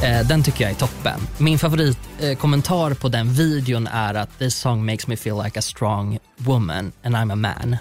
Den 0.00 0.42
tycker 0.42 0.64
jag 0.64 0.70
är 0.70 0.76
toppen. 0.76 1.20
Min 1.38 1.58
favoritkommentar 1.58 2.90
eh, 2.90 2.96
på 2.96 3.08
den 3.08 3.32
videon 3.32 3.86
är 3.86 4.14
att 4.14 4.38
this 4.38 4.56
song 4.56 4.86
makes 4.86 5.06
me 5.06 5.16
feel 5.16 5.42
like 5.44 5.58
a 5.58 5.62
strong 5.62 6.18
woman 6.36 6.92
and 7.02 7.16
I'm 7.16 7.32
a 7.32 7.36
man. 7.36 7.76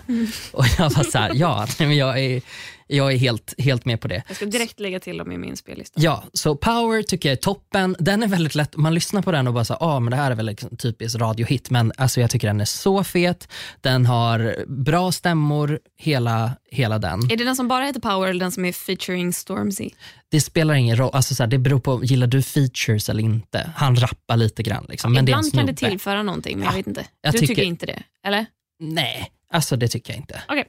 Och 0.52 0.66
jag 0.78 0.90
var 0.90 1.04
så 1.04 1.18
här, 1.18 1.32
ja, 1.34 1.68
men 1.80 1.98
jag 1.98 2.20
är, 2.20 2.42
jag 2.88 3.14
är 3.14 3.18
helt, 3.18 3.54
helt 3.58 3.86
med 3.86 4.02
på 4.02 4.08
det. 4.08 4.24
Jag 4.28 4.36
ska 4.36 4.46
direkt 4.46 4.80
lägga 4.80 5.00
till 5.00 5.18
dem 5.18 5.32
i 5.32 5.38
min 5.38 5.58
spellista. 5.58 6.02
Ja, 6.02 6.24
så 6.34 6.56
Power 6.56 7.02
tycker 7.04 7.30
jag 7.30 7.34
är 7.38 7.42
toppen. 7.42 7.96
Den 8.00 8.24
är 8.24 8.28
väldigt 8.28 8.56
lätt, 8.56 8.76
man 8.78 8.94
lyssnar 8.94 9.22
på 9.22 9.32
den 9.32 9.48
och 9.48 9.54
bara 9.54 9.66
så 9.66 9.74
ah, 9.74 10.00
men 10.00 10.12
det 10.12 10.18
här 10.18 10.32
är 10.32 10.36
väl 10.36 10.46
liksom 10.46 10.78
typisk 10.78 11.16
radiohit, 11.20 11.70
men 11.70 11.92
alltså 11.98 12.22
jag 12.22 12.30
tycker 12.30 12.48
den 12.48 12.62
är 12.62 12.66
så 12.66 13.04
fet. 13.04 13.48
Den 13.82 14.06
har 14.06 14.56
bra 14.68 15.12
stämmor, 15.12 15.80
hela, 15.98 16.52
hela 16.72 17.00
den. 17.00 17.32
Är 17.32 17.38
det 17.38 17.44
den 17.44 17.56
som 17.56 17.68
bara 17.68 17.86
heter 17.86 18.00
Power 18.00 18.28
eller 18.30 18.40
den 18.40 18.52
som 18.52 18.66
är 18.66 18.72
featuring 18.74 19.34
Stormzy? 19.34 19.90
Det 20.30 20.42
spelar 20.42 20.74
ingen 20.74 20.98
roll, 20.98 21.10
alltså 21.14 21.36
så 21.36 21.44
här, 21.44 21.48
det 21.48 21.58
beror 21.58 21.80
på, 21.80 22.04
gillar 22.04 22.28
du 22.28 22.42
features 22.42 23.10
eller 23.10 23.24
inte? 23.24 23.72
Han 23.76 23.96
rappar 23.96 24.38
lite 24.38 24.64
grann. 24.64 24.86
Liksom, 24.90 25.14
men 25.14 25.26
det 25.26 25.30
Ibland 25.32 25.54
kan 25.54 25.66
det 25.66 25.74
tillföra 25.74 26.24
någonting, 26.24 26.58
men 26.58 26.66
jag 26.68 26.74
vet 26.74 26.88
inte. 26.88 27.06
jag 27.22 27.34
du 27.34 27.38
tycker- 27.40 27.48
tycker 27.56 27.64
inte 27.68 27.86
det? 27.86 28.04
Eller? 28.24 28.46
Nej, 28.80 29.32
alltså 29.52 29.76
det 29.76 29.88
tycker 29.88 30.14
jag 30.14 30.18
inte. 30.20 30.42
Okej. 30.48 30.66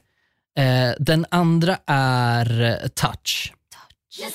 Eh, 0.59 0.93
den 0.99 1.25
andra 1.31 1.77
är 1.85 2.61
eh, 2.61 2.87
Touch. 2.87 3.53
Touch 4.15 4.29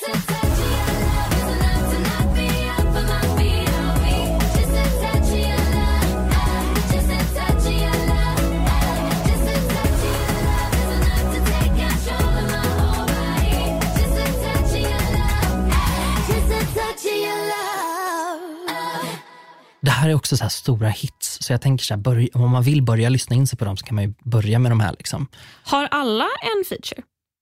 Det 19.85 19.91
här 19.91 20.09
är 20.09 20.13
också 20.15 20.37
så 20.37 20.43
här 20.43 20.49
stora 20.49 20.89
hits, 20.89 21.37
så 21.41 21.53
jag 21.53 21.61
tänker 21.61 21.85
så 21.85 21.93
här, 21.93 22.01
börj- 22.01 22.29
om 22.33 22.51
man 22.51 22.63
vill 22.63 22.81
börja 22.81 23.09
lyssna 23.09 23.35
in 23.35 23.47
sig 23.47 23.57
på 23.57 23.65
dem 23.65 23.77
så 23.77 23.85
kan 23.85 23.95
man 23.95 24.03
ju 24.03 24.13
börja 24.23 24.59
med 24.59 24.71
de 24.71 24.79
här. 24.79 24.91
Liksom. 24.97 25.27
Har 25.63 25.85
alla 25.91 26.23
en 26.23 26.65
feature? 26.69 27.01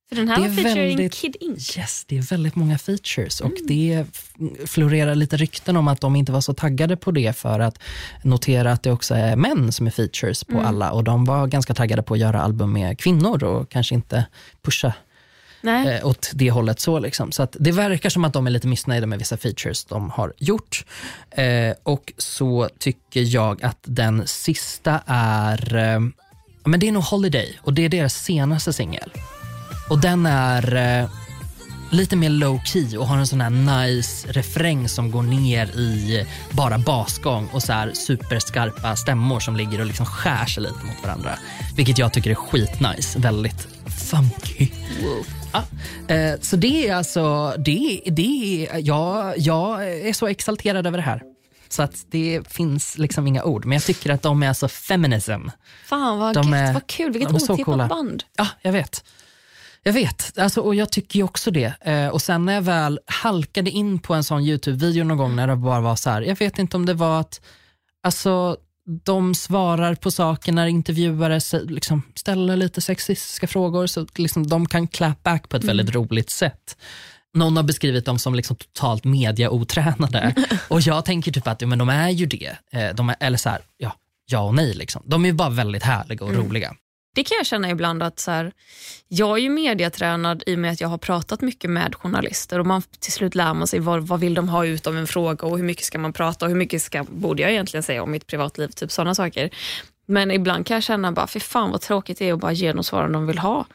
För 0.10 0.16
den 0.16 0.28
här 0.30 0.38
Det 0.40 0.46
är 0.46 0.50
var 0.50 0.56
featuring 0.56 0.88
väldigt- 0.98 1.14
Kid 1.14 1.36
Ink. 1.40 1.78
Yes, 1.78 2.06
det 2.08 2.18
är 2.18 2.22
väldigt 2.22 2.56
många 2.56 2.78
features 2.78 3.40
och 3.42 3.52
Mm. 3.52 3.68
det 3.68 4.06
florerar 4.70 5.16
lite 5.16 5.38
rykten 5.38 5.78
om 5.78 5.88
att 5.88 6.02
de 6.02 6.16
inte 6.16 6.32
var 6.32 6.42
så 6.42 6.54
taggade 6.54 6.98
på 6.98 7.12
det 7.12 7.38
för 7.38 7.60
att 7.60 7.80
notera 8.24 8.72
att 8.72 8.84
det 8.84 8.92
också 8.92 9.16
är 9.16 9.36
män 9.36 9.72
som 9.72 9.88
är 9.88 9.92
features 9.92 10.44
på 10.44 10.54
Mm. 10.54 10.66
alla 10.66 10.92
och 10.92 11.04
de 11.04 11.26
var 11.26 11.48
ganska 11.48 11.74
taggade 11.74 12.04
på 12.04 12.14
att 12.14 12.20
göra 12.20 12.42
album 12.42 12.74
med 12.74 13.00
kvinnor 13.00 13.44
och 13.44 13.70
kanske 13.72 13.96
inte 13.96 14.26
pusha. 14.62 14.94
Eh, 15.68 16.08
åt 16.08 16.32
det 16.34 16.52
hållet. 16.52 16.80
så 16.80 17.00
liksom. 17.00 17.32
Så 17.32 17.44
att 17.44 17.56
det 17.60 17.72
verkar 17.72 18.10
som 18.10 18.26
att 18.26 18.34
de 18.34 18.48
är 18.48 18.52
lite 18.52 18.68
missnöjda 18.68 19.08
med 19.08 19.20
vissa 19.20 19.38
features 19.38 19.86
de 19.86 20.10
har 20.10 20.34
gjort. 20.38 20.86
Eh, 21.32 21.74
och 21.84 22.14
så 22.18 22.70
tycker 22.80 23.22
jag 23.22 23.64
att 23.64 23.80
den 23.82 24.28
sista 24.28 25.02
är, 25.06 25.76
eh, 25.76 26.00
men 26.64 26.80
det 26.80 26.88
är 26.88 26.92
nog 26.92 27.04
Holiday 27.04 27.60
och 27.62 27.74
det 27.74 27.86
är 27.86 27.90
deras 27.90 28.16
senaste 28.16 28.74
singel. 28.74 29.12
Och 29.90 30.00
den 30.00 30.26
är 30.26 30.76
eh, 30.76 31.10
lite 31.94 32.16
mer 32.16 32.30
low 32.30 32.60
key 32.66 32.98
och 32.98 33.08
har 33.08 33.18
en 33.18 33.28
sån 33.28 33.42
här 33.42 33.50
nice 33.50 34.32
refräng 34.32 34.90
som 34.90 35.12
går 35.12 35.24
ner 35.24 35.66
i 35.68 36.26
bara 36.52 36.78
basgång 36.78 37.48
och 37.54 37.64
så 37.64 37.74
här 37.74 37.92
superskarpa 37.94 38.96
stämmor 38.96 39.40
som 39.40 39.56
ligger 39.56 39.80
och 39.80 39.86
liksom 39.86 40.06
skär 40.06 40.46
sig 40.46 40.64
lite 40.64 40.86
mot 40.86 41.04
varandra. 41.04 41.32
Vilket 41.76 41.98
jag 41.98 42.14
tycker 42.14 42.30
är 42.32 42.36
skitnice. 42.36 43.20
Väldigt 43.20 43.68
funky. 44.10 44.68
Ja. 45.02 45.43
Eh, 46.08 46.40
så 46.42 46.56
det 46.56 46.88
är 46.88 46.96
alltså, 46.96 47.54
det, 47.58 48.02
det 48.06 48.68
är, 48.72 48.80
jag, 48.88 49.34
jag 49.38 49.90
är 49.90 50.14
så 50.14 50.28
exalterad 50.28 50.88
över 50.88 50.98
det 50.98 51.04
här. 51.04 51.22
Så 51.70 51.84
att 51.84 52.06
det 52.12 52.42
finns 52.48 52.98
liksom 52.98 53.28
inga 53.28 53.44
ord. 53.44 53.66
Men 53.66 53.76
jag 53.76 53.84
tycker 53.84 54.10
att 54.10 54.22
de 54.22 54.44
är 54.44 54.54
så 54.54 54.68
feminism. 54.68 55.48
Fan 55.86 56.20
vad, 56.20 56.34
de 56.36 56.44
gött, 56.50 56.56
är- 56.70 56.74
vad 56.74 56.88
kul, 56.88 57.12
vilket 57.12 57.34
otippat 57.34 57.66
coola. 57.66 57.88
band. 57.88 58.24
Ja, 58.38 58.48
jag 58.62 58.72
vet. 58.72 59.04
Jag 59.86 59.94
vet, 59.94 60.38
alltså, 60.40 60.62
och 60.62 60.76
jag 60.76 60.92
tycker 60.92 61.18
ju 61.20 61.24
också 61.24 61.52
det. 61.52 61.74
Eh, 61.82 62.08
och 62.08 62.22
sen 62.22 62.46
när 62.46 62.54
jag 62.54 62.62
väl 62.62 63.00
halkade 63.06 63.70
in 63.72 64.00
på 64.00 64.14
en 64.14 64.24
sån 64.24 64.42
YouTube-video 64.42 65.04
någon 65.04 65.18
gång 65.18 65.36
när 65.36 65.48
det 65.48 65.56
bara 65.56 65.82
var 65.82 65.96
så 65.96 66.10
här, 66.10 66.22
jag 66.22 66.36
vet 66.40 66.60
inte 66.60 66.78
om 66.78 66.86
det 66.86 66.94
var 66.94 67.20
att 67.20 67.42
alltså, 68.04 68.58
de 68.86 69.36
svarar 69.36 69.96
på 69.96 70.12
saker 70.12 70.52
när 70.52 70.68
intervjuare 70.68 71.40
liksom, 71.64 72.02
ställer 72.16 72.58
lite 72.58 72.82
sexistiska 72.82 73.48
frågor 73.48 73.88
så 73.88 74.08
liksom, 74.16 74.48
de 74.48 74.68
kan 74.68 74.88
clap 74.88 75.24
back 75.24 75.50
på 75.50 75.58
ett 75.58 75.64
väldigt 75.64 75.96
roligt 75.96 76.30
sätt. 76.30 76.78
Någon 77.34 77.58
har 77.58 77.64
beskrivit 77.64 78.06
dem 78.06 78.20
som 78.20 78.36
liksom 78.36 78.56
totalt 78.56 79.04
mediaotränade 79.04 80.36
och 80.68 80.82
jag 80.82 81.06
tänker 81.06 81.32
typ 81.32 81.48
att 81.48 81.62
ja, 81.62 81.68
men 81.68 81.80
de 81.80 81.90
är 81.90 82.10
ju 82.10 82.26
det. 82.26 82.58
Eh, 82.72 82.96
de 82.96 83.10
är, 83.10 83.16
eller 83.20 83.38
så 83.38 83.50
här, 83.50 83.62
ja, 83.78 83.96
ja 84.26 84.40
och 84.40 84.56
nej. 84.56 84.74
Liksom. 84.74 85.04
De 85.06 85.26
är 85.26 85.30
ju 85.30 85.34
bara 85.34 85.50
väldigt 85.50 85.84
härliga 85.84 86.26
och 86.26 86.36
roliga. 86.36 86.76
Det 87.16 87.24
kan 87.24 87.38
jag 87.38 87.46
känna 87.46 87.70
ibland 87.70 88.04
att 88.04 88.20
så 88.20 88.32
här, 88.32 88.52
jag 89.08 89.38
är 89.38 89.42
ju 89.42 89.50
mediatränad 89.50 90.44
i 90.46 90.56
och 90.56 90.60
med 90.60 90.72
att 90.72 90.82
jag 90.82 90.88
har 90.88 90.98
pratat 90.98 91.42
mycket 91.42 91.70
med 91.70 91.96
journalister 91.96 92.60
och 92.60 92.66
man 92.66 92.82
till 93.00 93.14
slut 93.14 93.36
lär 93.36 93.54
man 93.54 93.68
sig 93.68 93.80
vad, 93.80 94.08
vad 94.08 94.20
vill 94.20 94.34
de 94.34 94.50
ha 94.50 94.66
ut 94.66 94.88
av 94.88 94.98
en 94.98 95.08
fråga 95.08 95.48
och 95.48 95.58
hur 95.58 95.66
mycket 95.66 95.86
ska 95.86 96.00
man 96.00 96.14
prata 96.14 96.46
och 96.46 96.50
hur 96.50 96.58
mycket 96.58 96.82
ska, 96.82 97.04
borde 97.04 97.42
jag 97.42 97.52
egentligen 97.52 97.84
säga 97.84 98.04
om 98.04 98.12
mitt 98.12 98.28
privatliv, 98.28 98.68
typ 98.68 98.92
sådana 98.92 99.16
saker. 99.16 99.50
Men 100.06 100.32
ibland 100.32 100.66
kan 100.66 100.76
jag 100.76 100.84
känna 100.84 101.12
bara, 101.12 101.28
för 101.28 101.40
fan 101.40 101.72
vad 101.72 101.82
tråkigt 101.82 102.20
det 102.20 102.30
är 102.30 102.34
att 102.34 102.40
bara 102.40 102.52
ge 102.52 102.74
de 102.74 102.84
svaren 102.84 103.12
de 103.12 103.28
vill 103.28 103.38
ha. 103.38 103.66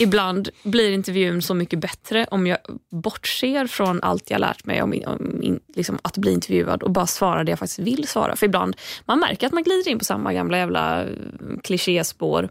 Ibland 0.00 0.48
blir 0.62 0.92
intervjun 0.92 1.42
så 1.42 1.54
mycket 1.54 1.78
bättre 1.78 2.26
om 2.30 2.46
jag 2.46 2.58
bortser 2.90 3.66
från 3.66 4.02
allt 4.02 4.30
jag 4.30 4.40
lärt 4.40 4.64
mig 4.64 4.82
om, 4.82 5.02
om 5.06 5.42
in, 5.42 5.60
liksom 5.74 5.98
att 6.02 6.16
bli 6.16 6.32
intervjuad 6.32 6.82
och 6.82 6.90
bara 6.90 7.06
svarar 7.06 7.44
det 7.44 7.52
jag 7.52 7.58
faktiskt 7.58 7.78
vill 7.78 8.08
svara. 8.08 8.36
För 8.36 8.46
ibland, 8.46 8.76
man 9.04 9.18
märker 9.18 9.46
att 9.46 9.52
man 9.52 9.62
glider 9.62 9.90
in 9.90 9.98
på 9.98 10.04
samma 10.04 10.32
gamla 10.32 10.58
jävla 10.58 11.02
eh, 11.02 11.08
klichéspår. 11.62 12.48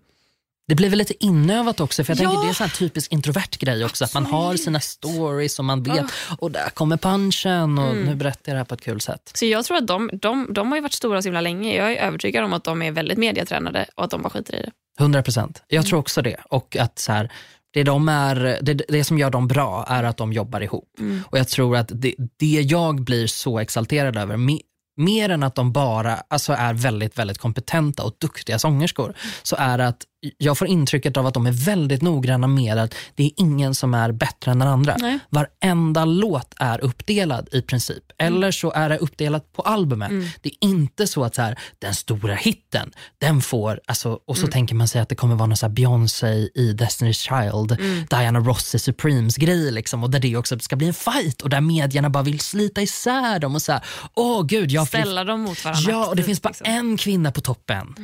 Det 0.72 0.76
blir 0.76 0.90
väl 0.90 0.98
lite 1.00 1.26
inövat 1.26 1.80
också, 1.80 2.04
för 2.04 2.12
jag 2.16 2.18
Ja. 2.24 2.30
tänker 2.30 2.42
det 2.42 2.46
är 2.46 2.50
en 2.50 2.56
sån 2.56 2.68
här 2.68 2.76
typisk 2.76 3.12
introvert 3.12 3.58
grej 3.60 3.86
också. 3.86 4.04
Att 4.06 4.14
man 4.14 4.26
har 4.26 4.56
sina 4.56 4.80
stories 4.80 5.60
och 5.60 5.66
man 5.66 5.84
vet, 5.84 6.06
och 6.38 6.52
där 6.52 6.70
kommer 6.70 6.98
punchen 6.98 7.78
och 7.78 7.90
Mm. 7.92 8.04
nu 8.06 8.16
berättar 8.16 8.42
jag 8.46 8.56
det 8.56 8.58
här 8.60 8.66
på 8.66 8.74
ett 8.74 8.82
kul 8.82 9.02
sätt. 9.02 9.32
Så 9.34 9.46
jag 9.46 9.66
tror 9.66 9.78
att 9.78 9.88
de, 9.88 10.10
de, 10.14 10.48
de 10.54 10.68
har 10.70 10.76
ju 10.78 10.82
varit 10.82 10.94
stora 10.94 11.22
så 11.22 11.28
himla 11.28 11.42
länge. 11.42 11.76
Jag 11.76 11.92
är 11.94 11.96
övertygad 12.08 12.44
om 12.44 12.54
att 12.54 12.64
de 12.64 12.82
är 12.82 12.92
väldigt 12.92 13.18
mediatränade 13.18 13.86
och 13.96 14.04
att 14.04 14.12
de 14.12 14.22
bara 14.22 14.30
skiter 14.30 14.56
i 14.56 14.62
det. 14.62 14.72
100 15.00 15.24
procent. 15.24 15.64
Jag 15.68 15.86
tror 15.86 16.00
också 16.00 16.22
det. 16.22 16.36
Och 16.50 16.78
att 16.78 17.00
så 17.00 17.12
här, 17.12 17.32
det, 17.74 17.84
de 17.84 18.10
är, 18.10 18.58
det, 18.62 18.74
det 18.74 19.04
som 19.04 19.18
gör 19.18 19.30
dem 19.30 19.48
bra 19.48 19.86
är 19.90 20.04
att 20.04 20.18
de 20.18 20.34
jobbar 20.34 20.62
ihop. 20.62 20.90
Och 21.30 21.40
jag 21.40 21.48
tror 21.48 21.78
att 21.78 21.92
det, 21.94 22.16
det 22.40 22.46
jag 22.62 23.02
blir 23.02 23.28
så 23.28 23.60
exalterad 23.60 24.18
över, 24.18 24.38
me, 24.38 24.60
mer 24.98 25.30
än 25.30 25.44
att 25.44 25.56
de 25.56 25.72
bara 25.72 26.16
alltså 26.28 26.54
är 26.54 26.74
väldigt, 26.74 27.18
väldigt 27.18 27.38
kompetenta 27.38 28.04
och 28.04 28.16
duktiga 28.22 28.60
sångerskor, 28.60 29.14
så 29.44 29.56
är 29.60 29.80
att 29.80 30.06
jag 30.38 30.58
får 30.58 30.68
intrycket 30.68 31.18
av 31.18 31.26
att 31.26 31.34
de 31.34 31.46
är 31.46 31.52
väldigt 31.52 32.02
noggranna 32.02 32.48
med 32.48 32.78
att 32.78 32.96
det 33.16 33.24
är 33.24 33.32
ingen 33.38 33.76
som 33.76 33.94
är 33.94 34.12
bättre 34.12 34.52
än 34.52 34.60
den 34.60 34.68
andra. 34.68 34.98
Nej. 35.00 35.20
Varenda 35.30 36.06
låt 36.06 36.54
är 36.58 36.84
uppdelad 36.84 37.50
i 37.52 37.62
princip. 37.62 38.04
Eller 38.18 38.52
så 38.52 38.72
är 38.72 38.90
det 38.90 38.98
uppdelat 38.98 39.54
på 39.54 39.62
albumet. 39.62 40.12
Det 40.42 40.50
är 40.50 40.68
inte 40.68 41.08
så 41.08 41.24
att 41.24 41.36
så 41.36 41.42
här, 41.42 41.60
den 41.80 41.96
stora 41.96 42.36
hitten, 42.36 42.92
den 43.18 43.42
får, 43.42 43.80
alltså, 43.86 44.20
och 44.26 44.38
så 44.38 44.48
tänker 44.48 44.76
man 44.76 44.88
sig 44.88 45.02
att 45.02 45.10
det 45.10 45.16
kommer 45.16 45.36
vara 45.36 45.48
någon 45.48 45.58
så 45.58 45.70
Beyoncé 45.70 46.50
i 46.56 46.74
Destiny's 46.74 47.52
Child, 47.52 47.78
Diana 48.10 48.40
Ross 48.40 48.76
i 48.76 48.80
Supremes 48.80 49.38
grej 49.38 49.72
liksom, 49.72 50.04
och 50.04 50.10
där 50.10 50.20
det 50.20 50.38
också 50.38 50.60
ska 50.60 50.76
bli 50.76 50.88
en 50.88 50.94
fight 50.94 51.42
och 51.42 51.50
där 51.50 51.62
medierna 51.62 52.10
bara 52.10 52.24
vill 52.24 52.40
slita 52.40 52.82
isär 52.82 53.40
dem 53.40 53.56
och 53.56 53.62
så 53.62 53.72
här, 53.72 53.82
åh 54.16 54.46
gud, 54.46 54.72
jag 54.72 54.88
Ställa 54.88 55.24
dem 55.24 55.42
mot 55.42 55.66
varandra. 55.66 55.92
Ja, 55.92 56.08
och 56.08 56.16
det 56.16 56.24
finns 56.24 56.42
bara 56.42 56.50
liksom. 56.50 56.68
en 56.70 56.98
kvinna 56.98 57.32
på 57.32 57.42
toppen. 57.42 57.96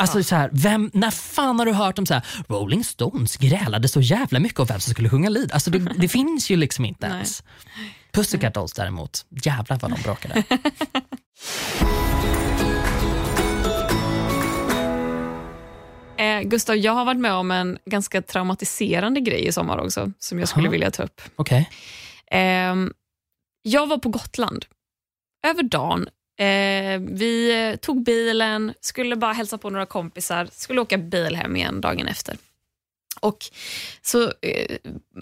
Alltså 0.00 0.22
så 0.22 0.36
här, 0.36 0.50
vem, 0.52 0.90
när 0.94 1.10
fan 1.10 1.58
har 1.58 1.66
du 1.66 1.72
hört 1.72 1.98
om 1.98 2.06
så 2.06 2.14
här, 2.14 2.26
Rolling 2.48 2.84
Stones 2.84 3.36
grälade 3.36 3.88
så 3.88 4.00
jävla 4.00 4.40
mycket 4.40 4.60
om 4.60 4.66
vem 4.66 4.80
som 4.80 4.92
skulle 4.92 5.08
sjunga 5.08 5.28
lead? 5.28 5.52
Alltså 5.52 5.70
det, 5.70 5.78
det 5.98 6.08
finns 6.08 6.50
ju 6.50 6.56
liksom 6.56 6.84
inte 6.84 7.06
ens. 7.06 7.42
Pussycat 8.12 8.54
Dolls 8.54 8.72
däremot, 8.72 9.26
jävlar 9.44 9.78
vad 9.82 9.90
de 9.90 10.02
bråkade. 10.02 10.42
Eh, 16.18 16.40
Gustav, 16.42 16.76
jag 16.76 16.92
har 16.92 17.04
varit 17.04 17.20
med 17.20 17.32
om 17.32 17.50
en 17.50 17.78
ganska 17.84 18.22
traumatiserande 18.22 19.20
grej 19.20 19.46
i 19.46 19.52
sommar 19.52 19.78
också, 19.78 20.12
som 20.18 20.38
jag 20.38 20.48
skulle 20.48 20.66
Jaha. 20.66 20.72
vilja 20.72 20.90
ta 20.90 21.02
upp. 21.02 21.20
Okej. 21.36 21.70
Ehm, 22.30 22.92
jag 23.62 23.86
var 23.86 23.98
på 23.98 24.08
Gotland 24.08 24.64
över 25.46 25.62
dagen. 25.62 26.08
Eh, 26.38 27.00
vi 27.00 27.68
eh, 27.70 27.76
tog 27.76 28.02
bilen, 28.04 28.74
skulle 28.80 29.16
bara 29.16 29.32
hälsa 29.32 29.58
på 29.58 29.70
några 29.70 29.86
kompisar, 29.86 30.48
skulle 30.52 30.80
åka 30.80 30.98
bil 30.98 31.36
hem 31.36 31.56
igen 31.56 31.80
dagen 31.80 32.08
efter. 32.08 32.36
Och 33.20 33.38
så 34.02 34.22
eh, 34.22 34.76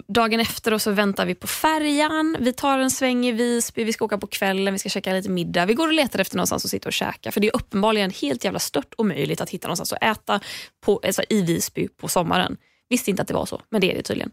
Dagen 0.07 0.39
efter 0.39 0.73
och 0.73 0.81
så 0.81 0.91
väntar 0.91 1.25
vi 1.25 1.35
på 1.35 1.47
färjan. 1.47 2.37
Vi 2.39 2.53
tar 2.53 2.79
en 2.79 2.91
sväng 2.91 3.25
i 3.25 3.31
Visby, 3.31 3.83
vi 3.83 3.93
ska 3.93 4.05
åka 4.05 4.17
på 4.17 4.27
kvällen, 4.27 4.73
vi 4.73 4.79
ska 4.79 4.89
käka 4.89 5.13
lite 5.13 5.29
middag. 5.29 5.65
Vi 5.65 5.73
går 5.73 5.87
och 5.87 5.93
letar 5.93 6.19
efter 6.19 6.35
någonstans 6.37 6.65
att 6.65 6.71
sitta 6.71 6.89
och 6.89 6.93
käka. 6.93 7.31
För 7.31 7.39
det 7.41 7.47
är 7.47 7.55
uppenbarligen 7.55 8.11
helt 8.11 8.43
jävla 8.43 8.59
stört 8.59 8.93
omöjligt 8.97 9.41
att 9.41 9.49
hitta 9.49 9.67
någonstans 9.67 9.93
att 9.93 10.03
äta 10.03 10.39
på, 10.81 11.01
alltså, 11.05 11.21
i 11.29 11.41
Visby 11.41 11.87
på 11.87 12.07
sommaren. 12.07 12.57
Visste 12.89 13.09
inte 13.09 13.21
att 13.21 13.27
det 13.27 13.33
var 13.33 13.45
så, 13.45 13.61
men 13.69 13.81
det 13.81 13.91
är 13.91 13.95
det 13.95 14.03
tydligen. 14.03 14.31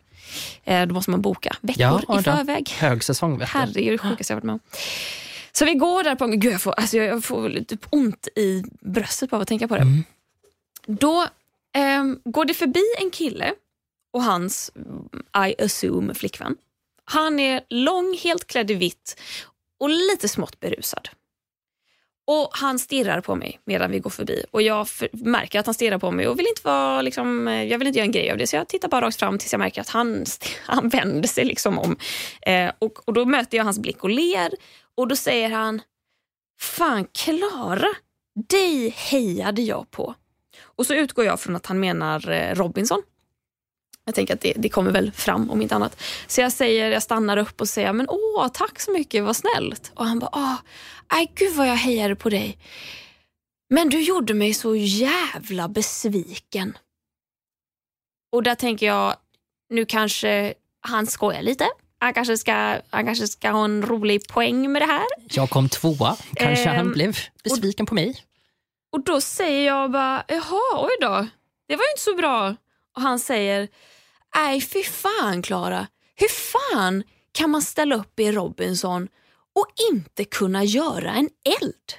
Eh, 0.64 0.86
då 0.86 0.94
måste 0.94 1.10
man 1.10 1.22
boka 1.22 1.56
veckor 1.60 1.82
Ja, 1.82 2.00
i 2.00 2.04
då. 2.06 2.22
förväg. 2.22 2.68
Högsäsong. 2.70 3.40
Herregud, 3.40 3.92
det 3.92 3.98
sjukaste 3.98 4.32
jag 4.32 4.36
varit 4.36 4.44
med 4.44 4.52
om. 4.52 4.60
Så 5.58 5.64
vi 5.64 5.74
går 5.74 6.02
där 6.02 6.14
på 6.14 6.26
Gud, 6.26 6.52
jag 6.52 6.62
får, 6.62 6.72
alltså 6.72 6.96
jag 6.96 7.24
får 7.24 7.64
typ 7.64 7.86
ont 7.90 8.28
i 8.36 8.64
bröstet 8.80 9.30
bara 9.30 9.36
av 9.36 9.42
att 9.42 9.48
tänka 9.48 9.68
på 9.68 9.74
det. 9.74 9.82
Mm. 9.82 10.04
Då 10.86 11.26
ehm, 11.74 12.20
går 12.24 12.44
det 12.44 12.54
förbi 12.54 12.84
en 12.98 13.10
kille 13.10 13.54
och 14.12 14.22
hans, 14.22 14.70
I 15.48 15.64
assume, 15.64 16.14
flickvän. 16.14 16.56
Han 17.04 17.40
är 17.40 17.60
lång, 17.68 18.18
helt 18.22 18.46
klädd 18.46 18.70
i 18.70 18.74
vitt 18.74 19.20
och 19.78 19.90
lite 19.90 20.28
smått 20.28 20.60
berusad. 20.60 21.08
Och 22.26 22.48
Han 22.52 22.78
stirrar 22.78 23.20
på 23.20 23.34
mig 23.34 23.60
medan 23.64 23.90
vi 23.90 23.98
går 23.98 24.10
förbi 24.10 24.44
och 24.50 24.62
jag 24.62 24.88
för, 24.88 25.08
märker 25.12 25.60
att 25.60 25.66
han 25.66 25.74
stirrar 25.74 25.98
på 25.98 26.10
mig 26.10 26.28
och 26.28 26.38
vill 26.38 26.46
inte 26.46 26.62
vara, 26.64 27.02
liksom, 27.02 27.48
eh, 27.48 27.64
jag 27.64 27.78
vill 27.78 27.88
inte 27.88 27.98
göra 27.98 28.06
en 28.06 28.12
grej 28.12 28.30
av 28.30 28.38
det 28.38 28.46
så 28.46 28.56
jag 28.56 28.68
tittar 28.68 28.88
bara 28.88 29.06
rakt 29.06 29.18
fram 29.18 29.38
tills 29.38 29.52
jag 29.52 29.58
märker 29.58 29.80
att 29.80 29.88
han, 29.88 30.24
han 30.66 30.88
vänder 30.88 31.28
sig 31.28 31.44
liksom 31.44 31.78
om. 31.78 31.96
Eh, 32.42 32.70
och, 32.78 33.08
och 33.08 33.14
Då 33.14 33.24
möter 33.24 33.56
jag 33.56 33.64
hans 33.64 33.78
blick 33.78 34.04
och 34.04 34.10
ler 34.10 34.50
och 34.96 35.08
då 35.08 35.16
säger 35.16 35.50
han 35.50 35.82
Fan 36.60 37.04
Klara, 37.04 37.88
dig 38.48 38.88
hejade 38.88 39.62
jag 39.62 39.90
på. 39.90 40.14
Och 40.62 40.86
så 40.86 40.94
utgår 40.94 41.24
jag 41.24 41.40
från 41.40 41.56
att 41.56 41.66
han 41.66 41.80
menar 41.80 42.30
eh, 42.30 42.54
Robinson. 42.54 43.02
Jag 44.04 44.14
tänker 44.14 44.34
att 44.34 44.40
det, 44.40 44.52
det 44.56 44.68
kommer 44.68 44.90
väl 44.90 45.12
fram 45.12 45.50
om 45.50 45.62
inte 45.62 45.74
annat. 45.74 46.02
Så 46.26 46.40
jag 46.40 46.52
säger, 46.52 46.90
jag 46.90 47.02
stannar 47.02 47.36
upp 47.36 47.60
och 47.60 47.68
säger, 47.68 47.92
men 47.92 48.08
åh, 48.08 48.48
tack 48.48 48.80
så 48.80 48.92
mycket, 48.92 49.24
vad 49.24 49.36
snällt. 49.36 49.92
Och 49.94 50.06
han 50.06 50.18
bara, 50.18 50.30
ah, 50.32 50.38
åh, 50.40 50.58
aj 51.08 51.32
gud 51.34 51.54
vad 51.54 51.68
jag 51.68 51.76
hejade 51.76 52.16
på 52.16 52.28
dig. 52.28 52.58
Men 53.70 53.88
du 53.88 54.00
gjorde 54.00 54.34
mig 54.34 54.54
så 54.54 54.76
jävla 54.76 55.68
besviken. 55.68 56.78
Och 58.32 58.42
där 58.42 58.54
tänker 58.54 58.86
jag, 58.86 59.16
nu 59.70 59.84
kanske 59.84 60.54
han 60.80 61.06
skojar 61.06 61.42
lite. 61.42 61.68
Han 62.04 62.14
kanske 62.14 62.38
ska, 62.38 62.80
han 62.90 63.04
kanske 63.06 63.28
ska 63.28 63.50
ha 63.50 63.64
en 63.64 63.82
rolig 63.82 64.28
poäng 64.28 64.72
med 64.72 64.82
det 64.82 64.86
här. 64.86 65.04
Jag 65.30 65.50
kom 65.50 65.68
tvåa. 65.68 66.16
Kanske 66.34 66.68
han 66.68 66.78
Ehm, 66.78 66.92
blev 66.92 67.18
besviken 67.44 67.86
på 67.86 67.94
mig. 67.94 68.16
Och 68.92 69.04
då 69.04 69.20
säger 69.20 69.66
jag 69.66 69.90
bara, 69.90 70.24
jaha, 70.28 70.60
oj 70.86 70.90
då. 71.00 71.26
Det 71.68 71.76
var 71.76 71.82
ju 71.84 71.90
inte 71.92 72.02
så 72.02 72.14
bra. 72.14 72.56
Och 72.96 73.02
han 73.02 73.18
säger, 73.18 73.68
nej 74.34 74.60
fy 74.60 74.82
fan 74.82 75.42
Klara. 75.42 75.86
Hur 76.14 76.28
fan 76.28 77.02
kan 77.32 77.50
man 77.50 77.62
ställa 77.62 77.94
upp 77.94 78.20
i 78.20 78.32
Robinson 78.32 79.08
och 79.54 79.66
inte 79.92 80.24
kunna 80.24 80.64
göra 80.64 81.12
en 81.12 81.28
eld? 81.62 81.92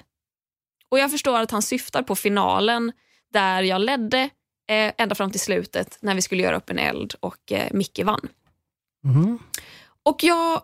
Och 0.88 0.98
jag 0.98 1.10
förstår 1.10 1.38
att 1.40 1.50
han 1.50 1.62
syftar 1.62 2.02
på 2.02 2.16
finalen 2.16 2.92
där 3.32 3.62
jag 3.62 3.80
ledde 3.80 4.20
eh, 4.68 4.92
ända 4.98 5.14
fram 5.14 5.30
till 5.30 5.40
slutet 5.40 5.98
när 6.00 6.14
vi 6.14 6.22
skulle 6.22 6.42
göra 6.42 6.56
upp 6.56 6.70
en 6.70 6.78
eld 6.78 7.14
och 7.20 7.52
eh, 7.52 7.68
Micke 7.72 8.00
vann. 8.04 8.28
Mhm. 9.04 9.38
Och 10.06 10.24
jag 10.24 10.62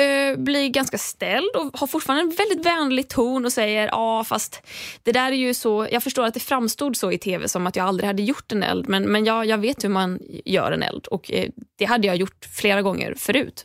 eh, 0.00 0.36
blir 0.36 0.68
ganska 0.68 0.98
ställd 0.98 1.56
och 1.56 1.78
har 1.78 1.86
fortfarande 1.86 2.22
en 2.22 2.36
väldigt 2.36 2.66
vänlig 2.66 3.08
ton 3.08 3.44
och 3.44 3.52
säger 3.52 3.86
ja 3.86 4.24
fast 4.24 4.62
det 5.02 5.12
där 5.12 5.32
är 5.32 5.36
ju 5.36 5.54
så, 5.54 5.88
jag 5.90 6.02
förstår 6.02 6.24
att 6.24 6.34
det 6.34 6.40
framstod 6.40 6.96
så 6.96 7.12
i 7.12 7.18
tv 7.18 7.48
som 7.48 7.66
att 7.66 7.76
jag 7.76 7.86
aldrig 7.86 8.06
hade 8.06 8.22
gjort 8.22 8.52
en 8.52 8.62
eld 8.62 8.88
men, 8.88 9.04
men 9.04 9.24
jag, 9.24 9.46
jag 9.46 9.58
vet 9.58 9.84
hur 9.84 9.88
man 9.88 10.18
gör 10.44 10.72
en 10.72 10.82
eld 10.82 11.06
och 11.06 11.32
eh, 11.32 11.50
det 11.76 11.84
hade 11.84 12.06
jag 12.06 12.16
gjort 12.16 12.44
flera 12.56 12.82
gånger 12.82 13.14
förut. 13.14 13.64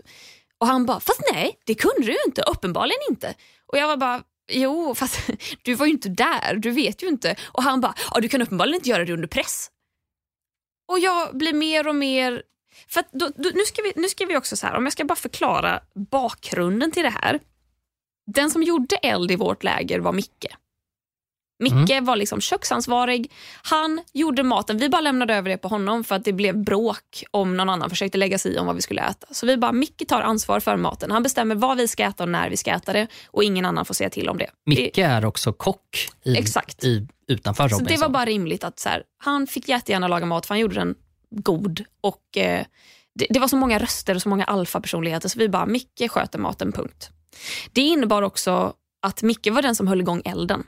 Och 0.58 0.68
han 0.68 0.86
bara, 0.86 1.00
fast 1.00 1.22
nej 1.34 1.58
det 1.66 1.76
kunde 1.76 2.02
du 2.02 2.12
ju 2.12 2.18
inte, 2.28 2.42
uppenbarligen 2.42 3.02
inte. 3.10 3.34
Och 3.68 3.78
jag 3.78 3.88
var 3.88 3.98
bara, 3.98 4.24
jo 4.52 4.96
fast 4.96 5.20
du 5.64 5.74
var 5.74 5.86
ju 5.86 5.92
inte 5.92 6.10
där, 6.10 6.56
du 6.56 6.72
vet 6.72 7.04
ju 7.04 7.08
inte. 7.08 7.36
Och 7.46 7.64
han 7.64 7.82
bara, 7.82 7.94
ja 8.14 8.20
du 8.20 8.30
kan 8.30 8.42
uppenbarligen 8.42 8.76
inte 8.76 8.90
göra 8.90 9.06
det 9.06 9.14
under 9.14 9.28
press. 9.28 9.70
Och 10.92 11.00
jag 11.00 11.38
blir 11.38 11.54
mer 11.54 11.88
och 11.88 11.96
mer 11.96 12.44
för 12.88 13.04
då, 13.12 13.30
då, 13.36 13.50
nu, 13.54 13.62
ska 13.66 13.82
vi, 13.82 13.94
nu 13.96 14.08
ska 14.10 14.26
vi 14.26 14.38
också 14.38 14.58
så 14.58 14.68
här, 14.68 14.76
om 14.76 14.84
jag 14.84 14.94
ska 14.94 15.06
bara 15.06 15.16
förklara 15.16 15.80
bakgrunden 15.96 16.92
till 16.92 17.04
det 17.04 17.14
här. 17.22 17.40
Den 18.32 18.50
som 18.52 18.64
gjorde 18.64 18.96
eld 18.96 19.32
i 19.32 19.36
vårt 19.36 19.64
läger 19.64 20.00
var 20.00 20.14
Micke. 20.14 20.46
Micke 21.60 22.02
var 22.02 22.16
liksom 22.16 22.42
köksansvarig. 22.42 23.32
Han 23.64 24.02
gjorde 24.14 24.44
maten. 24.44 24.78
Vi 24.78 24.90
bara 24.90 25.02
lämnade 25.02 25.36
över 25.36 25.50
det 25.50 25.58
på 25.58 25.68
honom 25.68 26.04
för 26.04 26.16
att 26.16 26.26
det 26.26 26.34
blev 26.34 26.64
bråk 26.64 27.24
om 27.32 27.58
någon 27.58 27.70
annan 27.70 27.90
försökte 27.90 28.18
lägga 28.18 28.38
sig 28.38 28.54
i 28.54 28.58
om 28.58 28.66
vad 28.66 28.76
vi 28.76 28.82
skulle 28.82 29.02
äta. 29.02 29.28
Så 29.32 29.46
vi 29.46 29.58
bara, 29.58 29.72
Micke 29.72 30.08
tar 30.08 30.22
ansvar 30.22 30.60
för 30.60 30.78
maten. 30.78 31.12
Han 31.12 31.24
bestämmer 31.24 31.56
vad 31.56 31.78
vi 31.78 31.88
ska 31.88 32.04
äta 32.04 32.24
och 32.24 32.30
när 32.30 32.50
vi 32.50 32.58
ska 32.58 32.72
äta 32.72 32.94
det 32.94 33.08
och 33.28 33.44
ingen 33.44 33.66
annan 33.66 33.86
får 33.86 33.94
säga 33.94 34.10
till 34.10 34.30
om 34.30 34.38
det. 34.38 34.50
Micke 34.66 34.98
är 34.98 35.26
också 35.26 35.54
kock 35.54 36.10
i, 36.24 36.38
Exakt. 36.38 36.84
i, 36.84 37.08
utanför 37.28 37.70
Så 37.70 37.76
Robinson. 37.76 37.96
det 37.96 38.02
var 38.02 38.10
bara 38.10 38.26
rimligt 38.26 38.64
att 38.64 38.80
så 38.80 38.90
här, 38.90 39.04
han 39.18 39.48
fick 39.48 39.68
jättegärna 39.68 40.08
laga 40.08 40.26
mat 40.26 40.46
för 40.46 40.54
han 40.54 40.60
gjorde 40.60 40.76
den 40.76 40.96
god. 41.36 41.84
Och 42.02 42.38
eh, 42.38 42.66
det, 43.16 43.28
det 43.30 43.40
var 43.40 43.48
så 43.48 43.58
många 43.58 43.80
röster 43.80 44.16
och 44.16 44.22
så 44.22 44.30
många 44.30 44.44
alfapersonligheter 44.44 45.30
så 45.30 45.40
vi 45.40 45.50
bara, 45.50 45.66
Micke 45.66 46.10
sköter 46.10 46.40
maten, 46.40 46.72
punkt. 46.72 47.10
Det 47.72 47.82
innebar 47.82 48.22
också 48.22 48.74
att 49.02 49.24
Micke 49.24 49.48
var 49.52 49.62
den 49.62 49.76
som 49.76 49.88
höll 49.88 50.02
igång 50.02 50.22
elden. 50.26 50.64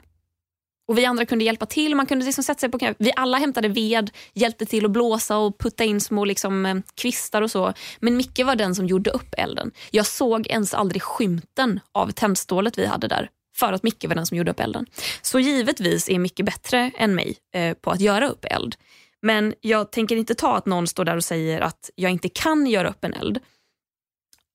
Och 0.88 0.98
Vi 0.98 1.04
andra 1.04 1.26
kunde 1.26 1.44
hjälpa 1.44 1.66
till. 1.66 1.94
Man 1.94 2.06
kunde 2.06 2.24
liksom 2.24 2.44
sätta 2.44 2.60
sig 2.60 2.68
på 2.70 2.78
knä. 2.78 2.94
Vi 2.98 3.12
alla 3.16 3.38
hämtade 3.38 3.68
ved, 3.68 4.10
hjälpte 4.34 4.66
till 4.66 4.84
att 4.84 4.90
blåsa 4.90 5.38
och 5.38 5.58
putta 5.58 5.84
in 5.84 6.00
små 6.00 6.24
liksom, 6.24 6.66
eh, 6.66 6.76
kvistar 6.94 7.42
och 7.42 7.50
så. 7.50 7.72
Men 8.00 8.16
Micke 8.16 8.40
var 8.44 8.56
den 8.56 8.74
som 8.74 8.86
gjorde 8.86 9.10
upp 9.10 9.34
elden. 9.38 9.70
Jag 9.90 10.06
såg 10.06 10.46
ens 10.46 10.74
aldrig 10.74 11.02
skymten 11.02 11.80
av 11.92 12.10
tändstålet 12.10 12.78
vi 12.78 12.86
hade 12.86 13.08
där 13.08 13.30
för 13.56 13.72
att 13.72 13.82
Micke 13.82 14.04
var 14.04 14.14
den 14.14 14.26
som 14.26 14.36
gjorde 14.36 14.50
upp 14.50 14.60
elden. 14.60 14.86
Så 15.22 15.38
givetvis 15.38 16.08
är 16.08 16.18
Micke 16.18 16.44
bättre 16.44 16.90
än 16.98 17.14
mig 17.14 17.36
eh, 17.54 17.74
på 17.74 17.90
att 17.90 18.00
göra 18.00 18.28
upp 18.28 18.44
eld. 18.44 18.76
Men 19.26 19.54
jag 19.60 19.92
tänker 19.92 20.16
inte 20.16 20.34
ta 20.34 20.56
att 20.56 20.66
någon 20.66 20.86
står 20.86 21.04
där 21.04 21.16
och 21.16 21.24
säger 21.24 21.60
att 21.60 21.90
jag 21.94 22.10
inte 22.10 22.28
kan 22.28 22.66
göra 22.66 22.88
upp 22.88 23.04
en 23.04 23.14
eld. 23.14 23.38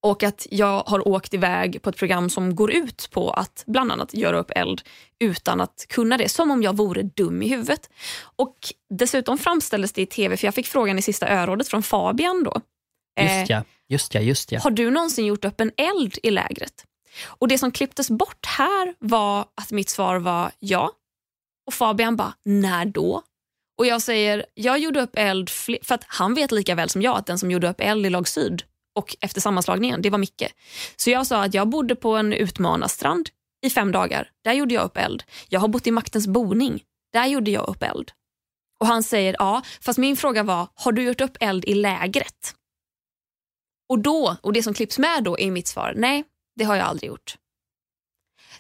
Och 0.04 0.24
att 0.24 0.48
jag 0.52 0.84
har 0.88 1.08
åkt 1.08 1.34
iväg 1.34 1.82
på 1.82 1.90
ett 1.90 1.98
program 1.98 2.30
som 2.30 2.56
går 2.56 2.72
ut 2.72 3.10
på 3.12 3.32
att 3.32 3.64
bland 3.68 3.92
annat 3.92 4.14
göra 4.14 4.40
upp 4.40 4.52
eld 4.56 4.82
utan 5.20 5.62
att 5.62 5.86
kunna 5.90 6.18
det. 6.18 6.30
Som 6.30 6.52
om 6.52 6.64
jag 6.64 6.78
vore 6.78 7.02
dum 7.04 7.42
i 7.42 7.48
huvudet. 7.48 7.90
Och 8.36 8.56
Dessutom 8.90 9.38
framställdes 9.38 9.94
det 9.94 10.02
i 10.02 10.06
tv, 10.06 10.38
för 10.38 10.48
jag 10.48 10.56
fick 10.56 10.68
frågan 10.68 10.98
i 10.98 11.02
sista 11.02 11.30
örådet 11.30 11.68
från 11.68 11.84
Fabian 11.84 12.44
då. 12.44 12.62
Eh, 13.20 13.40
Just 13.40 13.50
ja, 13.50 13.64
just 13.90 14.14
ja, 14.14 14.22
just 14.22 14.52
ja. 14.52 14.60
har 14.60 14.72
du 14.72 14.92
någonsin 14.92 15.26
gjort 15.26 15.46
upp 15.46 15.62
en 15.62 15.72
eld 15.78 16.18
i 16.24 16.32
lägret? 16.32 16.86
Och 17.26 17.48
Det 17.48 17.58
som 17.58 17.72
klipptes 17.72 18.10
bort 18.10 18.46
här 18.46 18.96
var 19.00 19.46
att 19.56 19.72
mitt 19.72 19.90
svar 19.90 20.16
var 20.20 20.52
ja. 20.60 20.92
Och 21.68 21.74
Fabian 21.74 22.16
bara, 22.16 22.34
när 22.44 22.86
då? 22.86 23.24
Och 23.82 23.88
jag 23.88 24.02
säger, 24.02 24.46
jag 24.54 24.80
gjorde 24.80 25.02
upp 25.02 25.12
eld, 25.14 25.50
för 25.50 25.94
att 25.94 26.04
han 26.08 26.34
vet 26.34 26.52
lika 26.52 26.76
väl 26.76 26.90
som 26.90 27.02
jag 27.02 27.18
att 27.18 27.26
den 27.26 27.40
som 27.40 27.52
gjorde 27.52 27.70
upp 27.70 27.82
eld 27.82 28.06
i 28.06 28.10
lag 28.10 28.28
syd 28.28 28.64
och 28.96 29.16
efter 29.22 29.42
sammanslagningen, 29.42 30.02
det 30.02 30.10
var 30.10 30.18
Micke. 30.18 30.54
Så 30.96 31.10
jag 31.10 31.28
sa 31.28 31.44
att 31.44 31.54
jag 31.54 31.70
bodde 31.70 31.96
på 31.96 32.16
en 32.16 32.34
utmanarstrand 32.34 33.30
i 33.66 33.70
fem 33.70 33.92
dagar. 33.92 34.30
Där 34.44 34.54
gjorde 34.54 34.74
jag 34.74 34.84
upp 34.84 34.98
eld. 34.98 35.24
Jag 35.50 35.60
har 35.60 35.68
bott 35.68 35.88
i 35.88 35.92
maktens 35.92 36.28
boning. 36.28 36.84
Där 37.14 37.26
gjorde 37.26 37.52
jag 37.52 37.70
upp 37.70 37.84
eld. 37.84 38.12
Och 38.80 38.88
han 38.88 39.04
säger 39.04 39.36
ja, 39.40 39.62
fast 39.82 40.00
min 40.00 40.18
fråga 40.18 40.44
var, 40.44 40.68
har 40.76 40.92
du 40.92 41.04
gjort 41.04 41.22
upp 41.22 41.38
eld 41.40 41.66
i 41.66 41.74
lägret? 41.74 42.56
Och 43.90 44.00
då, 44.00 44.38
och 44.42 44.54
det 44.54 44.64
som 44.64 44.74
klipps 44.74 45.00
med 45.00 45.24
då 45.24 45.40
är 45.40 45.52
mitt 45.52 45.68
svar, 45.68 45.94
nej, 45.96 46.24
det 46.56 46.64
har 46.64 46.76
jag 46.76 46.86
aldrig 46.86 47.08
gjort. 47.08 47.36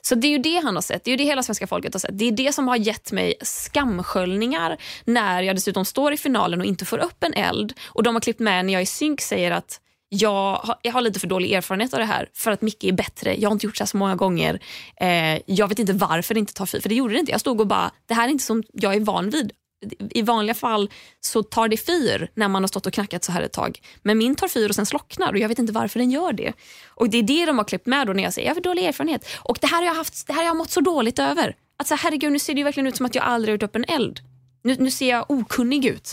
Så 0.02 0.16
det 0.16 0.28
är 0.28 0.32
ju 0.32 0.38
det 0.38 0.62
han 0.64 0.76
har 0.76 0.82
sett, 0.82 1.04
det 1.04 1.10
är 1.10 1.12
ju 1.14 1.18
det 1.18 1.24
hela 1.24 1.44
svenska 1.44 1.68
folket 1.68 1.94
har 1.94 2.00
sett. 2.00 2.18
Det 2.18 2.28
är 2.28 2.32
det 2.32 2.54
som 2.54 2.68
har 2.68 2.76
gett 2.76 3.12
mig 3.12 3.34
skamsköljningar 3.42 4.78
när 5.06 5.42
jag 5.42 5.56
dessutom 5.56 5.86
står 5.86 6.14
i 6.14 6.18
finalen 6.18 6.60
och 6.60 6.66
inte 6.66 6.86
får 6.86 6.98
upp 6.98 7.24
en 7.24 7.34
eld. 7.34 7.74
Och 7.88 8.04
de 8.04 8.16
har 8.16 8.22
klippt 8.22 8.40
med 8.40 8.66
när 8.66 8.74
jag 8.74 8.82
i 8.82 8.86
synk 8.86 9.22
säger 9.22 9.52
att 9.52 9.80
jag 10.14 10.56
har, 10.56 10.76
jag 10.82 10.92
har 10.92 11.02
lite 11.02 11.20
för 11.20 11.28
dålig 11.28 11.52
erfarenhet 11.52 11.94
av 11.94 12.00
det 12.00 12.06
här 12.06 12.30
för 12.34 12.52
att 12.52 12.62
Micke 12.62 12.84
är 12.84 12.92
bättre. 12.92 13.36
Jag 13.36 13.50
har 13.50 13.54
inte 13.54 13.66
gjort 13.66 13.78
så 13.78 13.84
här 13.84 13.88
så 13.88 13.98
många 13.98 14.16
gånger. 14.16 14.60
Eh, 15.02 15.40
jag 15.46 15.68
vet 15.68 15.80
inte 15.80 15.94
varför 15.94 16.34
det 16.34 16.40
inte 16.40 16.54
tar 16.54 16.66
fyr, 16.66 16.80
för 16.80 16.90
det 16.90 16.96
gjorde 16.96 17.14
det 17.14 17.20
inte. 17.20 17.32
Jag 17.32 17.42
stod 17.42 17.62
och 17.62 17.68
bara, 17.68 17.92
det 18.06 18.14
här 18.14 18.28
är 18.28 18.32
inte 18.32 18.44
som 18.44 18.64
jag 18.74 18.96
är 18.96 19.00
van 19.00 19.30
vid. 19.30 19.52
I 20.10 20.22
vanliga 20.22 20.54
fall 20.54 20.90
så 21.20 21.44
tar 21.44 21.68
det 21.68 21.78
fyr 21.78 22.32
när 22.34 22.48
man 22.48 22.64
har 22.64 22.68
stått 22.68 22.86
och 22.86 22.94
knackat 22.94 23.24
så 23.24 23.32
här 23.32 23.42
ett 23.42 23.54
tag. 23.54 23.80
Men 24.02 24.18
min 24.18 24.36
tar 24.36 24.48
fyr 24.48 24.70
och 24.70 24.76
sen 24.76 24.86
slocknar 24.86 25.32
och 25.34 25.38
jag 25.38 25.48
vet 25.50 25.60
inte 25.60 25.74
varför 25.74 26.00
den 26.00 26.12
gör 26.12 26.34
det. 26.34 26.54
Och 26.88 27.10
Det 27.10 27.18
är 27.18 27.24
det 27.24 27.46
de 27.46 27.58
har 27.58 27.66
klippt 27.66 27.86
med 27.86 28.08
då 28.08 28.14
när 28.14 28.24
jag 28.24 28.34
säger 28.34 28.48
jag 28.48 28.56
har 28.56 28.62
dålig 28.62 28.86
erfarenhet. 28.86 29.28
Och 29.44 29.58
det 29.62 29.68
här 29.68 29.78
har 29.78 29.86
jag, 29.86 29.94
haft, 29.96 30.28
det 30.28 30.34
här 30.34 30.40
har 30.40 30.48
jag 30.48 30.58
mått 30.58 30.72
så 30.72 30.82
dåligt 30.82 31.20
över. 31.20 31.56
Att 31.78 31.88
så 31.88 31.96
här, 31.96 32.04
herregud, 32.04 32.32
nu 32.32 32.40
ser 32.40 32.54
det 32.54 32.64
verkligen 32.64 32.88
ut 32.88 32.96
som 32.96 33.06
att 33.06 33.16
jag 33.16 33.24
aldrig 33.26 33.50
har 33.52 33.54
gjort 33.54 33.64
upp 33.64 33.76
en 33.76 33.86
eld. 33.88 34.20
Nu, 34.64 34.76
nu 34.80 34.92
ser 34.92 35.10
jag 35.10 35.32
okunnig 35.32 35.86
ut. 35.86 36.12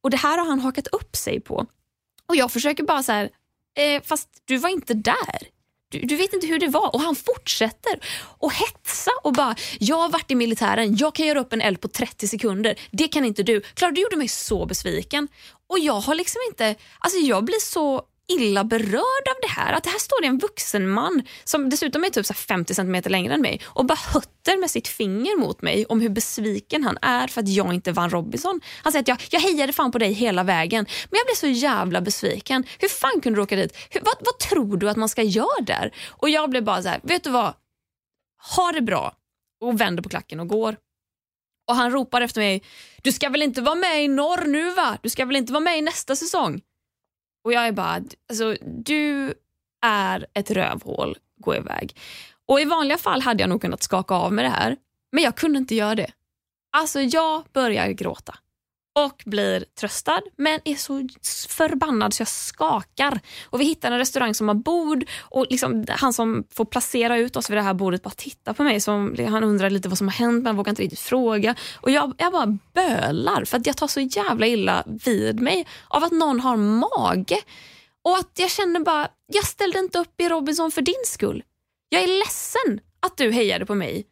Och 0.00 0.10
det 0.10 0.16
här 0.16 0.38
har 0.38 0.46
han 0.46 0.60
hakat 0.60 0.86
upp 0.86 1.16
sig 1.16 1.40
på. 1.40 1.66
Och 2.26 2.36
jag 2.36 2.52
försöker 2.52 2.84
bara 2.84 3.02
så 3.02 3.12
här, 3.12 3.30
eh, 3.78 4.02
fast 4.02 4.28
du 4.44 4.56
var 4.56 4.68
inte 4.68 4.94
där. 4.94 5.38
Du, 5.90 5.98
du 5.98 6.16
vet 6.16 6.32
inte 6.32 6.46
hur 6.46 6.58
det 6.58 6.68
var. 6.68 6.94
Och 6.94 7.00
han 7.00 7.16
fortsätter 7.16 8.00
att 8.40 8.52
hetsa 8.52 9.10
och 9.22 9.32
bara, 9.32 9.56
jag 9.78 9.96
har 9.96 10.08
varit 10.08 10.30
i 10.30 10.34
militären, 10.34 10.96
jag 10.96 11.14
kan 11.14 11.26
göra 11.26 11.40
upp 11.40 11.52
en 11.52 11.60
eld 11.60 11.80
på 11.80 11.88
30 11.88 12.28
sekunder. 12.28 12.78
Det 12.90 13.08
kan 13.08 13.24
inte 13.24 13.42
du. 13.42 13.60
Klara, 13.60 13.92
du 13.92 14.00
gjorde 14.00 14.16
mig 14.16 14.28
så 14.28 14.66
besviken. 14.66 15.28
Och 15.68 15.78
jag 15.78 16.00
har 16.00 16.14
liksom 16.14 16.40
inte, 16.48 16.74
alltså 17.00 17.18
jag 17.18 17.44
blir 17.44 17.60
så 17.60 18.02
illa 18.28 18.64
berörd 18.64 19.26
av 19.28 19.39
här. 19.50 19.72
Att 19.72 19.84
det 19.84 19.90
här 19.90 19.98
står 19.98 20.20
det 20.20 20.26
en 20.26 20.38
vuxen 20.38 20.88
man 20.88 21.22
som 21.44 21.70
dessutom 21.70 22.04
är 22.04 22.10
typ 22.10 22.26
så 22.26 22.34
50 22.34 22.74
cm 22.74 23.02
längre 23.04 23.34
än 23.34 23.40
mig 23.40 23.60
och 23.64 23.84
bara 23.84 23.98
hötter 24.12 24.60
med 24.60 24.70
sitt 24.70 24.88
finger 24.88 25.38
mot 25.38 25.62
mig 25.62 25.86
om 25.86 26.00
hur 26.00 26.08
besviken 26.08 26.84
han 26.84 26.98
är 27.02 27.28
för 27.28 27.40
att 27.40 27.48
jag 27.48 27.74
inte 27.74 27.92
vann 27.92 28.10
Robinson. 28.10 28.60
Han 28.82 28.92
säger 28.92 29.02
att 29.02 29.08
jag, 29.08 29.18
jag 29.30 29.40
hejade 29.40 29.72
fan 29.72 29.92
på 29.92 29.98
dig 29.98 30.12
hela 30.12 30.42
vägen 30.42 30.86
men 31.10 31.18
jag 31.18 31.26
blev 31.26 31.34
så 31.34 31.60
jävla 31.66 32.00
besviken. 32.00 32.64
Hur 32.78 32.88
fan 32.88 33.20
kunde 33.20 33.38
du 33.38 33.42
åka 33.42 33.56
dit? 33.56 33.76
Hur, 33.90 34.00
vad, 34.00 34.14
vad 34.20 34.38
tror 34.38 34.76
du 34.76 34.90
att 34.90 34.96
man 34.96 35.08
ska 35.08 35.22
göra 35.22 35.60
där? 35.62 35.94
Och 36.08 36.30
jag 36.30 36.50
blev 36.50 36.64
bara 36.64 36.82
så 36.82 36.88
här, 36.88 37.00
vet 37.02 37.24
du 37.24 37.30
vad? 37.30 37.54
Ha 38.56 38.72
det 38.72 38.80
bra 38.80 39.12
och 39.60 39.80
vänder 39.80 40.02
på 40.02 40.08
klacken 40.08 40.40
och 40.40 40.48
går. 40.48 40.76
Och 41.68 41.76
han 41.76 41.90
ropar 41.90 42.20
efter 42.20 42.40
mig, 42.40 42.62
du 43.02 43.12
ska 43.12 43.28
väl 43.28 43.42
inte 43.42 43.62
vara 43.62 43.74
med 43.74 44.04
i 44.04 44.08
norr 44.08 44.44
nu 44.46 44.70
va? 44.70 44.98
Du 45.02 45.08
ska 45.08 45.24
väl 45.24 45.36
inte 45.36 45.52
vara 45.52 45.64
med 45.64 45.78
i 45.78 45.82
nästa 45.82 46.16
säsong? 46.16 46.60
Och 47.44 47.52
jag 47.52 47.66
är 47.66 47.72
bara, 47.72 48.02
alltså, 48.28 48.56
du 48.62 49.34
är 49.82 50.26
ett 50.34 50.50
rövhål, 50.50 51.18
gå 51.36 51.56
iväg. 51.56 51.96
Och 52.46 52.60
i 52.60 52.64
vanliga 52.64 52.98
fall 52.98 53.22
hade 53.22 53.42
jag 53.42 53.50
nog 53.50 53.60
kunnat 53.60 53.82
skaka 53.82 54.14
av 54.14 54.32
mig 54.32 54.44
det 54.44 54.50
här, 54.50 54.76
men 55.12 55.24
jag 55.24 55.36
kunde 55.36 55.58
inte 55.58 55.74
göra 55.74 55.94
det. 55.94 56.10
Alltså 56.72 57.00
jag 57.00 57.44
börjar 57.52 57.88
gråta 57.88 58.34
och 59.04 59.22
blir 59.26 59.64
tröstad 59.80 60.22
men 60.36 60.60
är 60.64 60.74
så 60.74 61.08
förbannad 61.48 62.14
så 62.14 62.20
jag 62.20 62.28
skakar. 62.28 63.20
Och 63.44 63.60
Vi 63.60 63.64
hittar 63.64 63.92
en 63.92 63.98
restaurang 63.98 64.34
som 64.34 64.48
har 64.48 64.54
bord 64.54 65.04
och 65.20 65.46
liksom, 65.50 65.84
han 65.88 66.12
som 66.12 66.44
får 66.50 66.64
placera 66.64 67.18
ut 67.18 67.36
oss 67.36 67.50
vid 67.50 67.56
det 67.56 67.62
här 67.62 67.74
bordet 67.74 68.02
bara 68.02 68.10
tittar 68.10 68.52
på 68.52 68.64
mig. 68.64 68.80
Som, 68.80 69.16
han 69.28 69.44
undrar 69.44 69.70
lite 69.70 69.88
vad 69.88 69.98
som 69.98 70.08
har 70.08 70.12
hänt 70.12 70.36
men 70.36 70.46
han 70.46 70.56
vågar 70.56 70.70
inte 70.70 70.82
riktigt 70.82 71.00
fråga. 71.00 71.54
Och 71.74 71.90
jag, 71.90 72.14
jag 72.18 72.32
bara 72.32 72.58
bölar 72.74 73.44
för 73.44 73.56
att 73.56 73.66
jag 73.66 73.76
tar 73.76 73.86
så 73.86 74.00
jävla 74.00 74.46
illa 74.46 74.84
vid 74.86 75.40
mig 75.40 75.66
av 75.88 76.04
att 76.04 76.12
någon 76.12 76.40
har 76.40 76.56
mage. 76.56 77.40
Och 78.04 78.16
att 78.16 78.30
jag 78.38 78.50
känner 78.50 78.80
bara, 78.80 79.08
jag 79.32 79.44
ställde 79.44 79.78
inte 79.78 79.98
upp 79.98 80.20
i 80.20 80.28
Robinson 80.28 80.70
för 80.70 80.82
din 80.82 81.04
skull. 81.04 81.42
Jag 81.88 82.02
är 82.02 82.06
ledsen 82.06 82.80
att 83.00 83.16
du 83.16 83.30
hejade 83.32 83.66
på 83.66 83.74
mig 83.74 84.06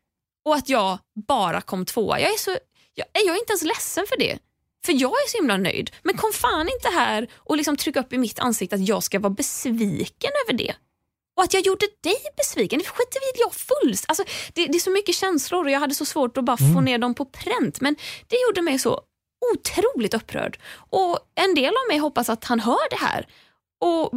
och 0.45 0.55
att 0.55 0.69
jag 0.69 0.99
bara 1.27 1.61
kom 1.61 1.87
tvåa. 1.87 2.21
Jag 2.21 2.33
är, 2.33 2.39
så, 2.39 2.51
jag, 2.95 3.07
jag 3.13 3.35
är 3.35 3.39
inte 3.41 3.53
ens 3.53 3.63
ledsen 3.63 4.05
för 4.09 4.19
det. 4.19 4.39
För 4.87 4.93
jag 4.93 5.11
är 5.11 5.29
så 5.29 5.39
himla 5.39 5.57
nöjd. 5.57 5.91
Men 6.03 6.17
kom 6.17 6.33
fan 6.33 6.69
inte 6.69 6.89
här 6.89 7.29
och 7.35 7.57
liksom 7.57 7.77
tryck 7.77 7.97
upp 7.97 8.13
i 8.13 8.19
mitt 8.19 8.39
ansikte 8.39 8.77
att 8.77 8.89
jag 8.89 9.03
ska 9.03 9.19
vara 9.19 9.31
besviken 9.33 10.31
över 10.47 10.59
det. 10.59 10.75
Och 11.37 11.45
att 11.45 11.55
jag 11.55 11.67
gjorde 11.67 11.87
dig 12.03 12.17
besviken, 12.37 12.79
det 12.79 12.85
skiter 12.85 13.21
vill 13.21 13.41
jag 13.41 13.55
fullt. 13.55 14.05
Alltså, 14.09 14.25
det, 14.53 14.67
det 14.67 14.79
är 14.79 14.81
så 14.81 14.91
mycket 14.91 15.15
känslor 15.15 15.65
och 15.65 15.71
jag 15.71 15.81
hade 15.81 15.95
så 15.95 16.05
svårt 16.05 16.37
att 16.37 16.45
bara 16.45 16.57
få 16.57 16.81
ner 16.81 16.99
dem 16.99 17.15
på 17.15 17.25
pränt. 17.25 17.81
Men 17.81 17.97
det 18.29 18.37
gjorde 18.47 18.63
mig 18.63 18.79
så 18.79 19.01
otroligt 19.55 20.15
upprörd. 20.15 20.59
Och 20.91 21.19
En 21.35 21.55
del 21.55 21.69
av 21.69 21.89
mig 21.89 21.99
hoppas 21.99 22.29
att 22.29 22.45
han 22.45 22.61
hör 22.61 22.91
det 22.91 22.97
här 22.97 23.27
och 23.81 24.11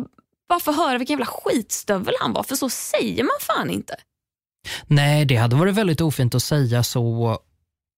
bara 0.50 0.60
får 0.60 0.74
höra 0.74 0.97
vilken 0.97 1.13
jävla 1.13 1.26
skitstövel 1.26 2.13
han 2.19 2.34
var. 2.34 2.43
För 2.43 2.56
så 2.56 2.69
säger 2.69 3.24
man 3.24 3.36
fan 3.39 3.69
inte. 3.69 3.95
Nej, 4.88 5.26
det 5.26 5.36
hade 5.36 5.56
varit 5.56 5.76
väldigt 5.76 6.02
ofint 6.02 6.36
att 6.36 6.43
säga 6.43 6.84
så. 6.84 7.39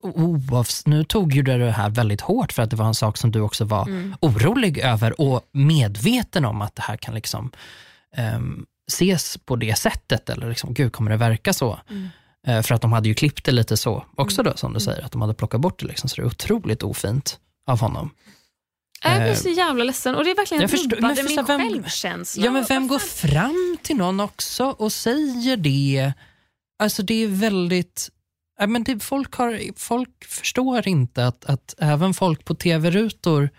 Oavs 0.04 0.86
nu 0.88 1.04
tog 1.04 1.34
ju 1.34 1.42
du 1.42 1.58
det 1.58 1.72
här 1.72 1.90
väldigt 1.90 2.22
hårt 2.22 2.52
för 2.54 2.62
att 2.64 2.70
det 2.70 2.76
var 2.76 2.86
en 2.86 2.96
sak 2.96 3.18
som 3.18 3.32
du 3.32 3.40
också 3.42 3.66
var 3.66 3.88
orolig 4.20 4.78
över 4.80 5.22
och 5.22 5.42
medveten 5.52 6.46
om 6.46 6.62
att 6.62 6.76
det 6.76 6.82
här 6.82 6.98
kan 6.98 7.14
liksom 7.16 7.52
ehm, 8.16 8.66
ses 8.92 9.38
på 9.38 9.56
det 9.56 9.76
sättet. 9.78 10.30
Eller 10.30 10.50
liksom, 10.50 10.74
gud, 10.74 10.94
kommer 10.94 11.12
det 11.12 11.18
verka 11.18 11.54
så? 11.54 11.80
Eh, 12.48 12.62
för 12.62 12.76
att 12.76 12.82
de 12.82 12.94
hade 12.94 13.08
ju 13.08 13.14
klippt 13.14 13.46
det 13.46 13.52
lite 13.52 13.78
så 13.78 14.06
också 14.16 14.44
då, 14.44 14.54
som 14.56 14.74
du 14.74 14.80
säger, 14.80 15.06
att 15.06 15.12
de 15.12 15.22
hade 15.22 15.34
plockat 15.34 15.62
bort 15.62 15.80
det. 15.80 15.86
Liksom, 15.86 16.10
så 16.10 16.16
det 16.16 16.22
är 16.22 16.26
otroligt 16.28 16.84
ofint 16.84 17.40
av 17.68 17.80
honom. 17.80 18.10
Jag 19.04 19.18
blir 19.22 19.28
Eh, 19.30 19.36
så 19.36 19.50
jävla 19.50 19.84
ledsen 19.84 20.16
och 20.16 20.24
det 20.24 20.32
är 20.32 20.36
verkligen 20.36 20.62
jag 20.62 20.70
förstår- 20.72 20.96
rubbade 20.96 21.16
min 21.16 21.26
förstå, 21.28 21.44
vem- 21.44 21.62
självkänsla. 21.62 22.46
Ja, 22.46 22.52
men 22.52 22.66
vem 22.70 22.88
går 22.88 23.00
fram 23.00 23.78
till 23.84 23.96
någon 23.96 24.20
också 24.20 24.66
och 24.66 24.92
säger 24.92 25.58
det? 25.58 26.14
Alltså 26.80 27.04
det 27.04 27.24
är 27.24 27.28
väldigt... 27.28 28.10
Ja, 28.60 28.68
men 28.68 28.84
det, 28.84 29.00
folk, 29.04 29.34
har, 29.36 29.60
folk 29.80 30.26
förstår 30.26 30.88
inte 30.88 31.26
att, 31.28 31.46
att 31.46 31.76
även 31.78 32.14
folk 32.14 32.46
på 32.46 32.56
tv-rutor 32.56 33.50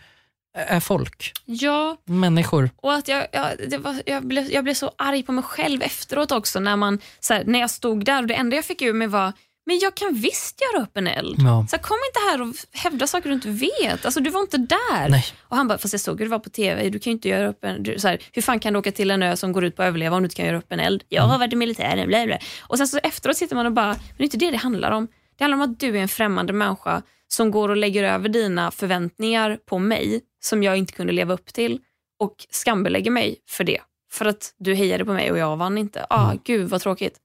är 0.57 0.81
folk, 0.81 1.33
Ja, 1.45 1.97
människor. 2.05 2.71
och 2.77 2.93
att 2.95 3.09
jag, 3.09 3.27
jag, 3.33 3.79
var, 3.79 4.03
jag, 4.07 4.27
blev, 4.27 4.51
jag 4.53 4.65
blev 4.65 4.75
så 4.75 4.93
arg 4.99 5.23
på 5.23 5.33
mig 5.33 5.45
själv 5.45 5.83
efteråt 5.83 6.33
också 6.33 6.61
när, 6.61 6.77
man, 6.77 6.99
här, 7.31 7.45
när 7.45 7.61
jag 7.61 7.71
stod 7.71 8.05
där. 8.05 8.23
Och 8.23 8.29
det 8.29 8.35
enda 8.35 8.57
jag 8.57 8.65
fick 8.65 8.83
ur 8.83 8.93
mig 8.93 9.09
var 9.09 9.33
men 9.67 9.79
jag 9.79 9.95
kan 9.95 10.15
visst 10.15 10.61
göra 10.61 10.83
upp 10.83 10.97
en 10.97 11.07
eld. 11.07 11.37
Ja. 11.39 11.67
Så 11.71 11.79
kom 11.79 11.97
inte 12.09 12.21
här 12.31 12.43
och 12.43 12.55
hävda 12.73 13.07
saker 13.07 13.29
du 13.29 13.35
inte 13.35 13.49
vet. 13.51 14.05
Alltså, 14.05 14.21
du 14.21 14.31
var 14.31 14.41
inte 14.41 14.57
där. 14.59 15.09
Nej. 15.09 15.25
Och 15.43 15.57
Han 15.57 15.69
bara, 15.69 15.79
fast 15.79 15.95
jag 15.95 16.01
såg 16.01 16.19
hur 16.19 16.27
det 16.27 16.31
var 16.31 16.39
på 16.39 16.51
TV. 16.51 16.89
Du 16.91 16.99
kan 16.99 17.11
ju 17.11 17.15
inte 17.15 17.29
göra 17.29 17.49
upp 17.49 17.65
en... 17.65 17.83
Du, 17.83 17.99
så 17.99 18.09
här, 18.09 18.19
hur 18.33 18.43
fan 18.43 18.61
kan 18.61 18.73
du 18.73 18.79
åka 18.79 18.93
till 18.93 19.11
en 19.11 19.23
ö 19.23 19.37
som 19.37 19.53
går 19.53 19.65
ut 19.65 19.77
på 19.77 19.83
att 19.83 19.87
överleva 19.89 20.17
om 20.17 20.23
du 20.23 20.27
inte 20.27 20.37
kan 20.37 20.47
göra 20.47 20.59
upp 20.59 20.73
en 20.73 20.81
eld? 20.81 21.03
Jag 21.09 21.23
Mm. 21.23 21.31
har 21.31 21.39
varit 21.39 21.53
i 21.53 21.57
militären. 21.57 22.09
Bla 22.09 22.27
bla. 22.27 22.39
Och 22.63 22.79
sen 22.79 22.89
så 22.89 22.99
efteråt 22.99 23.37
sitter 23.37 23.57
man 23.57 23.67
och 23.67 23.73
bara, 23.73 23.87
men 23.89 23.97
det 24.17 24.23
är 24.23 24.25
inte 24.25 24.37
det 24.37 24.51
det 24.51 24.57
handlar 24.57 24.91
om. 24.91 25.09
Det 25.39 25.45
handlar 25.45 25.57
om 25.57 25.73
att 25.73 25.81
du 25.81 25.89
är 25.99 26.03
en 26.03 26.09
främmande 26.09 26.53
människa 26.53 27.03
som 27.29 27.51
går 27.51 27.69
och 27.69 27.77
lägger 27.77 28.05
över 28.05 28.29
dina 28.29 28.71
förväntningar 28.71 29.59
på 29.67 29.79
mig 29.79 30.21
som 30.45 30.63
jag 30.63 30.77
inte 30.77 30.93
kunde 30.93 31.13
leva 31.13 31.35
upp 31.35 31.47
till 31.53 31.81
och 32.21 32.35
skambelägger 32.51 33.11
mig 33.11 33.37
för 33.51 33.65
det. 33.65 33.81
För 34.13 34.25
att 34.25 34.55
du 34.59 34.75
hejade 34.75 35.05
på 35.05 35.13
mig 35.13 35.33
och 35.33 35.39
jag 35.39 35.57
vann 35.57 35.79
inte. 35.79 36.07
Ah, 36.11 36.25
Mm. 36.25 36.41
Gud 36.45 36.69
vad 36.69 36.81
tråkigt. 36.81 37.19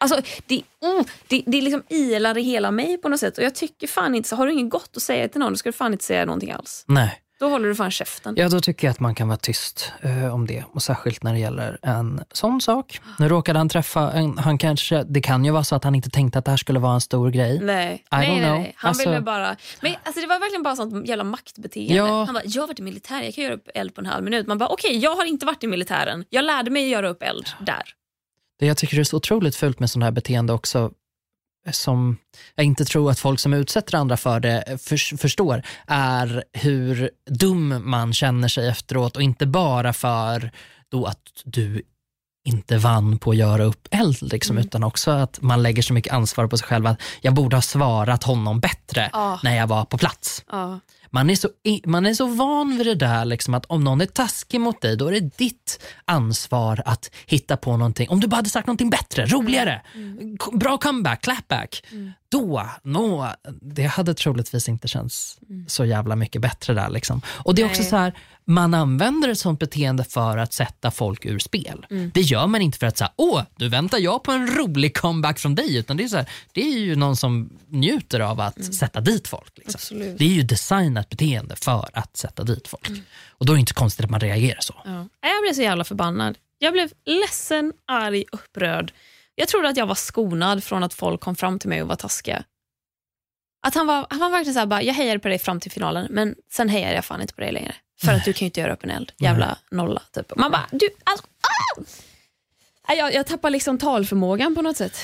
Alltså, 0.00 0.20
det, 0.46 0.62
oh, 0.80 1.02
det, 1.28 1.42
det 1.46 1.60
liksom 1.60 1.82
ilar 1.88 2.38
i 2.38 2.42
hela 2.42 2.70
mig 2.70 2.98
på 2.98 3.08
något 3.08 3.20
sätt. 3.20 3.38
Och 3.38 3.44
jag 3.44 3.54
tycker 3.54 3.86
fan 3.86 4.14
inte, 4.14 4.28
så 4.28 4.36
har 4.36 4.46
du 4.46 4.52
inget 4.52 4.70
gott 4.70 4.90
att 4.96 5.02
säga 5.02 5.28
till 5.28 5.40
någon, 5.40 5.52
då 5.52 5.56
ska 5.56 5.68
du 5.68 5.72
fan 5.72 5.92
inte 5.92 6.04
säga 6.04 6.24
någonting 6.24 6.50
alls. 6.52 6.84
Nej. 6.88 7.20
Då 7.40 7.48
håller 7.48 7.68
du 7.68 7.74
fan 7.74 7.90
käften. 7.90 8.34
Ja, 8.36 8.48
då 8.48 8.60
tycker 8.60 8.86
jag 8.86 8.92
att 8.92 9.00
man 9.00 9.14
kan 9.14 9.28
vara 9.28 9.36
tyst 9.38 9.92
eh, 10.02 10.34
om 10.34 10.46
det. 10.46 10.64
Och 10.72 10.82
särskilt 10.82 11.22
när 11.22 11.32
det 11.32 11.38
gäller 11.38 11.78
en 11.82 12.20
sån 12.32 12.60
sak. 12.60 13.00
Nu 13.18 13.28
råkade 13.28 13.58
han 13.58 13.68
träffa, 13.68 14.12
en, 14.12 14.38
han 14.38 14.58
kanske, 14.58 15.02
det 15.02 15.20
kan 15.20 15.44
ju 15.44 15.50
vara 15.50 15.64
så 15.64 15.74
att 15.74 15.84
han 15.84 15.94
inte 15.94 16.10
tänkte 16.10 16.38
att 16.38 16.44
det 16.44 16.50
här 16.50 16.58
skulle 16.58 16.78
vara 16.78 16.94
en 16.94 17.00
stor 17.00 17.30
grej. 17.30 17.60
Nej, 17.62 17.94
I 17.94 17.98
nej, 18.10 18.28
don't 18.28 18.30
nej, 18.30 18.40
know. 18.44 18.58
nej. 18.58 18.72
Han 18.76 18.88
Alltså- 18.88 19.08
ville 19.08 19.20
bara... 19.20 19.56
Men 19.80 19.94
alltså, 20.04 20.20
det 20.20 20.26
var 20.26 20.38
verkligen 20.38 20.62
bara 20.62 20.76
sånt 20.76 21.08
jävla 21.08 21.24
maktbeteende. 21.24 21.94
Ja. 21.94 22.24
Han 22.24 22.34
bara, 22.34 22.44
jag 22.44 22.62
har 22.62 22.66
varit 22.66 22.78
i 22.78 22.82
militären, 22.82 23.24
jag 23.24 23.34
kan 23.34 23.44
göra 23.44 23.54
upp 23.54 23.68
eld 23.74 23.94
på 23.94 24.00
en 24.00 24.06
halv 24.06 24.24
minut. 24.24 24.46
Man 24.46 24.58
bara, 24.58 24.68
okej, 24.68 24.98
jag 24.98 25.16
har 25.16 25.24
inte 25.24 25.46
varit 25.46 25.64
i 25.64 25.66
militären. 25.66 26.24
Jag 26.30 26.44
lärde 26.44 26.70
mig 26.70 26.88
göra 26.88 27.08
upp 27.08 27.22
eld 27.22 27.48
där. 27.60 27.82
Det 28.64 28.68
jag 28.68 28.76
tycker 28.76 28.98
är 29.00 29.04
så 29.04 29.16
otroligt 29.16 29.56
fult 29.56 29.80
med 29.80 29.90
sån 29.90 30.02
här 30.02 30.10
beteende 30.10 30.52
också, 30.52 30.90
som 31.70 32.16
jag 32.54 32.66
inte 32.66 32.84
tror 32.84 33.10
att 33.10 33.18
folk 33.18 33.40
som 33.40 33.54
utsätter 33.54 33.98
andra 33.98 34.16
för 34.16 34.40
det 34.40 34.78
för, 34.82 35.16
förstår, 35.16 35.62
är 35.86 36.44
hur 36.52 37.10
dum 37.30 37.90
man 37.90 38.12
känner 38.12 38.48
sig 38.48 38.68
efteråt 38.68 39.16
och 39.16 39.22
inte 39.22 39.46
bara 39.46 39.92
för 39.92 40.50
då 40.88 41.06
att 41.06 41.22
du 41.44 41.82
inte 42.44 42.76
vann 42.78 43.18
på 43.18 43.30
att 43.30 43.36
göra 43.36 43.64
upp 43.64 43.88
eld, 43.90 44.32
liksom, 44.32 44.58
utan 44.58 44.84
också 44.84 45.10
att 45.10 45.42
man 45.42 45.62
lägger 45.62 45.82
så 45.82 45.92
mycket 45.92 46.12
ansvar 46.12 46.46
på 46.46 46.58
sig 46.58 46.68
själv 46.68 46.86
att 46.86 47.00
jag 47.20 47.34
borde 47.34 47.56
ha 47.56 47.62
svarat 47.62 48.24
honom 48.24 48.60
bättre 48.60 49.10
Ja. 49.12 49.40
när 49.42 49.56
jag 49.56 49.66
var 49.66 49.84
på 49.84 49.98
plats. 49.98 50.44
Ja. 50.50 50.80
Man 51.14 51.30
är, 51.30 51.34
så, 51.36 51.48
man 51.86 52.06
är 52.06 52.14
så 52.14 52.26
van 52.26 52.76
vid 52.78 52.86
det 52.86 52.94
där 52.94 53.24
liksom 53.24 53.54
att 53.54 53.66
om 53.66 53.84
någon 53.84 54.00
är 54.00 54.06
taskig 54.06 54.60
mot 54.60 54.80
dig, 54.80 54.96
då 54.96 55.06
är 55.08 55.12
det 55.12 55.36
ditt 55.38 55.82
ansvar 56.04 56.82
att 56.86 57.10
hitta 57.26 57.56
på 57.56 57.76
någonting. 57.76 58.08
Om 58.08 58.20
du 58.20 58.26
bara 58.26 58.36
hade 58.36 58.48
sagt 58.50 58.66
någonting 58.66 58.90
bättre, 58.90 59.26
roligare, 59.26 59.82
k- 60.38 60.50
bra 60.56 60.78
comeback, 60.78 61.20
clapback. 61.22 61.84
Då, 62.28 62.68
nå, 62.82 63.30
det 63.60 63.82
hade 63.86 64.14
troligtvis 64.14 64.68
inte 64.68 64.88
känts 64.88 65.38
så 65.66 65.84
jävla 65.84 66.16
mycket 66.16 66.42
bättre 66.42 66.74
där. 66.74 66.90
Liksom. 66.90 67.22
Och 67.28 67.54
det 67.54 67.62
är 67.62 67.66
också 67.66 67.80
Nej. 67.82 67.90
så 67.90 67.96
här, 67.96 68.14
man 68.46 68.74
använder 68.74 69.28
ett 69.28 69.38
sånt 69.38 69.60
beteende 69.60 70.04
för 70.04 70.38
att 70.38 70.52
sätta 70.52 70.90
folk 70.90 71.24
ur 71.24 71.38
spel. 71.38 71.86
Det 72.14 72.20
gör 72.20 72.46
man 72.46 72.62
inte 72.62 72.78
för 72.78 72.86
att 72.86 72.98
säga, 72.98 73.12
åh, 73.16 73.42
nu 73.56 73.68
väntar 73.68 73.98
jag 73.98 74.22
på 74.22 74.32
en 74.32 74.46
rolig 74.56 74.96
comeback 74.96 75.38
från 75.38 75.54
dig. 75.54 75.76
Utan 75.76 75.96
det 75.96 76.04
är, 76.04 76.08
så 76.08 76.16
här, 76.16 76.30
det 76.52 76.60
är 76.60 76.78
ju 76.78 76.96
någon 76.96 77.16
som 77.16 77.58
njuter 77.68 78.20
av 78.20 78.40
att 78.40 78.74
sätta 78.74 79.00
dit 79.00 79.28
folk. 79.28 79.58
Liksom. 79.58 79.98
Det 79.98 80.24
är 80.24 80.28
ju 80.28 80.42
designat 80.42 81.08
beteende 81.08 81.56
för 81.56 81.88
att 81.92 82.16
sätta 82.16 82.44
dit 82.44 82.68
folk. 82.68 82.90
Och 83.28 83.46
då 83.46 83.52
är 83.52 83.56
det 83.56 83.60
inte 83.60 83.74
konstigt 83.74 84.04
att 84.04 84.10
man 84.10 84.20
reagerar 84.20 84.60
så. 84.60 84.74
Ja. 84.84 85.08
Jag 85.20 85.42
blev 85.42 85.52
så 85.54 85.62
jävla 85.62 85.84
förbannad. 85.84 86.38
Jag 86.58 86.72
blev 86.72 86.90
ledsen, 87.04 87.72
arg, 87.86 88.24
upprörd. 88.32 88.92
Jag 89.34 89.48
trodde 89.48 89.68
att 89.68 89.76
jag 89.76 89.86
var 89.86 89.94
skonad 89.94 90.64
från 90.64 90.82
att 90.82 90.94
folk 90.94 91.20
kom 91.20 91.36
fram 91.36 91.58
till 91.58 91.68
mig 91.68 91.82
och 91.82 91.88
var 91.88 91.96
taskiga. 91.96 92.44
Att 93.66 93.74
han 93.74 93.86
var, 93.86 94.06
han 94.10 94.18
var 94.18 94.30
verkligen 94.30 94.54
såhär, 94.54 94.66
bara, 94.66 94.82
jag 94.82 94.94
hejade 94.94 95.20
på 95.20 95.28
dig 95.28 95.38
fram 95.38 95.60
till 95.60 95.70
finalen, 95.70 96.06
men 96.10 96.34
sen 96.52 96.68
hejar 96.68 96.94
jag 96.94 97.04
fan 97.04 97.20
inte 97.20 97.34
på 97.34 97.40
dig 97.40 97.52
längre. 97.52 97.74
För 98.02 98.12
att 98.12 98.24
du 98.24 98.32
kan 98.32 98.40
ju 98.40 98.46
inte 98.46 98.60
göra 98.60 98.72
upp 98.72 98.84
en 98.84 98.90
eld. 98.90 99.12
Jävla 99.18 99.58
nolla. 99.70 100.02
Typ. 100.12 100.32
Man 100.36 100.50
bara, 100.50 100.66
du, 100.70 100.88
alltså, 101.04 101.26
ah! 101.40 101.82
Jag, 102.94 103.14
jag 103.14 103.26
tappar 103.26 103.50
liksom 103.50 103.78
talförmågan 103.78 104.54
på 104.54 104.62
något 104.62 104.76
sätt. 104.76 104.98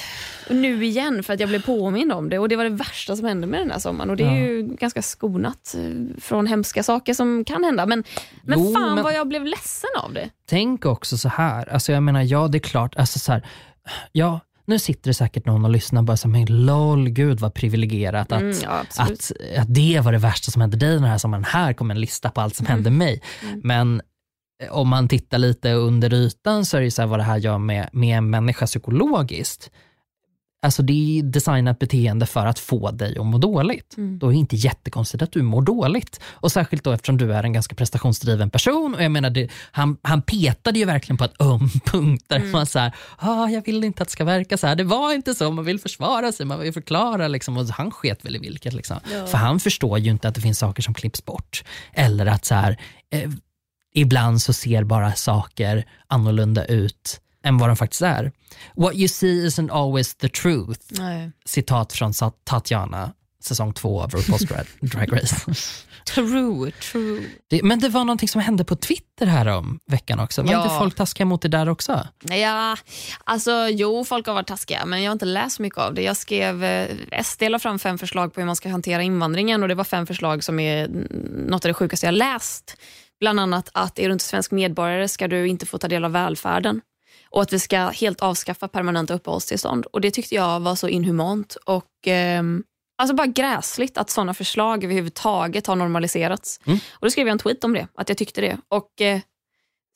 Och 0.49 0.55
nu 0.57 0.85
igen 0.85 1.23
för 1.23 1.35
att 1.35 1.41
jag 1.41 1.49
blev 1.49 1.63
påmind 1.63 2.13
om 2.13 2.29
det 2.31 2.39
och 2.39 2.49
det 2.49 2.57
var 2.57 2.65
det 2.65 2.71
värsta 2.71 3.17
som 3.17 3.27
hände 3.27 3.47
med 3.47 3.61
den 3.61 3.71
här 3.71 3.79
sommaren. 3.79 4.11
Och 4.11 4.17
det 4.17 4.25
är 4.25 4.37
ju 4.37 4.63
ganska 4.63 5.03
skonat 5.03 5.75
eh, 5.79 6.21
från 6.21 6.47
hemska 6.47 6.83
saker 6.83 7.15
som 7.15 7.45
kan 7.45 7.65
hända. 7.65 7.87
Men, 7.87 8.05
men 8.43 8.59
Jo, 8.59 8.75
fan 8.75 8.95
men- 8.95 9.05
vad 9.05 9.15
jag 9.15 9.29
blev 9.29 9.45
ledsen 9.47 9.91
av 9.97 10.13
det. 10.13 10.31
Tänk 10.47 10.87
också 10.87 11.19
så 11.19 11.29
här, 11.29 11.69
alltså 11.73 11.93
jag 11.93 12.03
menar 12.03 12.23
ja 12.23 12.49
det 12.49 12.59
är 12.59 12.61
klart, 12.61 12.97
alltså 12.97 13.19
så 13.19 13.33
här, 13.33 13.47
ja 14.13 14.41
nu 14.71 14.79
sitter 14.79 15.11
det 15.11 15.15
säkert 15.15 15.47
någon 15.47 15.65
och 15.65 15.71
lyssnar 15.71 16.01
och 16.01 16.05
bara 16.05 16.17
här, 16.25 16.29
men 16.31 16.67
lol, 16.67 17.09
gud 17.09 17.41
vad 17.41 17.55
privilegierat 17.55 18.33
att, 18.33 18.41
Mm, 18.41 18.57
ja, 18.63 18.85
att, 18.97 19.33
att 19.59 19.75
det 19.75 20.01
var 20.05 20.13
det 20.13 20.19
värsta 20.19 20.51
som 20.51 20.61
hände 20.61 20.77
dig 20.77 20.95
den 20.95 21.05
här 21.05 21.19
sommaren. 21.19 21.45
Här 21.45 21.73
kommer 21.73 21.95
en 21.95 22.01
lista 22.01 22.31
på 22.31 22.41
allt 22.41 22.57
som 22.57 22.67
Mm. 22.67 22.75
hände 22.77 22.91
mig. 22.91 23.23
Men 23.63 24.03
eh, 24.63 24.73
om 24.73 24.89
man 24.89 25.09
tittar 25.09 25.39
lite 25.39 25.73
under 25.73 26.15
ytan 26.15 26.65
så 26.65 26.77
är 26.77 26.81
det 26.81 26.91
så 26.91 27.03
här 27.03 27.07
vad 27.07 27.19
det 27.19 27.23
här 27.23 27.37
gör 27.37 27.59
med, 27.59 27.89
med 27.93 28.19
en 28.19 28.31
människa 28.31 28.67
psykologiskt. 28.67 29.71
Alltså 30.63 30.83
det 30.83 31.19
är 31.19 31.23
designat 31.23 31.79
beteende 31.79 32.27
för 32.27 32.47
att 32.47 32.59
få 32.59 32.91
dig 32.91 33.19
att 33.19 33.27
må 33.27 33.39
dåligt. 33.39 33.95
Då 33.97 34.27
är 34.27 34.31
det 34.31 34.37
inte 34.37 34.57
jättekonstigt 34.57 35.23
att 35.23 35.33
du 35.33 35.43
mår 35.43 35.63
dåligt. 35.63 36.21
Och 36.31 36.53
Särskilt 36.53 36.85
då 36.85 36.93
eftersom 36.93 37.17
du 37.17 37.33
är 37.33 37.43
en 37.43 37.53
ganska 37.53 37.75
prestationsdriven 37.75 38.51
person. 38.51 38.95
Och 38.95 39.03
jag 39.03 39.13
menar 39.13 39.31
det, 39.31 39.49
han, 39.71 39.97
han 40.03 40.23
petade 40.23 40.79
ju 40.79 40.85
verkligen 40.85 41.17
på 41.17 41.25
ett 41.25 41.35
öm 41.41 41.71
punkt 41.85 42.25
där 42.29 42.53
man 42.53 42.67
så 42.67 42.79
här, 42.79 42.93
ah, 43.17 43.49
jag 43.49 43.65
vill 43.65 43.85
inte 43.85 44.03
att 44.03 44.09
det 44.09 44.13
ska 44.13 44.25
verka 44.25 44.57
så 44.59 44.67
här. 44.67 44.77
Det 44.77 44.85
var 44.85 45.15
inte 45.15 45.35
så, 45.35 45.51
man 45.51 45.65
vill 45.65 45.81
försvara 45.81 46.33
sig, 46.33 46.47
man 46.47 46.61
vill 46.61 46.73
förklara. 46.73 47.29
Liksom. 47.29 47.57
Och 47.57 47.67
han 47.67 47.91
sket 47.91 48.25
väl 48.25 48.37
i 48.37 48.39
vilket. 48.39 48.73
Liksom. 48.73 48.97
För 49.27 49.39
han 49.39 49.61
förstår 49.61 49.99
ju 49.99 50.11
inte 50.11 50.29
att 50.29 50.35
det 50.35 50.41
finns 50.41 50.59
saker 50.59 50.83
som 50.83 50.95
klipps 50.95 51.25
bort. 51.25 51.65
Eller 51.93 52.27
att 52.27 52.45
så 52.45 52.55
här, 52.55 52.81
eh, 53.13 53.31
ibland 53.95 54.43
så 54.43 54.53
ser 54.53 54.85
bara 54.85 55.15
saker 55.15 55.85
annorlunda 56.07 56.65
ut 56.65 57.21
än 57.45 57.59
vad 57.59 57.69
de 57.69 57.77
faktiskt 57.77 58.03
är. 58.03 58.33
What 58.77 58.95
you 58.95 59.09
see 59.09 59.47
isn't 59.47 59.71
always 59.73 60.15
the 60.15 60.29
truth. 60.29 60.81
Nej. 60.89 61.31
Citat 61.45 61.93
från 61.93 62.13
Tatiana, 62.45 63.13
säsong 63.45 63.73
två 63.75 64.03
av 64.03 64.11
RuPaul's 64.11 64.65
Drag, 64.81 65.13
Race. 65.13 65.37
True, 66.15 66.71
true. 66.71 67.23
Det, 67.51 67.63
men 67.63 67.81
det 67.81 67.89
var 67.89 68.05
någonting 68.05 68.29
som 68.29 68.41
hände 68.41 68.65
på 68.65 68.77
Twitter 68.77 69.27
här 69.27 69.47
om 69.47 69.79
veckan 69.87 70.21
också. 70.21 70.43
Var 70.43 70.53
Ja. 70.53 70.63
inte 70.65 70.79
folk 70.79 70.95
taskiga 70.95 71.25
mot 71.27 71.43
det 71.43 71.49
där 71.49 71.69
också? 71.69 72.09
Ja, 72.25 72.77
alltså 73.25 73.69
jo, 73.71 74.05
folk 74.05 74.27
har 74.27 74.35
varit 74.35 74.47
taskiga, 74.47 74.85
men 74.87 75.03
jag 75.03 75.11
har 75.11 75.13
inte 75.13 75.25
läst 75.25 75.57
så 75.57 75.63
mycket 75.63 75.79
av 75.79 75.95
det. 75.95 76.03
Jag 76.03 76.17
skrev, 76.17 76.65
eh, 76.65 76.97
SD 77.25 77.43
la 77.49 77.59
fram 77.59 77.79
fem 77.79 77.99
förslag 77.99 78.35
på 78.35 78.41
hur 78.41 78.47
man 78.47 78.57
ska 78.57 78.69
hantera 78.69 79.03
invandringen 79.03 79.63
och 79.63 79.69
det 79.69 79.75
var 79.75 79.85
fem 79.85 80.07
förslag 80.07 80.45
som 80.45 80.61
är 80.61 80.89
något 81.49 81.65
av 81.65 81.69
det 81.69 81.75
sjukaste 81.75 82.07
jag 82.07 82.15
läst. 82.15 82.77
Bland 83.21 83.41
annat 83.41 83.71
att 83.75 83.99
är 83.99 84.07
du 84.07 84.13
inte 84.13 84.25
svensk 84.25 84.51
medborgare 84.51 85.09
ska 85.09 85.29
du 85.29 85.49
inte 85.49 85.67
få 85.67 85.79
ta 85.79 85.89
del 85.89 86.05
av 86.05 86.13
välfärden 86.13 86.81
och 87.31 87.43
att 87.43 87.53
vi 87.53 87.59
ska 87.59 87.79
helt 87.79 88.21
avskaffa 88.21 88.69
permanenta 88.69 89.15
uppehållstillstånd. 89.15 89.87
Och 89.87 90.01
Det 90.01 90.11
tyckte 90.11 90.35
jag 90.35 90.61
var 90.61 90.75
så 90.75 90.89
inhumant 90.89 91.57
och 91.65 91.87
ehm, 92.07 92.65
alltså 92.99 93.15
bara 93.15 93.27
gräsligt 93.27 93.99
att 93.99 94.11
sådana 94.11 94.35
förslag 94.35 94.85
överhuvudtaget 94.85 95.67
har 95.67 95.77
normaliserats. 95.77 96.61
Och 96.91 97.07
Då 97.07 97.11
skrev 97.11 97.27
jag 97.27 97.33
en 97.33 97.39
tweet 97.39 97.65
om 97.65 97.73
det, 97.73 97.89
att 97.95 98.09
jag 98.09 98.19
tyckte 98.19 98.41
det. 98.41 98.59
Och 98.69 99.01
eh, 99.01 99.21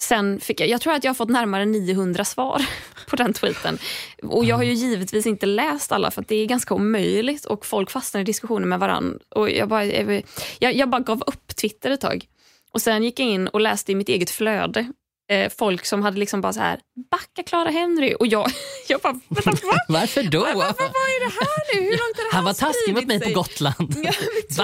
Sen 0.02 0.40
fick 0.40 0.60
jag, 0.60 0.68
jag 0.68 0.80
tror 0.80 0.92
att 0.94 1.04
jag 1.04 1.08
har 1.10 1.14
fått 1.14 1.28
närmare 1.28 1.64
900 1.64 2.24
svar 2.24 2.62
på 3.06 3.16
den 3.16 3.32
tweeten. 3.32 3.78
Och 4.22 4.44
Jag 4.44 4.56
har 4.56 4.62
ju 4.62 4.72
givetvis 4.72 5.26
inte 5.26 5.46
läst 5.46 5.92
alla 5.92 6.10
för 6.10 6.24
det 6.28 6.36
är 6.36 6.46
ganska 6.46 6.74
omöjligt 6.74 7.44
och 7.44 7.66
folk 7.66 7.90
fastnar 7.90 8.20
i 8.20 8.24
diskussioner 8.24 8.66
med 8.66 8.80
varandra. 8.80 9.18
Och 9.30 9.50
jag, 9.50 9.68
bara, 9.68 9.84
jag, 9.84 10.74
jag 10.74 10.90
bara 10.90 11.00
gav 11.00 11.22
upp 11.26 11.56
Twitter 11.56 11.90
ett 11.90 12.00
tag. 12.00 12.26
Och 12.72 12.82
Sen 12.82 13.02
gick 13.04 13.20
jag 13.20 13.28
in 13.28 13.48
och 13.48 13.60
läste 13.60 13.92
i 13.92 13.94
mitt 13.94 14.08
eget 14.08 14.30
flöde 14.30 14.92
eh, 15.30 15.52
folk 15.58 15.86
som 15.86 16.02
hade 16.02 16.18
liksom 16.18 16.40
bara 16.40 16.52
så 16.52 16.60
här, 16.60 16.80
backa 17.10 17.42
Clara 17.42 17.70
Henry. 17.70 18.14
Och 18.18 18.26
jag, 18.26 18.50
jag 18.88 19.00
bara, 19.00 19.20
vänta, 19.28 19.66
va? 19.66 19.78
Varför 19.88 20.22
då? 20.22 20.40
Vad, 20.40 20.50
är 20.50 21.20
det 21.20 21.34
här 21.34 21.74
nu? 21.74 21.84
Hur 21.84 21.90
långt 21.90 22.16
har 22.16 22.30
det 22.30 22.36
Han 22.36 22.44
här 22.44 22.52
var 22.52 22.54
taskig 22.54 22.94
mot 22.94 23.06
mig 23.06 23.18
spridit 23.18 23.36
på 23.36 23.44
sig? 23.44 23.54
Gotland. 23.54 23.94
Ja, 24.04 24.12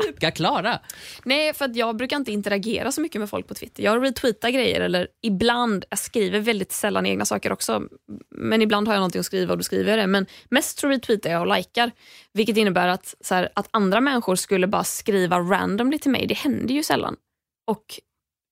typ. 0.03 0.15
Backa 0.15 0.31
Klara. 0.31 0.79
Nej, 1.25 1.55
för 1.55 1.65
att 1.65 1.77
jag 1.77 1.97
brukar 1.97 2.17
inte 2.17 2.33
interagera 2.33 2.93
så 2.93 3.01
mycket 3.01 3.21
med 3.21 3.31
folk 3.31 3.49
på 3.49 3.55
Twitter. 3.55 3.83
Jag 3.83 4.05
retweetar 4.05 4.51
grejer 4.51 4.81
eller 4.81 5.09
ibland, 5.23 5.85
jag 5.91 5.99
skriver 5.99 6.41
väldigt 6.41 6.73
sällan 6.73 7.07
egna 7.07 7.25
saker 7.25 7.53
också. 7.53 7.83
Men 8.31 8.63
ibland 8.63 8.89
har 8.89 8.95
jag 8.95 9.01
någonting 9.01 9.21
att 9.21 9.27
skriva 9.27 9.53
och 9.53 9.59
då 9.59 9.65
skriver 9.65 9.91
jag 9.91 9.99
det. 9.99 10.07
Men 10.07 10.27
mest 10.51 10.85
retweetar 10.85 11.31
jag 11.31 11.41
och 11.41 11.57
likar. 11.57 11.91
Vilket 12.33 12.57
innebär 12.57 12.89
att, 12.89 13.15
så 13.21 13.35
här, 13.35 13.49
att 13.55 13.69
andra 13.71 14.01
människor 14.01 14.37
skulle 14.37 14.67
bara 14.67 14.85
skriva 14.85 15.39
randomly 15.39 15.99
till 15.99 16.11
mig. 16.11 16.27
Det 16.27 16.35
händer 16.35 16.75
ju 16.75 16.83
sällan. 16.83 17.17
Och 17.67 17.85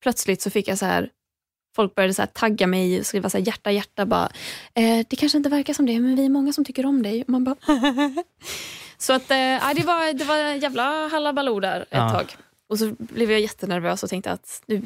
plötsligt 0.02 0.42
så 0.42 0.50
fick 0.50 0.68
jag 0.68 0.78
så 0.78 0.86
här 0.86 1.10
Folk 1.78 1.94
började 1.94 2.14
så 2.14 2.26
tagga 2.26 2.66
mig 2.66 3.00
och 3.00 3.06
skriva 3.06 3.30
så 3.30 3.38
hjärta, 3.38 3.70
hjärta. 3.72 4.06
Bara, 4.06 4.28
eh, 4.74 5.06
det 5.08 5.16
kanske 5.16 5.38
inte 5.38 5.50
verkar 5.50 5.74
som 5.74 5.86
det, 5.86 6.00
men 6.00 6.16
vi 6.16 6.24
är 6.24 6.28
många 6.28 6.52
som 6.52 6.64
tycker 6.64 6.86
om 6.86 7.02
dig. 7.02 7.24
Man 7.26 7.44
bara, 7.44 7.56
så 8.98 9.12
att, 9.12 9.30
eh, 9.30 9.36
det, 9.76 9.82
var, 9.86 10.12
det 10.12 10.24
var 10.24 10.36
jävla 10.36 11.08
halabaloo 11.08 11.60
där 11.60 11.80
ett 11.80 11.86
Ja. 11.90 12.10
tag. 12.10 12.36
Och 12.68 12.78
så 12.78 12.94
blev 12.98 13.30
jag 13.30 13.40
jättenervös 13.40 14.02
och 14.02 14.10
tänkte 14.10 14.30
att 14.32 14.62
nu 14.66 14.82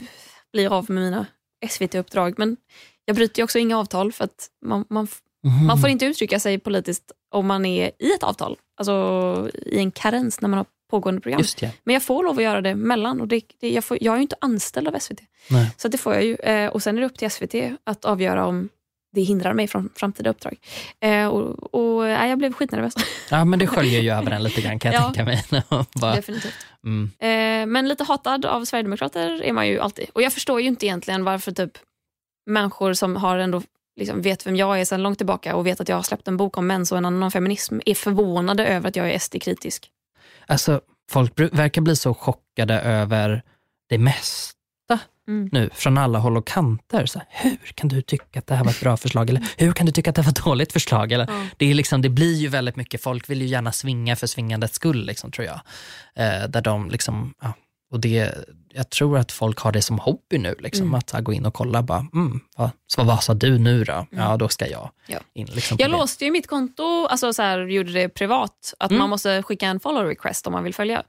blir 0.53 0.63
jag 0.65 0.73
av 0.73 0.91
med 0.91 1.03
mina 1.03 1.27
SVT-uppdrag. 1.69 2.35
Men 2.39 2.57
jag 3.05 3.17
bryter 3.17 3.41
ju 3.41 3.45
också 3.45 3.59
inga 3.59 3.79
avtal 3.79 4.13
för 4.13 4.25
att 4.25 4.49
man, 4.67 4.85
man, 4.91 5.05
f- 5.05 5.21
man 5.69 5.79
får 5.81 5.91
inte 5.91 6.05
uttrycka 6.07 6.41
sig 6.41 6.59
politiskt 6.59 7.13
om 7.31 7.47
man 7.47 7.67
är 7.67 7.91
i 7.99 8.13
ett 8.13 8.23
avtal. 8.23 8.57
Alltså 8.77 9.51
i 9.67 9.79
en 9.79 9.91
karens 9.91 10.41
när 10.41 10.49
man 10.49 10.57
har 10.59 10.67
pågående 10.93 11.21
program. 11.21 11.41
Just 11.41 11.59
det. 11.59 11.71
Men 11.85 11.93
jag 11.93 12.03
får 12.03 12.25
lov 12.25 12.37
att 12.39 12.43
göra 12.45 12.61
det 12.61 12.75
mellan. 12.75 13.21
Och 13.21 13.29
det, 13.29 13.43
det, 13.61 13.71
jag, 13.71 13.85
får, 13.85 13.99
jag 14.01 14.13
är 14.13 14.17
ju 14.17 14.23
inte 14.23 14.37
anställd 14.41 14.89
av 14.89 14.99
SVT. 14.99 15.19
Nej. 15.51 15.71
Så 15.77 15.89
det 15.89 15.99
får 15.99 16.15
jag 16.15 16.25
ju. 16.25 16.35
Eh, 16.37 16.69
och 16.71 16.83
Sen 16.83 16.97
är 16.97 17.01
det 17.01 17.07
upp 17.07 17.19
till 17.19 17.31
SVT 17.31 17.55
att 17.85 18.05
avgöra 18.05 18.47
om 18.47 18.69
det 19.15 19.21
hindrar 19.23 19.55
mig 19.55 19.69
från 19.69 19.89
framtida 19.97 20.31
uppdrag. 20.31 20.57
Eh, 21.01 21.27
och, 21.27 21.75
och, 21.75 22.09
eh, 22.09 22.29
jag 22.29 22.39
blev 22.39 22.53
skitnervös. 22.53 22.95
Ja, 23.31 23.45
men 23.45 23.59
det 23.59 23.67
sköljer 23.67 24.01
ju 24.01 24.11
över 24.11 24.31
en 24.31 24.43
lite 24.43 24.61
grann 24.61 24.79
kan 24.79 24.93
jag 24.93 25.03
Ja. 25.03 25.05
tänka 25.05 25.25
mig. 25.25 25.45
bara, 25.95 26.15
Definitivt. 26.15 26.55
mm. 26.85 27.11
Eh, 27.19 27.67
men 27.73 27.89
lite 27.89 28.05
hatad 28.05 28.45
av 28.47 28.65
Sverigedemokrater 28.65 29.43
är 29.43 29.53
man 29.53 29.69
ju 29.69 29.81
alltid. 29.81 30.07
Och 30.13 30.23
jag 30.23 30.33
förstår 30.33 30.61
ju 30.61 30.67
inte 30.69 30.87
egentligen 30.87 31.25
varför 31.25 31.53
typ 31.53 31.73
människor 32.47 32.93
som 32.93 33.17
har 33.17 33.39
ändå 33.39 33.63
liksom 34.01 34.23
vet 34.23 34.47
vem 34.47 34.57
jag 34.57 34.81
är 34.81 34.85
sedan 34.85 35.03
långt 35.03 35.19
tillbaka 35.19 35.57
och 35.57 35.67
vet 35.67 35.81
att 35.81 35.89
jag 35.89 35.97
har 35.97 36.03
släppt 36.03 36.29
en 36.29 36.37
bok 36.37 36.59
om 36.59 36.67
mens 36.67 36.93
och 36.93 36.99
en 36.99 37.05
annan 37.05 37.31
feminism 37.31 37.79
är 37.87 37.95
förvånade 37.95 38.67
över 38.67 38.89
att 38.89 38.97
jag 38.97 39.11
är 39.11 39.19
SD-kritisk. 39.19 39.91
Alltså, 40.47 40.81
folk 41.11 41.41
verkar 41.41 41.83
bli 41.83 41.97
så 41.97 42.15
chockade 42.15 42.81
över 42.81 43.43
det 43.89 43.99
mesta 43.99 44.53
Mm. 45.29 45.49
nu 45.53 45.71
från 45.73 45.99
alla 45.99 46.19
håll 46.19 46.37
och 46.37 46.47
kanter. 46.47 47.07
Så 47.07 47.19
här, 47.19 47.27
hur 47.31 47.57
kan 47.75 47.89
du 47.89 48.03
tycka 48.03 48.39
att 48.39 48.47
det 48.47 48.55
här 48.55 48.65
var 48.65 48.71
ett 48.71 48.81
bra 48.81 48.97
förslag? 48.97 49.31
Eller 49.31 49.43
hur 49.57 49.73
kan 49.73 49.87
du 49.87 49.93
tycka 49.93 50.11
att 50.11 50.17
det 50.17 50.23
var 50.23 50.31
ett 50.31 50.45
dåligt 50.45 50.73
förslag? 50.73 51.13
Eller, 51.13 51.27
Ja. 51.31 51.47
det, 51.57 51.71
är 51.71 51.75
liksom, 51.75 52.03
det 52.03 52.09
blir 52.09 52.35
ju 52.35 52.49
väldigt 52.49 52.77
mycket, 52.77 53.03
folk 53.03 53.31
vill 53.31 53.43
ju 53.43 53.47
gärna 53.49 53.73
svinga 53.73 54.17
för 54.17 54.27
svingandets 54.27 54.75
skull, 54.75 55.07
liksom, 55.07 55.31
tror 55.31 55.47
jag. 55.47 55.61
Eh, 56.15 56.49
där 56.49 56.61
de 56.61 56.89
liksom, 56.91 57.35
ja, 57.43 57.53
och 57.93 58.01
det, 58.01 58.35
jag 58.75 58.91
tror 58.91 59.19
att 59.19 59.33
folk 59.33 59.59
har 59.59 59.73
det 59.73 59.83
som 59.83 59.99
hobby 59.99 60.39
nu, 60.39 60.55
liksom, 60.59 60.83
Mm. 60.87 60.95
att 60.95 61.11
här, 61.11 61.21
gå 61.21 61.33
in 61.33 61.47
och 61.47 61.55
kolla, 61.55 61.83
bara, 61.83 62.07
mm, 62.15 62.41
vad, 62.57 62.71
så 62.87 63.05
vad 63.05 63.23
sa 63.23 63.35
du 63.35 63.59
nu 63.59 63.85
då? 63.85 64.07
Ja, 64.11 64.37
då 64.37 64.49
ska 64.49 64.67
jag 64.69 64.91
Ja. 65.07 65.19
in. 65.35 65.47
Liksom, 65.47 65.77
Jag 65.81 65.91
det. 65.91 65.97
låste 65.97 66.25
ju 66.25 66.31
mitt 66.31 66.47
konto, 66.47 67.07
alltså 67.07 67.33
så 67.33 67.43
här, 67.43 67.59
gjorde 67.67 67.93
det 67.93 68.09
privat. 68.09 68.75
Att 68.79 68.91
Mm. 68.91 68.99
man 69.01 69.11
måste 69.11 69.43
skicka 69.43 69.67
en 69.67 69.81
follow 69.81 70.05
request 70.07 70.47
om 70.47 70.53
man 70.53 70.65
vill 70.65 70.75
följa. 70.75 71.03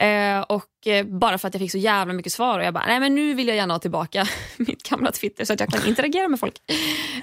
Eh, 0.00 0.40
och 0.40 0.86
eh, 0.86 1.06
Bara 1.06 1.38
för 1.38 1.48
att 1.48 1.54
jag 1.54 1.60
fick 1.60 1.70
så 1.70 1.78
jävla 1.78 2.12
mycket 2.14 2.32
svar 2.32 2.58
och 2.58 2.64
jag 2.64 2.74
bara, 2.74 2.86
nej 2.86 3.00
men 3.00 3.14
nu 3.14 3.34
vill 3.34 3.48
jag 3.48 3.56
gärna 3.56 3.74
ha 3.74 3.78
tillbaka 3.78 4.26
mitt 4.56 4.82
gamla 4.82 5.12
Twitter 5.12 5.44
så 5.44 5.52
att 5.52 5.60
jag 5.60 5.68
kan 5.68 5.86
interagera 5.86 6.28
med 6.28 6.40
folk. 6.40 6.54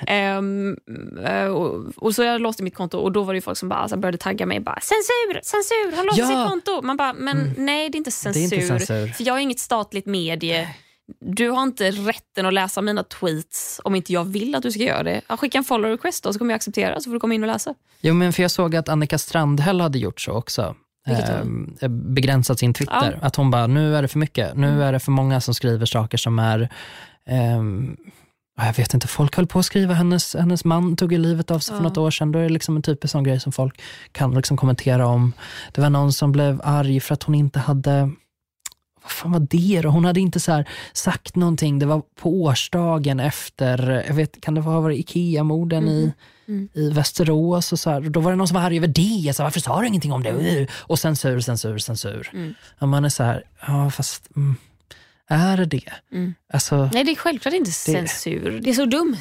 Ehm, 0.07 0.77
eh, 1.25 1.45
och, 1.45 1.85
och 1.95 2.15
så 2.15 2.23
jag 2.23 2.41
låste 2.41 2.63
mitt 2.63 2.75
konto 2.75 2.97
och 2.97 3.11
då 3.11 3.23
var 3.23 3.33
det 3.33 3.37
ju 3.37 3.41
folk 3.41 3.57
som 3.57 3.69
bara, 3.69 3.79
alltså, 3.79 3.97
började 3.97 4.17
tagga 4.17 4.45
mig. 4.45 4.59
Bara, 4.59 4.79
censur, 4.79 5.39
censur, 5.43 5.95
han 5.95 6.05
låste 6.05 6.21
Ja. 6.21 6.27
sitt 6.27 6.49
konto. 6.49 6.81
Man 6.81 6.97
bara, 6.97 7.13
men 7.13 7.53
nej 7.57 7.89
det 7.89 7.95
är 7.95 7.97
inte 7.97 8.09
Det 8.09 8.29
är 8.29 8.33
censur. 8.33 8.43
inte 8.57 8.67
censur. 8.67 9.07
För 9.07 9.23
jag 9.23 9.37
är 9.37 9.41
inget 9.41 9.59
statligt 9.59 10.05
medie. 10.05 10.69
Du 11.19 11.49
har 11.49 11.63
inte 11.63 11.91
rätten 11.91 12.45
att 12.45 12.53
läsa 12.53 12.81
mina 12.81 13.03
tweets 13.03 13.81
om 13.83 13.95
inte 13.95 14.13
jag 14.13 14.25
vill 14.25 14.55
att 14.55 14.63
du 14.63 14.71
ska 14.71 14.83
göra 14.83 15.03
det. 15.03 15.21
Skicka 15.27 15.57
en 15.57 15.63
follow 15.63 15.91
request 15.91 16.23
då, 16.23 16.33
så 16.33 16.39
kommer 16.39 16.51
jag 16.53 16.55
acceptera 16.55 16.99
så 16.99 17.03
får 17.09 17.13
du 17.13 17.19
komma 17.19 17.33
in 17.33 17.43
och 17.43 17.47
läsa. 17.47 17.73
Jo, 18.01 18.13
men 18.13 18.33
för 18.33 18.41
jag 18.41 18.51
såg 18.51 18.75
att 18.75 18.89
Annika 18.89 19.17
Strandhäll 19.17 19.81
hade 19.81 19.97
gjort 19.99 20.21
så 20.21 20.31
också. 20.31 20.75
Då? 21.07 21.13
Eh, 21.81 21.87
begränsat 21.89 22.59
sin 22.59 22.73
Twitter. 22.73 23.19
Att 23.21 23.35
hon 23.35 23.51
bara, 23.51 23.67
nu 23.67 23.95
är 23.95 24.01
det 24.01 24.07
för 24.07 24.19
mycket. 24.19 24.55
Nu 24.57 24.67
Mm. 24.67 24.81
är 24.81 24.91
det 24.93 24.99
för 24.99 25.11
många 25.11 25.41
som 25.41 25.53
skriver 25.53 25.85
saker 25.85 26.17
som 26.17 26.39
är 26.39 26.69
ehm, 27.29 27.97
ja, 28.57 28.65
jag 28.65 28.73
vet 28.73 28.93
inte, 28.93 29.07
folk 29.07 29.35
höll 29.35 29.47
på 29.47 29.59
att 29.59 29.65
skriva, 29.65 29.93
hennes, 29.93 30.35
hennes 30.35 30.65
man 30.65 30.95
tog 30.95 31.11
ju 31.11 31.17
livet 31.17 31.51
av 31.51 31.59
sig 31.59 31.75
för 31.75 31.83
Ja. 31.83 31.87
något 31.89 31.97
år 31.97 32.11
sedan. 32.11 32.31
Då 32.31 32.39
är 32.39 32.43
det 32.43 32.49
liksom 32.49 32.75
en 32.75 32.81
typisk 32.81 33.11
sån 33.11 33.23
grej 33.23 33.39
som 33.39 33.51
folk 33.51 33.81
kan 34.11 34.31
liksom 34.33 34.57
kommentera 34.57 35.07
om. 35.07 35.33
Det 35.71 35.81
var 35.81 35.89
någon 35.89 36.13
som 36.13 36.31
blev 36.31 36.61
arg 36.63 36.99
för 36.99 37.13
att 37.13 37.23
hon 37.23 37.35
inte 37.35 37.59
hade 37.59 38.11
vad 39.03 39.11
fan 39.11 39.31
var 39.31 39.47
det 39.49 39.81
då? 39.81 39.89
Hon 39.89 40.05
hade 40.05 40.19
inte 40.19 40.39
så 40.39 40.51
här 40.51 40.69
sagt 40.93 41.35
någonting. 41.35 41.79
Det 41.79 41.85
var 41.85 42.01
på 42.15 42.41
årsdagen 42.41 43.19
efter, 43.19 44.03
jag 44.07 44.13
vet, 44.13 44.41
kan 44.41 44.55
det 44.55 44.61
ha 44.61 44.79
varit 44.81 44.99
Ikea-morden 44.99 45.87
i, 45.87 46.13
Mm. 46.47 46.69
i 46.73 46.89
Västerås? 46.89 47.71
Och 47.71 47.79
så 47.79 47.89
här. 47.89 48.01
Då 48.01 48.19
var 48.19 48.31
det 48.31 48.37
någon 48.37 48.47
som 48.47 48.55
var 48.55 48.61
arg 48.61 48.77
över 48.77 48.87
det. 48.87 49.33
Så, 49.35 49.43
varför 49.43 49.59
sa 49.59 49.81
du 49.81 49.87
ingenting 49.87 50.13
om 50.13 50.23
det? 50.23 50.67
Och 50.73 50.99
censur, 50.99 51.39
censur, 51.39 51.77
censur. 51.77 52.29
Mm. 52.33 52.53
Och 52.79 52.87
man 52.87 53.05
är 53.05 53.09
så 53.09 53.23
här, 53.23 53.43
ja 53.67 53.89
fast 53.91 54.35
mm, 54.35 54.55
är 55.29 55.57
det 55.57 55.65
det? 55.65 55.93
Mm. 56.11 56.33
Alltså, 56.53 56.89
Nej, 56.93 57.03
det 57.03 57.11
är 57.11 57.15
självklart 57.15 57.53
inte 57.53 57.71
censur. 57.71 58.59
Det 58.63 58.69
är 58.69 58.73
så 58.73 58.85
dumt. 58.85 59.17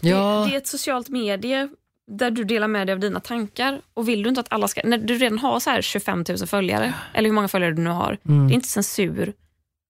Ja. 0.00 0.16
Det, 0.44 0.50
det 0.50 0.54
är 0.54 0.58
ett 0.58 0.66
socialt 0.66 1.08
medie 1.08 1.68
där 2.10 2.30
du 2.30 2.44
delar 2.44 2.68
med 2.68 2.86
dig 2.86 2.92
av 2.94 3.00
dina 3.00 3.20
tankar. 3.20 3.80
Och 3.94 4.08
vill 4.08 4.22
du 4.22 4.28
inte 4.28 4.40
att 4.40 4.52
alla 4.52 4.68
ska... 4.68 4.80
När 4.84 4.98
du 4.98 5.14
redan 5.18 5.38
har 5.38 5.60
så 5.60 5.70
här 5.70 5.82
25 5.82 6.24
000 6.28 6.38
följare, 6.46 6.94
eller 7.14 7.28
hur 7.28 7.34
många 7.34 7.48
följare 7.48 7.72
du 7.72 7.82
nu 7.82 7.90
har, 7.90 8.18
Mm. 8.28 8.46
det 8.48 8.52
är 8.52 8.54
inte 8.54 8.68
censur 8.68 9.32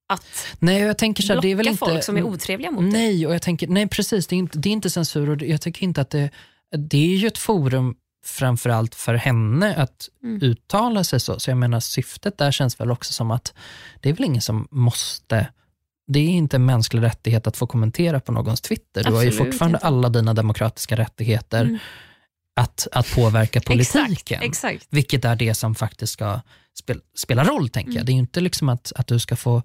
att 0.08 0.46
nej, 0.58 0.80
jag 0.82 0.98
tänker 0.98 1.22
så 1.22 1.26
här, 1.28 1.34
blocka 1.34 1.46
det 1.46 1.52
är 1.52 1.56
väl 1.56 1.66
inte... 1.68 1.78
folk 1.78 2.04
som 2.04 2.16
är 2.16 2.22
otrevliga 2.22 2.70
mot 2.70 2.80
dig. 2.80 2.90
Nej, 2.92 3.26
och 3.26 3.34
jag 3.34 3.42
tänker, 3.42 3.66
nej 3.68 3.88
precis, 3.88 4.26
det 4.26 4.34
är 4.36 4.38
inte, 4.38 4.58
det 4.58 4.68
är 4.68 4.72
inte 4.72 4.90
censur 4.90 5.30
och 5.30 5.42
jag 5.42 5.60
tycker 5.60 5.82
inte 5.84 6.00
att 6.00 6.10
det, 6.10 6.30
det 6.76 7.12
är 7.14 7.16
ju 7.16 7.26
ett 7.26 7.38
forum 7.38 7.94
framförallt 8.26 8.94
för 8.94 9.14
henne 9.14 9.74
att 9.76 10.08
Mm. 10.22 10.42
uttala 10.42 11.04
sig 11.04 11.20
så. 11.20 11.40
Så 11.40 11.50
jag 11.50 11.58
menar 11.58 11.80
syftet 11.80 12.38
där 12.38 12.50
känns 12.52 12.80
väl 12.80 12.90
också 12.90 13.12
som 13.12 13.30
att 13.30 13.54
det 14.00 14.08
är 14.08 14.12
väl 14.12 14.24
ingen 14.24 14.42
som 14.42 14.68
måste 14.70 15.46
det 16.07 16.18
är 16.18 16.28
inte 16.28 16.57
en 16.57 16.66
mänsklig 16.66 17.02
rättighet 17.02 17.46
att 17.46 17.57
få 17.57 17.66
kommentera 17.66 18.20
på 18.20 18.32
någons 18.32 18.61
Twitter. 18.61 19.05
Du 19.05 19.12
har 19.12 19.22
ju 19.22 19.28
Absolut 19.28 19.50
fortfarande 19.52 19.78
alla 19.78 20.09
dina 20.09 20.34
demokratiska 20.34 20.96
rättigheter. 20.96 21.62
Mm. 21.64 21.78
att, 22.57 22.88
att 22.92 23.14
påverka 23.14 23.61
politiken. 23.61 24.11
Exakt, 24.11 24.44
exakt. 24.44 24.86
Vilket 24.90 25.24
är 25.24 25.36
det 25.36 25.55
som 25.55 25.74
faktiskt 25.74 26.12
ska 26.12 26.40
spel, 26.78 27.00
spela 27.16 27.44
roll, 27.44 27.68
tänker 27.68 27.90
Mm. 27.90 27.96
jag. 27.96 28.07
Det 28.07 28.12
är 28.12 28.14
ju 28.14 28.18
inte 28.18 28.40
liksom 28.40 28.68
att, 28.68 28.92
att 28.96 29.07
du 29.07 29.18
ska 29.18 29.36
få 29.36 29.62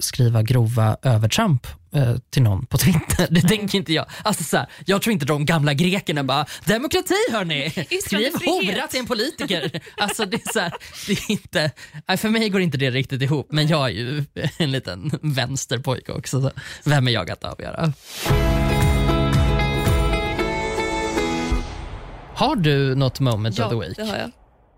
skriva 0.00 0.42
grova 0.42 0.96
övertramp 1.02 1.66
eh, 1.94 2.16
till 2.30 2.42
någon 2.42 2.66
på 2.66 2.78
Twitter. 2.78 3.26
Det 3.30 3.40
tänker 3.40 3.78
inte 3.78 3.92
jag. 3.92 4.06
Alltså, 4.22 4.44
så 4.44 4.56
här, 4.56 4.66
jag 4.86 5.02
tror 5.02 5.12
inte 5.12 5.26
de 5.26 5.44
gamla 5.46 5.74
grekerna 5.74 6.24
bara, 6.24 6.46
demokrati 6.66 7.14
hörni, 7.32 7.70
skriv 7.70 7.88
Yttrandefrihet." 7.90 8.74
hora 8.76 8.86
till 8.86 9.00
en 9.00 9.06
politiker. 9.06 9.80
alltså, 9.96 10.24
det 10.26 10.36
är 10.46 10.52
så 10.52 10.60
här, 10.60 10.72
det 11.06 11.12
är 11.12 11.30
inte, 11.30 11.70
för 12.16 12.28
mig 12.28 12.48
går 12.48 12.60
inte 12.60 12.78
det 12.78 12.90
riktigt 12.90 13.22
ihop, 13.22 13.48
men 13.52 13.66
jag 13.68 13.84
är 13.86 13.92
ju 13.92 14.24
en 14.58 14.72
liten 14.72 15.10
vänsterpojke 15.22 16.12
också. 16.12 16.40
Så 16.40 16.50
vem 16.84 17.08
är 17.08 17.12
jag 17.12 17.30
att 17.30 17.44
avgöra? 17.44 17.92
Har 22.34 22.56
du 22.56 22.94
något 22.94 23.20
moment 23.20 23.58
of 23.60 23.68
the 23.68 23.74
Ja, 23.74 23.80
week? 23.80 23.96
det 23.96 24.04
har 24.04 24.16
jag. 24.16 24.30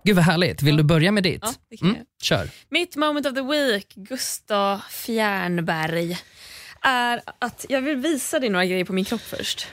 Gud 0.07 0.17
vad 0.17 0.25
härligt. 0.25 0.63
Vill 0.63 0.77
du 0.77 0.83
börja 0.83 1.13
med 1.13 1.23
ditt? 1.23 1.41
Ja, 1.43 1.55
det 1.71 1.77
kan 1.77 1.89
mm, 1.89 1.99
jag. 1.99 2.07
kör. 2.23 2.51
Mitt 2.69 2.97
moment 2.97 3.27
of 3.27 3.35
the 3.35 3.43
week, 3.43 3.95
Gustav 3.95 4.81
Fjärnberg, 4.91 6.19
är 6.83 7.21
att 7.39 7.67
jag 7.69 7.83
vill 7.83 7.97
visa 7.97 8.39
dig 8.39 8.49
några 8.49 8.67
grejer 8.67 8.85
på 8.85 8.93
min 8.93 9.05
kropp 9.05 9.21
först. 9.21 9.67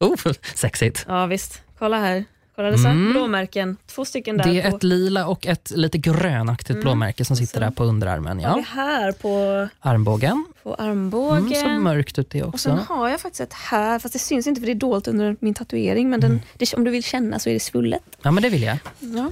Oh, 0.00 0.32
sexigt. 0.54 1.04
Ja 1.08 1.26
visst, 1.26 1.62
kolla 1.78 1.98
här. 1.98 2.24
Kolla 2.56 2.70
dessa 2.70 2.88
Mm. 2.90 3.12
blåmärken, 3.12 3.76
två 3.86 4.04
stycken 4.04 4.36
där 4.36 4.44
Det 4.44 4.50
är 4.50 4.62
på, 4.62 4.66
Mm. 4.66 4.76
ett 4.76 4.82
lila 4.82 5.26
och 5.26 5.46
ett 5.46 5.70
lite 5.70 5.98
grönaktigt 5.98 6.80
blåmärke 6.80 7.24
som 7.24 7.36
sitter 7.36 7.60
där 7.60 7.70
på 7.70 7.84
underarmen. 7.84 8.40
Ja. 8.40 8.64
här 8.68 9.12
på, 9.12 9.68
Armbågen. 9.80 10.44
på 10.62 10.76
Mm, 10.78 10.90
armbågen. 10.90 11.60
så 11.62 11.68
mörkt 11.68 12.18
ut 12.18 12.30
det 12.30 12.42
och 12.42 12.60
sen 12.60 12.78
också. 12.78 12.92
har 12.94 13.08
jag 13.08 13.20
faktiskt 13.20 13.40
ett 13.40 13.52
här, 13.52 13.98
fast 13.98 14.12
det 14.12 14.18
syns 14.18 14.46
inte 14.46 14.60
för 14.60 14.66
det 14.66 14.72
är 14.72 14.74
dolt 14.74 15.08
under 15.08 15.36
min 15.40 15.54
tatuering. 15.54 16.10
Men 16.10 16.20
Mm. 16.20 16.30
den, 16.30 16.42
det, 16.58 16.74
om 16.74 16.84
du 16.84 16.90
vill 16.90 17.04
känna 17.04 17.38
så 17.38 17.48
är 17.50 17.54
det 17.54 17.60
svullet. 17.60 18.02
Ja, 18.22 18.30
men 18.30 18.42
det 18.42 18.48
vill 18.48 18.62
jag. 18.62 18.78
Ja. 18.98 19.30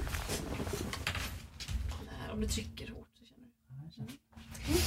Om 2.33 2.41
du 2.41 2.47
trycker 2.47 2.87
hårt 2.87 3.07
så 3.19 3.25
känner 3.95 4.11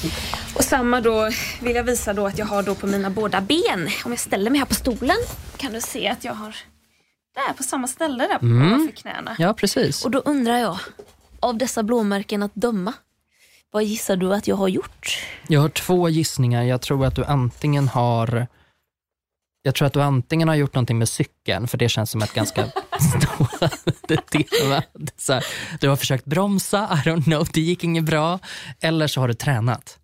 du. 0.02 0.56
Och 0.56 0.64
samma 0.64 1.00
då 1.00 1.30
vill 1.62 1.76
jag 1.76 1.84
visa 1.84 2.12
då 2.12 2.26
att 2.26 2.38
jag 2.38 2.46
har 2.46 2.62
då 2.62 2.74
på 2.74 2.86
mina 2.86 3.10
båda 3.10 3.40
ben. 3.40 3.88
Om 4.04 4.12
jag 4.12 4.18
ställer 4.18 4.50
mig 4.50 4.58
här 4.58 4.66
på 4.66 4.74
stolen 4.74 5.16
kan 5.56 5.72
du 5.72 5.80
se 5.80 6.08
att 6.08 6.24
jag 6.24 6.34
har 6.34 6.56
där 7.36 7.52
på 7.52 7.62
samma 7.62 7.86
ställe 7.88 8.26
där 8.26 8.38
på 8.38 8.46
Mm. 8.46 8.86
för 8.88 8.96
knäna. 8.96 9.36
Ja, 9.38 9.54
precis. 9.54 10.04
Och 10.04 10.10
då 10.10 10.18
undrar 10.18 10.56
jag, 10.58 10.78
av 11.40 11.58
dessa 11.58 11.82
blåmärken 11.82 12.42
att 12.42 12.54
döma, 12.54 12.92
vad 13.70 13.84
gissar 13.84 14.16
du 14.16 14.34
att 14.34 14.46
jag 14.48 14.56
har 14.56 14.68
gjort? 14.68 15.18
Jag 15.48 15.60
har 15.60 15.68
två 15.68 16.08
gissningar. 16.08 16.62
Jag 16.62 16.80
tror 16.82 17.06
att 17.06 17.16
du 17.16 17.24
antingen 17.24 17.88
har 17.88 18.46
jag 19.62 19.74
tror 19.74 19.86
att 19.86 19.92
du 19.92 20.02
antingen 20.02 20.48
har 20.48 20.54
gjort 20.54 20.74
någonting 20.74 20.98
med 20.98 21.08
cykeln, 21.08 21.68
för 21.68 21.78
det 21.78 21.88
känns 21.88 22.10
som 22.10 22.22
ett 22.22 22.34
ganska 22.34 22.64
stående 23.00 24.16
tema. 24.30 24.82
Så 25.16 25.32
här, 25.32 25.44
Du 25.80 25.88
har 25.88 25.96
försökt 25.96 26.24
bromsa, 26.24 26.78
I 27.04 27.08
don't 27.08 27.24
know, 27.24 27.48
det 27.52 27.60
gick 27.60 27.84
inget 27.84 28.04
bra. 28.04 28.38
Eller 28.80 29.06
så 29.06 29.20
har 29.20 29.28
du 29.28 29.34
tränat. 29.34 29.98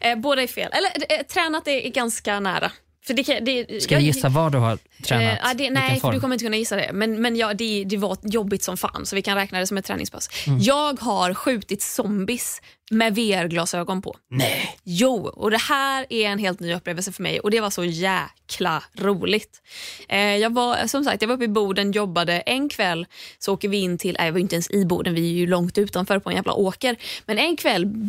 Eh, 0.00 0.18
båda 0.18 0.42
är 0.42 0.46
fel. 0.46 0.72
Eller 0.72 1.18
eh, 1.20 1.26
tränat 1.26 1.68
är, 1.68 1.72
är 1.72 1.90
ganska 1.90 2.40
nära. 2.40 2.72
För 3.06 3.14
det, 3.14 3.24
kan- 3.24 3.44
det, 3.44 3.82
Ska 3.82 3.94
jag 3.94 4.02
gissa 4.02 4.28
var 4.28 4.50
du 4.50 4.58
har 4.58 4.78
tränat? 5.04 5.38
Ja, 5.42 5.54
det, 5.54 5.70
nej, 5.70 6.00
för 6.00 6.12
du 6.12 6.20
kommer 6.20 6.34
inte 6.34 6.44
kunna 6.44 6.56
gissa 6.56 6.76
det. 6.76 6.90
Men, 6.92 7.22
men 7.22 7.36
ja, 7.36 7.54
det, 7.54 7.84
det 7.84 7.96
var 7.96 8.16
jobbigt 8.22 8.62
som 8.62 8.76
fan, 8.76 9.06
så 9.06 9.16
vi 9.16 9.22
kan 9.22 9.36
räkna 9.36 9.58
det 9.58 9.66
som 9.66 9.76
ett 9.78 9.84
träningspass. 9.84 10.28
Mm. 10.46 10.58
Jag 10.60 11.00
har 11.00 11.34
skjutit 11.34 11.82
zombies 11.82 12.62
med 12.90 13.14
VR-glasögon 13.14 14.02
på. 14.02 14.16
Nej. 14.30 14.78
Jo, 14.84 15.28
och 15.28 15.50
det 15.50 15.60
här 15.60 16.06
är 16.10 16.26
en 16.26 16.38
helt 16.38 16.60
ny 16.60 16.74
upplevelse 16.74 17.12
för 17.12 17.22
mig 17.22 17.40
och 17.40 17.50
det 17.50 17.60
var 17.60 17.70
så 17.70 17.84
jäkla 17.84 18.82
roligt. 18.94 19.62
Eh, 20.08 20.36
jag 20.36 20.54
var 20.54 20.86
som 20.86 21.04
sagt 21.04 21.22
jag 21.22 21.28
var 21.28 21.34
uppe 21.34 21.44
i 21.44 21.48
Boden, 21.48 21.92
jobbade 21.92 22.40
en 22.40 22.68
kväll, 22.68 23.06
så 23.38 23.54
åker 23.54 23.68
vi 23.68 23.76
in 23.76 23.98
till, 23.98 24.16
nej, 24.18 24.26
jag 24.26 24.32
var 24.32 24.40
inte 24.40 24.54
ens 24.54 24.70
i 24.70 24.84
Boden, 24.84 25.14
vi 25.14 25.30
är 25.30 25.34
ju 25.34 25.46
långt 25.46 25.78
utanför 25.78 26.18
på 26.18 26.30
en 26.30 26.36
jävla 26.36 26.52
åker. 26.52 26.96
Men 27.26 27.38
en 27.38 27.56
kväll 27.56 28.08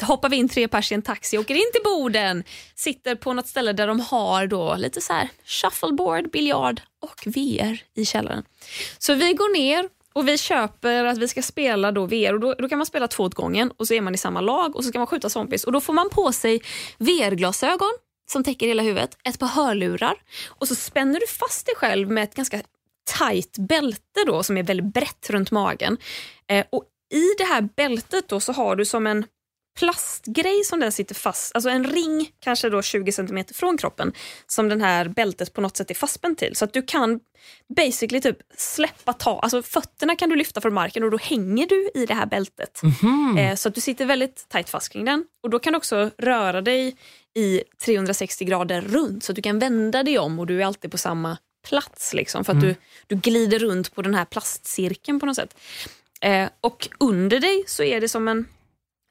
hoppar 0.00 0.28
vi 0.28 0.36
in 0.36 0.48
tre 0.48 0.68
pers 0.68 0.92
i 0.92 0.94
en 0.94 1.02
taxi, 1.02 1.38
åker 1.38 1.54
in 1.54 1.72
till 1.72 1.82
Boden, 1.84 2.44
sitter 2.74 3.14
på 3.14 3.32
något 3.32 3.46
ställe 3.48 3.72
där 3.72 3.86
de 3.86 4.00
har 4.00 4.46
då 4.46 4.76
lite 4.76 5.00
så 5.00 5.12
här 5.12 5.28
shuffleboard, 5.44 6.30
biljard 6.30 6.80
och 7.00 7.26
VR 7.26 7.78
i 7.94 8.04
källaren. 8.04 8.44
Så 8.98 9.14
vi 9.14 9.32
går 9.32 9.52
ner 9.52 9.97
och 10.14 10.28
vi 10.28 10.38
köper 10.38 11.04
att 11.04 11.18
vi 11.18 11.28
ska 11.28 11.42
spela 11.42 11.92
då 11.92 12.06
VR 12.06 12.34
och 12.34 12.40
då, 12.40 12.54
då 12.54 12.68
kan 12.68 12.78
man 12.78 12.86
spela 12.86 13.08
två 13.08 13.24
åt 13.24 13.34
gången 13.34 13.72
och 13.76 13.86
så 13.86 13.94
är 13.94 14.00
man 14.00 14.14
i 14.14 14.18
samma 14.18 14.40
lag 14.40 14.76
och 14.76 14.84
så 14.84 14.88
ska 14.88 14.98
man 14.98 15.06
skjuta 15.06 15.28
zombies 15.28 15.64
och 15.64 15.72
då 15.72 15.80
får 15.80 15.92
man 15.92 16.10
på 16.10 16.32
sig 16.32 16.60
VR-glasögon 16.98 17.92
som 18.30 18.44
täcker 18.44 18.66
hela 18.66 18.82
huvudet, 18.82 19.18
ett 19.24 19.38
par 19.38 19.46
hörlurar 19.46 20.14
och 20.48 20.68
så 20.68 20.74
spänner 20.74 21.20
du 21.20 21.26
fast 21.26 21.66
dig 21.66 21.74
själv 21.74 22.10
med 22.10 22.24
ett 22.24 22.34
ganska 22.34 22.62
tight 23.18 23.58
bälte 23.58 24.24
då 24.26 24.42
som 24.42 24.56
är 24.56 24.62
väldigt 24.62 24.94
brett 24.94 25.30
runt 25.30 25.50
magen. 25.50 25.96
Eh, 26.50 26.66
och 26.70 26.84
I 27.14 27.24
det 27.38 27.44
här 27.44 27.68
bältet 27.76 28.28
då 28.28 28.40
så 28.40 28.52
har 28.52 28.76
du 28.76 28.84
som 28.84 29.06
en 29.06 29.24
plastgrej 29.78 30.64
som 30.64 30.80
den 30.80 30.92
sitter 30.92 31.14
fast, 31.14 31.54
alltså 31.54 31.70
en 31.70 31.84
ring 31.84 32.30
kanske 32.40 32.70
då 32.70 32.82
20 32.82 33.12
cm 33.12 33.44
från 33.54 33.78
kroppen 33.78 34.12
som 34.46 34.68
den 34.68 34.80
här 34.80 35.08
bältet 35.08 35.52
på 35.52 35.60
något 35.60 35.76
sätt 35.76 35.90
är 35.90 35.94
fastspänd 35.94 36.38
till. 36.38 36.56
Så 36.56 36.64
att 36.64 36.72
du 36.72 36.82
kan 36.82 37.20
basically 37.76 38.20
typ 38.20 38.38
släppa 38.56 39.12
ta, 39.12 39.40
alltså 39.40 39.62
fötterna 39.62 40.16
kan 40.16 40.28
du 40.28 40.36
lyfta 40.36 40.60
från 40.60 40.74
marken 40.74 41.04
och 41.04 41.10
då 41.10 41.18
hänger 41.18 41.66
du 41.66 41.90
i 41.94 42.06
det 42.06 42.14
här 42.14 42.26
bältet. 42.26 42.80
Mhm. 42.82 43.38
Eh, 43.38 43.54
så 43.54 43.68
att 43.68 43.74
du 43.74 43.80
sitter 43.80 44.06
väldigt 44.06 44.46
tajt 44.48 44.68
fast 44.70 44.92
kring 44.92 45.04
den. 45.04 45.24
Och 45.42 45.50
då 45.50 45.58
kan 45.58 45.72
du 45.72 45.76
också 45.76 46.10
röra 46.18 46.60
dig 46.60 46.96
i 47.34 47.62
360 47.84 48.44
grader 48.44 48.80
runt 48.80 49.24
så 49.24 49.32
att 49.32 49.36
du 49.36 49.42
kan 49.42 49.58
vända 49.58 50.02
dig 50.02 50.18
om 50.18 50.38
och 50.38 50.46
du 50.46 50.62
är 50.62 50.66
alltid 50.66 50.90
på 50.90 50.98
samma 50.98 51.36
plats. 51.68 52.14
Liksom, 52.14 52.44
för 52.44 52.52
att 52.52 52.60
du, 52.60 52.74
du 53.06 53.16
glider 53.16 53.58
runt 53.58 53.94
på 53.94 54.02
den 54.02 54.14
här 54.14 54.24
plastcirkeln 54.24 55.20
på 55.20 55.26
något 55.26 55.36
sätt. 55.36 55.56
Eh, 56.20 56.48
och 56.60 56.88
under 57.00 57.40
dig 57.40 57.64
så 57.66 57.82
är 57.82 58.00
det 58.00 58.08
som 58.08 58.28
en 58.28 58.46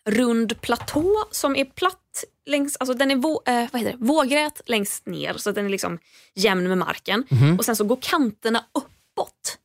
rund 0.08 0.62
platå 0.62 1.26
som 1.32 1.56
är 1.56 1.66
platt 1.66 2.24
längs, 2.46 2.78
alltså 2.78 2.94
den 2.94 3.12
är 3.12 3.16
vå, 3.16 3.42
eh, 3.46 3.66
vad 3.72 3.82
heter 3.82 3.98
det? 3.98 4.06
vågrät 4.06 4.62
längst 4.66 5.06
ner 5.06 5.34
så 5.38 5.50
att 5.50 5.56
den 5.56 5.66
är 5.66 5.70
liksom 5.70 6.00
jämn 6.36 6.68
med 6.68 6.78
marken. 6.78 7.24
Mhm. 7.30 7.58
Och 7.58 7.66
sen 7.66 7.76
så 7.76 7.84
går 7.84 7.98
kanterna 8.02 8.66
uppåt. 8.74 9.58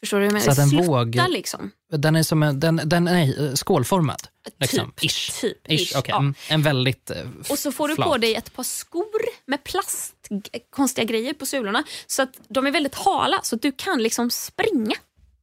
Förstår 0.00 0.16
du 0.18 0.20
vad 0.22 0.26
jag 0.26 0.32
menar? 0.32 0.44
Så 0.44 0.50
att 0.50 0.58
en 0.58 0.68
Sluttar 0.68 0.86
våg- 0.86 1.28
liksom. 1.28 1.70
Den 1.92 2.16
är 2.16 2.22
som 2.22 2.42
en, 2.42 2.60
den, 2.60 2.80
den 2.84 3.04
nej, 3.04 3.46
eh, 3.48 3.54
skålformad. 3.54 4.22
Liksom. 4.60 4.92
Typ. 4.96 5.04
Ish. 5.10 5.40
Typ. 5.40 5.72
Ish, 5.72 5.80
ish, 5.80 5.96
okej. 5.98 6.10
ja. 6.10 6.18
Mm, 6.18 6.34
En 6.48 6.62
väldigt 6.62 7.10
eh, 7.10 7.16
Och 7.50 7.58
så 7.58 7.72
får 7.72 7.88
du 7.88 7.94
flat. 7.94 8.08
på 8.08 8.16
dig 8.18 8.34
ett 8.34 8.52
par 8.52 8.62
skor 8.62 9.20
med 9.46 9.64
plast, 9.64 10.14
g- 10.30 10.60
konstiga 10.70 11.04
grejer 11.04 11.34
på 11.34 11.46
sulorna. 11.46 11.84
Så 12.06 12.22
att 12.22 12.40
de 12.48 12.66
är 12.66 12.70
väldigt 12.70 12.94
hala 12.94 13.40
så 13.42 13.56
att 13.56 13.62
du 13.62 13.72
kan 13.72 14.02
liksom 14.02 14.30
springa 14.30 14.96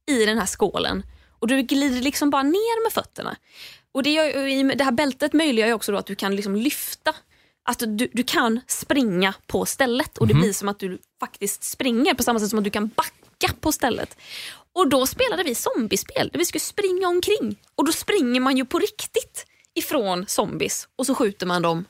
i 0.06 0.24
den 0.26 0.38
här 0.38 0.46
skålen. 0.46 1.02
Och 1.38 1.48
du 1.48 1.62
glider 1.62 2.00
liksom 2.00 2.30
bara 2.30 2.42
ner 2.42 2.82
med 2.84 2.92
fötterna. 2.92 3.36
Och 3.94 4.02
det, 4.02 4.10
gör, 4.10 4.74
det 4.74 4.84
här 4.84 4.92
bältet 4.92 5.32
möjliggör 5.32 5.68
ju 5.68 5.74
också 5.74 5.94
att 5.96 6.06
du 6.06 6.14
kan 6.14 6.36
liksom 6.36 6.56
lyfta. 6.56 7.14
Att 7.68 7.78
du, 7.78 8.08
du 8.12 8.22
kan 8.22 8.60
springa 8.66 9.34
på 9.46 9.66
stället 9.66 10.18
och 10.18 10.26
det 10.26 10.34
blir 10.34 10.52
som 10.52 10.68
att 10.68 10.78
du 10.78 10.98
faktiskt 11.20 11.64
springer 11.64 12.14
på 12.14 12.22
samma 12.22 12.40
sätt 12.40 12.50
som 12.50 12.58
att 12.58 12.64
du 12.64 12.70
kan 12.70 12.88
backa 12.88 13.54
på 13.60 13.72
stället. 13.72 14.16
Och 14.72 14.88
då 14.88 15.06
spelade 15.06 15.42
vi 15.42 15.54
zombiespel 15.54 16.28
där 16.32 16.38
vi 16.38 16.44
skulle 16.44 16.60
springa 16.60 17.08
omkring. 17.08 17.56
Och 17.74 17.84
då 17.84 17.92
springer 17.92 18.40
man 18.40 18.56
ju 18.56 18.64
på 18.64 18.78
riktigt 18.78 19.46
ifrån 19.74 20.26
zombies 20.26 20.88
och 20.96 21.06
så 21.06 21.14
skjuter 21.14 21.46
man 21.46 21.62
dem 21.62 21.84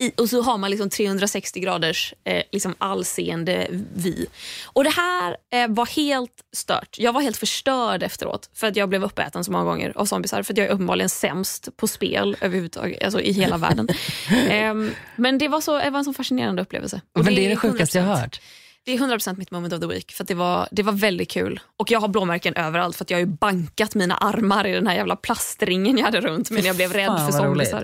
i, 0.00 0.12
och 0.16 0.30
så 0.30 0.42
har 0.42 0.58
man 0.58 0.70
liksom 0.70 0.90
360 0.90 1.60
graders 1.60 2.14
eh, 2.24 2.42
liksom 2.52 2.74
allseende 2.78 3.66
vy. 3.94 4.26
Och 4.64 4.84
det 4.84 4.90
här 4.90 5.36
eh, 5.52 5.68
var 5.68 5.86
helt 5.86 6.32
stört. 6.56 6.96
Jag 6.98 7.12
var 7.12 7.20
helt 7.20 7.36
förstörd 7.36 8.02
efteråt 8.02 8.50
för 8.54 8.66
att 8.66 8.76
jag 8.76 8.88
blev 8.88 9.04
uppäten 9.04 9.44
så 9.44 9.52
många 9.52 9.64
gånger 9.64 9.92
av 9.96 10.04
zombiesar 10.04 10.42
för 10.42 10.52
att 10.54 10.58
jag 10.58 10.66
är 10.66 10.70
uppenbarligen 10.70 11.08
sämst 11.08 11.76
på 11.76 11.86
spel 11.88 12.36
överhuvudtaget, 12.40 13.02
alltså 13.04 13.20
i 13.20 13.32
hela 13.32 13.56
världen. 13.56 13.88
Ehm, 14.50 14.90
men 15.16 15.38
det 15.38 15.48
var, 15.48 15.60
så, 15.60 15.78
det 15.78 15.90
var 15.90 15.98
en 15.98 16.04
så 16.04 16.12
fascinerande 16.12 16.62
upplevelse. 16.62 17.00
Och 17.14 17.24
Men 17.24 17.34
det 17.34 17.46
är 17.46 17.48
det 17.48 17.56
sjukaste 17.56 17.98
jag 17.98 18.04
100% 18.04 18.08
har 18.08 18.16
hört. 18.16 18.40
det 18.84 18.94
är 18.94 18.98
100% 18.98 19.38
mitt 19.38 19.50
moment 19.50 19.74
of 19.74 19.80
the 19.80 19.86
week 19.86 20.12
för 20.12 20.24
det 20.24 20.34
var, 20.34 20.68
det 20.70 20.82
var 20.82 20.92
väldigt 20.92 21.30
kul. 21.30 21.60
Och 21.76 21.90
jag 21.90 22.00
har 22.00 22.08
blåmärken 22.08 22.54
överallt 22.54 22.96
för 22.96 23.04
att 23.04 23.10
jag 23.10 23.16
har 23.16 23.20
ju 23.20 23.26
bankat 23.26 23.94
mina 23.94 24.16
armar 24.16 24.66
i 24.66 24.72
den 24.72 24.86
här 24.86 24.94
jävla 24.94 25.16
plastringen 25.16 25.98
jag 25.98 26.04
hade 26.04 26.20
runt 26.20 26.50
mig 26.50 26.62
när 26.62 26.66
jag 26.66 26.76
blev 26.76 26.92
rädd 26.92 27.06
för 27.06 27.32
vad 27.32 27.44
roligt. 27.44 27.74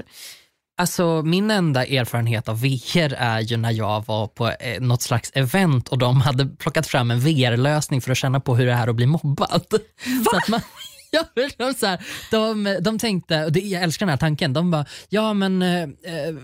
Alltså, 0.76 1.22
min 1.22 1.50
enda 1.50 1.86
erfarenhet 1.86 2.48
av 2.48 2.60
VR 2.60 3.14
är 3.14 3.40
ju 3.40 3.56
när 3.56 3.70
jag 3.70 4.04
var 4.06 4.26
på 4.26 4.48
eh, 4.48 4.80
något 4.80 5.02
slags 5.02 5.30
event 5.34 5.88
och 5.88 5.98
de 5.98 6.20
hade 6.20 6.46
plockat 6.46 6.86
fram 6.86 7.10
en 7.10 7.20
VR-lösning 7.20 8.00
för 8.00 8.10
att 8.10 8.18
känna 8.18 8.40
på 8.40 8.56
hur 8.56 8.66
det 8.66 8.72
är 8.72 8.88
att 8.88 8.96
bli 8.96 9.06
mobbad. 9.06 9.64
Så 10.30 10.36
att 10.36 10.48
man, 10.48 10.60
ja, 11.10 11.24
de, 11.56 11.74
så 11.74 11.86
här, 11.86 12.00
de, 12.30 12.78
de 12.80 12.98
tänkte, 12.98 13.44
och 13.44 13.52
det, 13.52 13.60
jag 13.60 13.82
älskar 13.82 14.06
den 14.06 14.10
här 14.10 14.16
tanken, 14.16 14.52
de 14.52 14.70
bara, 14.70 14.86
ja 15.08 15.34
men 15.34 15.62
eh, 15.62 15.82
eh, 15.82 16.34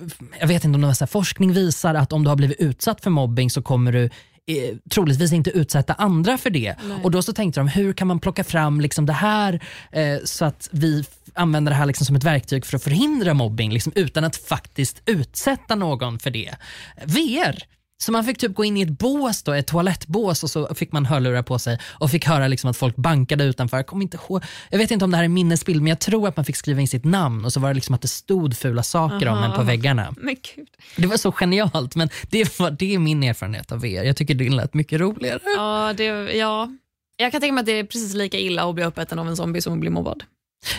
jag 0.41 0.47
vet 0.49 0.65
inte 0.65 0.75
om 0.75 0.81
det 0.81 0.87
var 0.87 0.95
så 0.95 1.05
här, 1.05 1.11
forskning 1.11 1.53
visar 1.53 1.95
att 1.95 2.13
om 2.13 2.25
du 2.25 2.29
har 2.29 2.37
blivit 2.37 2.61
utsatt 2.61 3.01
för 3.01 3.11
mobbing 3.11 3.51
så 3.51 3.63
kommer 3.63 3.93
du 3.93 4.05
eh, 4.05 4.77
troligtvis 4.91 5.33
inte 5.33 5.51
utsätta 5.51 5.95
andra 5.95 6.39
för 6.39 6.51
det. 6.51 6.75
Och 7.03 7.11
då 7.11 7.23
så 7.23 7.33
tänkte 7.33 7.61
de, 7.61 7.69
hur 7.69 7.93
kan 7.93 8.07
man 8.09 8.21
plocka 8.21 8.45
fram 8.45 8.81
liksom 8.81 9.07
det 9.07 9.13
här 9.13 9.61
eh, 9.93 10.19
så 10.25 10.45
att 10.45 10.69
vi 10.73 11.05
använder 11.35 11.71
det 11.73 11.77
här 11.77 11.87
liksom 11.87 12.07
som 12.07 12.17
ett 12.17 12.25
verktyg 12.25 12.67
för 12.67 12.77
att 12.77 12.85
förhindra 12.85 13.35
mobbing 13.35 13.73
liksom, 13.73 13.93
utan 13.97 14.25
att 14.25 14.37
faktiskt 14.37 15.03
utsätta 15.07 15.75
någon 15.75 16.19
för 16.19 16.31
det. 16.31 16.55
VR, 17.05 17.65
Så 18.03 18.13
man 18.13 18.25
fick 18.25 18.39
typ 18.39 18.55
gå 18.55 18.65
in 18.65 18.77
i 18.77 18.83
ett 18.83 18.99
bås, 18.99 19.43
då, 19.43 19.53
ett 19.53 19.67
toalettbås 19.67 20.43
och 20.43 20.51
så 20.51 20.75
fick 20.75 20.93
man 20.93 21.07
hörlurar 21.07 21.43
på 21.43 21.59
sig 21.59 21.79
och 21.85 22.11
fick 22.11 22.27
höra 22.27 22.49
liksom 22.49 22.71
att 22.71 22.77
folk 22.77 22.97
bankade 22.97 23.45
utanför. 23.45 23.77
Jag, 23.77 23.87
kommer 23.87 24.03
inte 24.03 24.19
ihåg, 24.29 24.45
jag 24.71 24.79
vet 24.79 24.91
inte 24.91 25.05
om 25.05 25.11
det 25.11 25.17
här 25.17 25.25
är 25.25 25.29
minnesbild 25.29 25.83
men 25.83 25.89
jag 25.89 25.99
tror 25.99 26.29
att 26.29 26.37
man 26.37 26.45
fick 26.45 26.57
skriva 26.57 26.81
in 26.81 26.89
sitt 26.89 27.05
namn 27.05 27.45
och 27.45 27.53
så 27.53 27.61
var 27.61 27.69
det 27.69 27.75
liksom 27.75 27.95
att 27.95 28.03
det 28.03 28.09
stod 28.09 28.57
fula 28.57 28.83
saker 28.83 29.29
om 29.29 29.39
Aha. 29.39 29.45
en 29.45 29.53
på 29.53 29.63
väggarna. 29.63 30.15
Men 30.21 30.37
gud. 30.57 30.69
Det 30.97 31.07
var 31.07 31.17
så 31.17 31.33
genialt 31.33 31.97
men 31.97 32.09
det, 32.31 32.59
var, 32.59 32.71
det 32.71 32.95
är 32.95 32.99
min 32.99 33.23
erfarenhet 33.23 33.73
av 33.73 33.81
VR. 33.81 34.05
Jag 34.05 34.17
tycker 34.17 34.35
det 34.35 34.49
lät 34.51 34.75
mycket 34.75 35.01
roligare. 35.01 35.41
Ja, 35.57 35.93
det, 35.97 36.05
ja. 36.37 36.77
Jag 37.17 37.33
kan 37.33 37.41
tänka 37.41 37.53
mig 37.53 37.61
att 37.61 37.67
det 37.67 37.79
är 37.79 37.85
precis 37.85 38.15
lika 38.15 38.39
illa 38.39 38.69
att 38.69 38.75
bli 38.75 38.85
uppäten 38.85 39.19
av 39.19 39.29
en 39.29 39.37
zombie 39.37 39.61
som 39.61 39.73
att 39.73 39.81
bli 39.81 39.91
mobbad. 39.91 40.23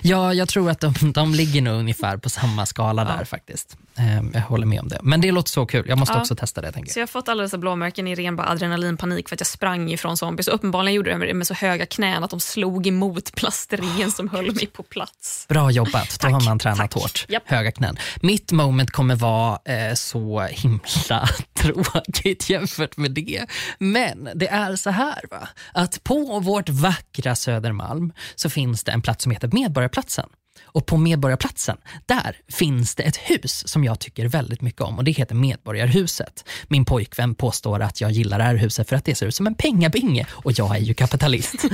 Ja, 0.02 0.34
jag 0.34 0.50
tror 0.50 0.70
att 0.70 0.80
de, 0.80 0.94
de 1.14 1.34
ligger 1.34 1.62
nog 1.62 1.74
ungefär 1.80 2.18
på 2.18 2.30
samma 2.30 2.66
skala 2.66 3.04
där 3.04 3.26
faktiskt. 3.26 3.78
Ehm, 3.96 4.32
jag 4.34 4.42
håller 4.42 4.66
med 4.66 4.80
om 4.80 4.88
det. 4.88 5.00
Men 5.04 5.22
det 5.22 5.32
låter 5.32 5.50
så 5.50 5.66
kul. 5.66 5.86
Jag 5.90 5.98
måste 5.98 6.14
Ja. 6.16 6.22
också 6.22 6.36
testa 6.36 6.62
det. 6.62 6.72
Tänker 6.72 6.92
Så 6.94 7.00
jag. 7.00 7.02
jag 7.02 7.08
har 7.08 7.12
fått 7.12 7.30
alla 7.30 7.44
dessa 7.44 7.58
blåmärken 7.58 8.08
i 8.08 8.16
ren 8.16 8.36
bara 8.36 8.48
adrenalinpanik 8.50 9.30
för 9.30 9.36
att 9.36 9.40
jag 9.40 9.48
sprang 9.48 9.92
ifrån 9.92 10.18
zombies. 10.18 10.48
Och 10.48 10.56
uppenbarligen 10.56 10.94
gjorde 10.96 11.10
jag 11.12 11.20
det 11.22 11.34
med 11.34 11.48
så 11.48 11.54
höga 11.54 11.86
knän 11.86 12.24
att 12.24 12.30
de 12.30 12.40
slog 12.40 12.88
emot 12.88 13.36
plasteringen 13.36 14.12
som 14.12 14.30
höll 14.30 14.56
mig 14.56 14.68
på 14.68 14.84
plats. 14.84 15.46
Bra 15.50 15.72
jobbat. 15.72 16.18
Då 16.22 16.28
har 16.28 16.42
man 16.46 16.60
tränat 16.60 16.78
tack. 16.92 16.94
hårt. 16.94 17.26
Japp. 17.30 17.44
Höga 17.46 17.72
knän. 17.72 17.98
Mitt 18.22 18.52
moment 18.52 18.92
kommer 18.92 19.16
vara 19.16 19.60
eh, 19.66 19.94
så 19.94 20.42
himla 20.42 21.30
tråkigt 21.60 22.50
jämfört 22.50 22.98
med 22.98 23.12
det. 23.12 23.46
Men 23.80 24.30
det 24.36 24.48
är 24.48 24.76
så 24.76 24.90
här 24.90 25.22
va? 25.32 25.48
att 25.74 26.04
på 26.04 26.40
vårt 26.40 26.70
vackra 26.70 27.36
Södermalm 27.36 28.14
så 28.36 28.50
finns 28.50 28.84
det 28.84 28.92
en 28.92 29.02
plats 29.02 29.24
som 29.24 29.32
heter 29.32 29.48
Medborgarplatsen. 29.72 30.30
Och 30.72 30.86
på 30.86 30.98
Medborgarplatsen, 30.98 31.78
där 32.06 32.38
finns 32.50 32.96
det 32.96 33.04
ett 33.04 33.18
hus 33.18 33.68
som 33.68 33.84
jag 33.84 34.00
tycker 34.00 34.28
väldigt 34.28 34.62
mycket 34.62 34.82
om 34.82 34.98
och 34.98 35.04
det 35.04 35.12
heter 35.12 35.36
Medborgarhuset. 35.36 36.46
Min 36.68 36.86
pojkvän 36.86 37.36
påstår 37.36 37.80
att 37.80 38.02
jag 38.02 38.12
gillar 38.12 38.38
det 38.38 38.44
här 38.44 38.56
huset 38.56 38.90
för 38.90 38.96
att 38.96 39.06
det 39.06 39.16
ser 39.16 39.26
ut 39.26 39.36
som 39.36 39.48
en 39.48 39.56
pengabinge 39.56 40.28
och 40.32 40.52
jag 40.52 40.76
är 40.76 40.80
ju 40.80 40.94
kapitalist. 40.94 41.56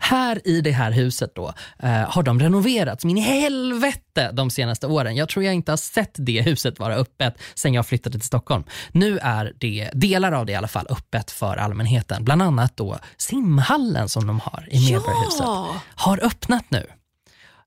här 0.00 0.48
i 0.48 0.60
det 0.60 0.70
här 0.70 0.90
huset 0.90 1.34
då 1.34 1.52
eh, 1.78 1.90
har 1.90 2.22
de 2.22 2.40
renoverats 2.40 3.04
min 3.04 3.16
helvete 3.16 4.30
de 4.32 4.50
senaste 4.50 4.86
åren. 4.86 5.16
Jag 5.16 5.28
tror 5.28 5.44
jag 5.44 5.54
inte 5.54 5.72
har 5.72 5.76
sett 5.76 6.14
det 6.14 6.42
huset 6.42 6.78
vara 6.78 6.94
öppet 6.94 7.34
sen 7.54 7.74
jag 7.74 7.86
flyttade 7.86 8.18
till 8.18 8.26
Stockholm. 8.26 8.64
Nu 8.92 9.18
är 9.22 9.52
det, 9.58 9.90
delar 9.94 10.32
av 10.32 10.46
det 10.46 10.52
i 10.52 10.54
alla 10.54 10.68
fall, 10.68 10.86
öppet 10.90 11.30
för 11.30 11.56
allmänheten. 11.56 12.24
Bland 12.24 12.42
annat 12.42 12.76
då 12.76 12.98
simhallen 13.16 14.08
som 14.08 14.26
de 14.26 14.40
har 14.40 14.68
i 14.70 14.90
Medborgarhuset 14.90 15.46
har 15.94 16.24
öppnat 16.40 16.64
nu. 16.70 16.86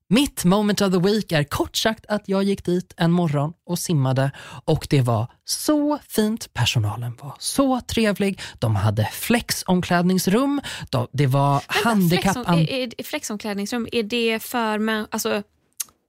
Mitt 0.08 0.44
moment 0.44 0.80
of 0.80 0.92
the 0.92 0.98
week 0.98 1.32
är 1.32 1.44
kort 1.44 1.76
sagt 1.76 2.06
att 2.08 2.22
jag 2.28 2.42
gick 2.44 2.64
dit 2.64 2.94
en 2.96 3.10
morgon 3.12 3.52
och 3.66 3.78
simmade 3.78 4.30
och 4.64 4.86
det 4.90 5.00
var 5.00 5.26
så 5.44 5.98
fint. 6.08 6.52
Personalen 6.54 7.16
var 7.22 7.34
så 7.38 7.80
trevlig. 7.80 8.40
De 8.58 8.76
hade 8.76 9.04
flexomklädningsrum. 9.12 10.60
De- 10.90 11.08
Det 11.12 11.26
var 11.26 11.62
handikapp... 11.66 12.32
Flexom, 12.46 12.90
flexomklädningsrum, 13.04 13.88
är 13.92 14.02
det 14.02 14.42
för 14.42 14.78
män... 14.78 15.06
Alltså, 15.10 15.42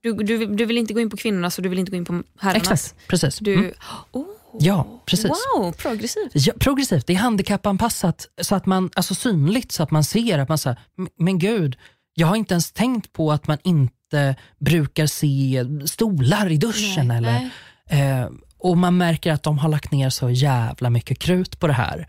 du, 0.02 0.12
du, 0.12 0.46
du 0.46 0.64
vill 0.64 0.78
inte 0.78 0.94
gå 0.94 1.00
in 1.00 1.10
på 1.10 1.16
kvinnornas 1.16 1.56
och 1.58 1.62
du 1.62 1.68
vill 1.68 1.78
inte 1.78 1.90
gå 1.90 1.96
in 1.96 2.04
på 2.04 2.22
herrarnas? 2.38 2.62
Exakt, 2.72 3.06
precis. 3.08 3.38
Du, 3.38 3.54
Mm. 3.54 3.72
oh, 4.12 4.26
Ja, 4.58 5.02
precis. 5.06 5.30
Wow, 5.56 5.72
progressivt. 5.72 6.30
Ja, 6.34 6.52
progressivt, 6.60 7.06
det 7.06 7.12
är 7.12 7.16
handikappanpassat 7.18 8.28
så 8.42 8.54
att 8.54 8.66
man, 8.66 8.90
alltså 8.94 9.14
synligt 9.14 9.72
så 9.72 9.82
att 9.82 9.90
man 9.90 10.04
ser 10.04 10.38
att 10.38 10.48
man 10.48 10.58
säger, 10.58 10.78
men 11.18 11.38
gud, 11.38 11.76
jag 12.18 12.26
har 12.26 12.36
inte 12.36 12.54
ens 12.54 12.72
tänkt 12.72 13.12
på 13.12 13.32
att 13.32 13.46
man 13.46 13.58
inte 13.64 14.36
brukar 14.58 15.06
se 15.06 15.64
stolar 15.86 16.52
i 16.52 16.56
duschen. 16.56 17.08
Nej, 17.08 17.16
eller, 17.18 17.50
Eh, 17.90 18.28
och 18.58 18.76
man 18.78 18.96
märker 18.96 19.32
att 19.32 19.42
de 19.42 19.58
har 19.58 19.68
lagt 19.68 19.92
ner 19.92 20.10
så 20.10 20.30
jävla 20.30 20.90
mycket 20.90 21.18
krut 21.18 21.60
på 21.60 21.66
det 21.66 21.72
här. 21.72 22.08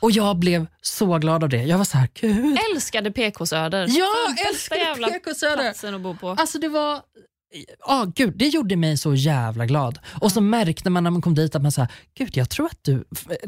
Och 0.00 0.10
jag 0.10 0.36
blev 0.38 0.66
så 0.82 1.18
glad 1.18 1.42
av 1.44 1.48
det. 1.48 1.62
Jag 1.62 1.78
var 1.78 1.84
så 1.84 1.98
här, 1.98 2.08
gud. 2.20 2.58
Älskade 2.74 3.12
PK 3.12 3.46
Söder. 3.46 3.86
Ja, 3.88 4.12
älskade 4.48 4.80
jävla 4.80 5.08
PK 5.08 5.34
Söder. 5.34 5.56
platsen 5.56 5.94
att 5.94 6.00
bo 6.00 6.16
på. 6.16 6.30
Alltså 6.30 6.58
det 6.58 6.68
var, 6.68 7.00
ja 7.86 8.06
gud, 8.14 8.32
det 8.36 8.48
gjorde 8.48 8.76
mig 8.76 8.96
så 8.96 9.14
jävla 9.14 9.66
glad. 9.66 9.98
Och 10.20 10.32
så 10.32 10.40
märkte 10.40 10.90
man 10.90 11.04
när 11.04 11.10
man 11.10 11.22
kom 11.22 11.34
dit 11.34 11.54
att 11.54 11.62
man 11.62 11.72
sa, 11.72 11.86
gud 12.18 12.36
jag 12.36 12.50
tror 12.50 12.66
att 12.66 12.78
du, 12.82 13.04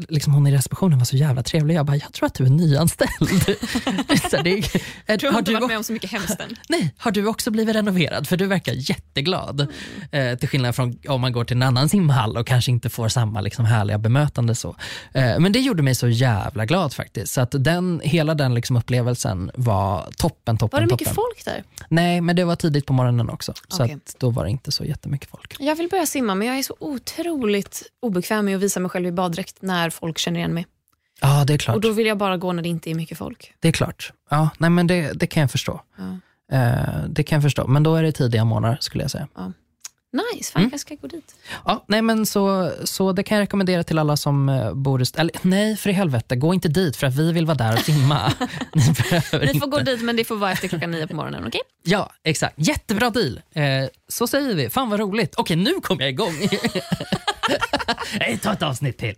liksom 0.09 0.33
hon 0.33 0.47
i 0.47 0.51
receptionen 0.51 0.97
var 0.97 1.05
så 1.05 1.15
jävla 1.15 1.43
trevlig. 1.43 1.75
Jag 1.75 1.85
bara, 1.85 1.97
jag 1.97 2.13
tror 2.13 2.27
att 2.27 2.33
du 2.33 2.45
är 2.45 2.49
nyanställd. 2.49 3.09
så 4.31 4.41
det, 4.41 4.73
Jag 5.05 5.19
tror 5.19 5.31
har 5.31 5.39
inte 5.39 5.51
du 5.51 5.55
varit 5.55 5.67
med 5.67 5.77
om 5.77 5.83
så 5.83 5.93
mycket 5.93 6.11
hemskt 6.11 6.39
än. 6.39 6.55
Nej, 6.69 6.93
har 6.97 7.11
du 7.11 7.27
också 7.27 7.51
blivit 7.51 7.75
renoverad? 7.75 8.27
För 8.27 8.37
du 8.37 8.45
verkar 8.45 8.73
jätteglad. 8.75 9.67
Eh, 10.11 10.37
till 10.37 10.49
skillnad 10.49 10.75
från 10.75 10.99
om 11.07 11.21
man 11.21 11.31
går 11.31 11.43
till 11.43 11.55
en 11.55 11.63
annan 11.63 11.89
simhall 11.89 12.37
och 12.37 12.47
kanske 12.47 12.71
inte 12.71 12.89
får 12.89 13.07
samma 13.07 13.41
liksom, 13.41 13.65
härliga 13.65 13.97
bemötande. 13.97 14.55
Så. 14.55 14.75
Eh, 15.13 15.39
men 15.39 15.51
det 15.51 15.59
gjorde 15.59 15.83
mig 15.83 15.95
så 15.95 16.07
jävla 16.07 16.65
glad 16.65 16.93
faktiskt. 16.93 17.33
Så 17.33 17.41
att 17.41 17.55
den, 17.57 18.01
hela 18.03 18.35
den 18.35 18.53
liksom, 18.53 18.75
upplevelsen 18.77 19.51
var 19.55 20.07
toppen, 20.17 20.57
toppen, 20.57 20.77
Var 20.77 20.81
det 20.81 20.93
mycket 20.93 21.07
toppen. 21.07 21.15
folk 21.15 21.45
där? 21.45 21.63
Nej, 21.89 22.21
men 22.21 22.35
det 22.35 22.43
var 22.43 22.55
tidigt 22.55 22.85
på 22.85 22.93
morgonen 22.93 23.29
också. 23.29 23.53
Så 23.67 23.83
Okej. 23.83 23.88
Att 23.95 24.15
då 24.19 24.29
var 24.29 24.43
det 24.43 24.49
inte 24.49 24.71
så 24.71 24.85
jättemycket 24.85 25.29
folk. 25.29 25.55
Jag 25.59 25.75
vill 25.75 25.89
börja 25.89 26.05
simma 26.05 26.35
men 26.35 26.47
jag 26.47 26.57
är 26.57 26.63
så 26.63 26.75
otroligt 26.79 27.83
obekväm 27.99 28.45
med 28.45 28.55
att 28.55 28.61
visa 28.61 28.79
mig 28.79 28.89
själv 28.89 29.07
i 29.07 29.11
baddräkt 29.11 29.61
när 29.61 29.89
folk 29.89 30.17
känner 30.17 30.39
igen 30.39 30.53
mig. 30.53 30.65
Ja, 31.21 31.43
det 31.45 31.53
är 31.53 31.57
klart. 31.57 31.75
Och 31.75 31.81
Då 31.81 31.91
vill 31.91 32.05
jag 32.07 32.17
bara 32.17 32.37
gå 32.37 32.53
när 32.53 32.63
det 32.63 32.69
inte 32.69 32.91
är 32.91 32.95
mycket 32.95 33.17
folk. 33.17 33.53
Det 33.59 33.67
är 33.67 33.71
klart. 33.71 34.13
Ja, 34.29 34.49
nej, 34.57 34.69
men 34.69 34.87
det, 34.87 35.11
det 35.13 35.27
kan 35.27 35.41
jag 35.41 35.51
förstå. 35.51 35.81
Eh, 36.51 37.03
det 37.09 37.23
kan 37.23 37.35
jag 37.35 37.43
förstå. 37.43 37.67
Men 37.67 37.83
då 37.83 37.95
är 37.95 38.03
det 38.03 38.11
tidiga 38.11 38.45
månader 38.45 38.77
skulle 38.81 39.03
jag 39.03 39.11
säga. 39.11 39.27
Nice, 40.11 40.51
fan 40.51 40.61
Mm. 40.61 40.71
jag 40.71 40.79
ska 40.79 40.95
gå 40.95 41.07
dit. 41.07 41.35
Ja, 41.65 41.83
nej, 41.87 42.01
men 42.01 42.25
så, 42.25 42.71
så 42.83 43.11
det 43.11 43.23
kan 43.23 43.37
jag 43.37 43.43
rekommendera 43.43 43.83
till 43.83 43.99
alla 43.99 44.17
som 44.17 44.49
eh, 44.49 44.73
bor 44.73 45.01
i... 45.01 45.05
Eller, 45.17 45.35
nej, 45.41 45.77
för 45.77 45.89
i 45.89 45.93
helvete, 45.93 46.35
gå 46.35 46.53
inte 46.53 46.67
dit 46.67 46.95
för 46.97 47.07
att 47.07 47.15
vi 47.15 47.31
vill 47.31 47.45
vara 47.45 47.57
där 47.57 47.73
och 47.73 47.79
simma. 47.79 48.33
Ni 48.73 48.81
Ni 49.53 49.59
får 49.59 49.67
gå 49.67 49.79
dit 49.79 50.01
men 50.01 50.15
det 50.15 50.23
får 50.23 50.35
vara 50.35 50.51
efter 50.51 50.67
klockan 50.67 50.91
nio 50.91 51.07
på 51.07 51.15
morgonen, 51.15 51.43
okej? 51.47 51.61
Ja, 51.83 52.11
exakt. 52.23 52.53
Jättebra 52.57 53.09
deal. 53.09 53.41
Eh, 53.53 53.63
så 54.09 54.27
säger 54.27 54.55
vi. 54.55 54.69
Fan 54.69 54.89
vad 54.89 54.99
roligt. 54.99 55.33
Okej, 55.37 55.55
nu 55.57 55.73
kommer 55.73 56.01
jag 56.01 56.09
igång. 56.09 56.33
Nej, 58.19 58.37
ta 58.43 58.53
ett 58.53 58.63
avsnitt 58.63 58.97
till. 58.97 59.15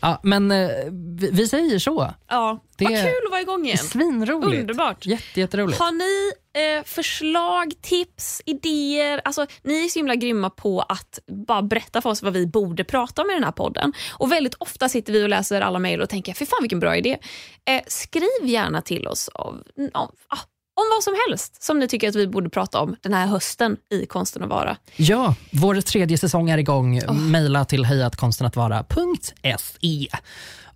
ja, 0.00 0.20
men 0.22 0.50
eh, 0.50 0.68
vi, 1.18 1.30
vi 1.32 1.48
säger 1.48 1.78
så. 1.78 2.14
Ja, 2.28 2.64
Det- 2.78 2.84
vad 2.84 2.92
kul 2.94 3.20
att 3.26 3.30
vara 3.30 3.40
igång 3.40 3.64
igen. 3.64 3.78
Svinroligt. 3.78 4.60
Underbart. 4.60 5.06
Jätte, 5.06 5.40
jätteroligt. 5.40 5.78
Har 5.78 5.92
ni 5.92 6.32
eh, 6.78 6.84
förslag, 6.84 7.72
tips, 7.82 8.42
idéer? 8.46 9.20
Alltså, 9.24 9.46
ni 9.62 9.84
är 9.84 9.88
så 9.88 9.98
himla 9.98 10.14
grymma 10.14 10.50
på 10.50 10.80
att 10.80 11.18
bara 11.46 11.62
berätta 11.62 12.02
för 12.02 12.10
oss 12.10 12.22
vad 12.22 12.32
vi 12.32 12.46
borde 12.46 12.84
prata 12.84 13.22
om 13.22 13.30
i 13.30 13.34
den 13.34 13.44
här 13.44 13.52
podden. 13.52 13.92
Och 14.12 14.32
Väldigt 14.32 14.54
ofta 14.54 14.88
sitter 14.88 15.12
vi 15.12 15.24
och 15.24 15.28
läser 15.28 15.60
alla 15.60 15.78
mejl 15.78 16.00
och 16.02 16.08
tänker 16.08 16.34
för 16.34 16.44
fan 16.46 16.58
vilken 16.62 16.80
bra 16.80 16.96
idé. 16.96 17.18
Eh, 17.68 17.82
skriv 17.86 18.28
gärna 18.42 18.82
till 18.82 19.06
oss 19.08 19.28
av, 19.28 19.62
om, 19.94 20.08
ah, 20.28 20.38
om 20.76 20.84
vad 20.96 21.04
som 21.04 21.14
helst 21.28 21.62
som 21.62 21.78
ni 21.78 21.88
tycker 21.88 22.08
att 22.08 22.14
vi 22.14 22.26
borde 22.26 22.50
prata 22.50 22.80
om 22.80 22.96
den 23.00 23.14
här 23.14 23.26
hösten 23.26 23.76
i 23.90 24.06
Konsten 24.06 24.42
att 24.42 24.48
vara. 24.48 24.76
Ja, 24.96 25.34
vår 25.52 25.80
tredje 25.80 26.18
säsong 26.18 26.50
är 26.50 26.58
igång. 26.58 27.00
Maila 27.30 27.64
till 27.64 27.84
hejatkonstenatvara.se 27.84 30.08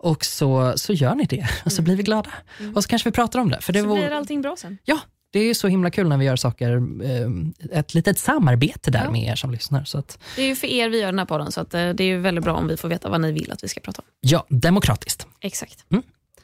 och 0.01 0.25
så, 0.25 0.73
så 0.77 0.93
gör 0.93 1.15
ni 1.15 1.25
det 1.25 1.49
och 1.65 1.73
så 1.73 1.83
blir 1.83 1.97
vi 1.97 2.03
glada. 2.03 2.31
Och 2.75 2.83
så 2.83 2.89
kanske 2.89 3.09
vi 3.09 3.13
pratar 3.13 3.39
om 3.41 3.51
det. 3.51 3.61
För 3.61 3.73
det 3.73 3.81
Så 3.81 3.87
vore- 3.87 4.01
blir 4.01 4.11
allting 4.17 4.43
bra 4.43 4.57
sen. 4.59 4.79
Ja, 4.85 4.99
det 5.33 5.39
är 5.41 5.55
så 5.55 5.69
himla 5.69 5.91
kul 5.91 6.09
när 6.09 6.17
vi 6.19 6.25
gör 6.25 6.37
saker, 6.37 6.77
eh, 7.05 7.31
ett 7.79 7.95
litet 7.95 8.19
samarbete 8.19 8.91
där 8.91 9.05
Ja. 9.05 9.11
med 9.11 9.23
er 9.33 9.37
som 9.37 9.51
lyssnar. 9.51 9.85
Så 9.85 9.99
att, 9.99 10.19
Det 10.37 10.43
är 10.43 10.47
ju 10.47 10.57
för 10.57 10.67
er 10.67 10.89
vi 10.89 10.99
gör 11.01 11.07
den 11.07 11.19
här 11.19 11.27
podden 11.27 11.53
så 11.53 11.61
att, 11.61 11.75
eh, 11.75 11.89
det 11.89 12.05
är 12.05 12.19
väldigt 12.19 12.45
bra 12.45 12.55
om 12.55 12.69
vi 12.69 12.77
får 12.77 12.89
veta 12.89 13.09
vad 13.11 13.21
ni 13.21 13.33
vill 13.33 13.53
att 13.53 13.65
vi 13.65 13.69
ska 13.69 13.81
prata 13.81 14.03
om. 14.03 14.09
ja, 14.21 14.47
demokratiskt. 14.49 15.27
Exakt. 15.41 15.85
Mm. 15.91 16.03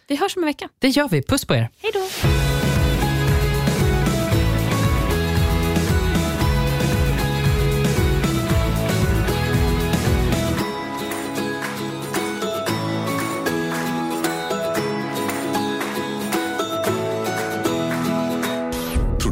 Vi 0.08 0.16
hörs 0.16 0.36
om 0.36 0.42
en 0.42 0.46
vecka. 0.46 0.68
Det 0.78 0.88
gör 0.88 1.08
vi. 1.08 1.22
Puss 1.22 1.44
på 1.44 1.54
er. 1.54 1.68
Hej 1.82 1.90
då! 1.94 2.00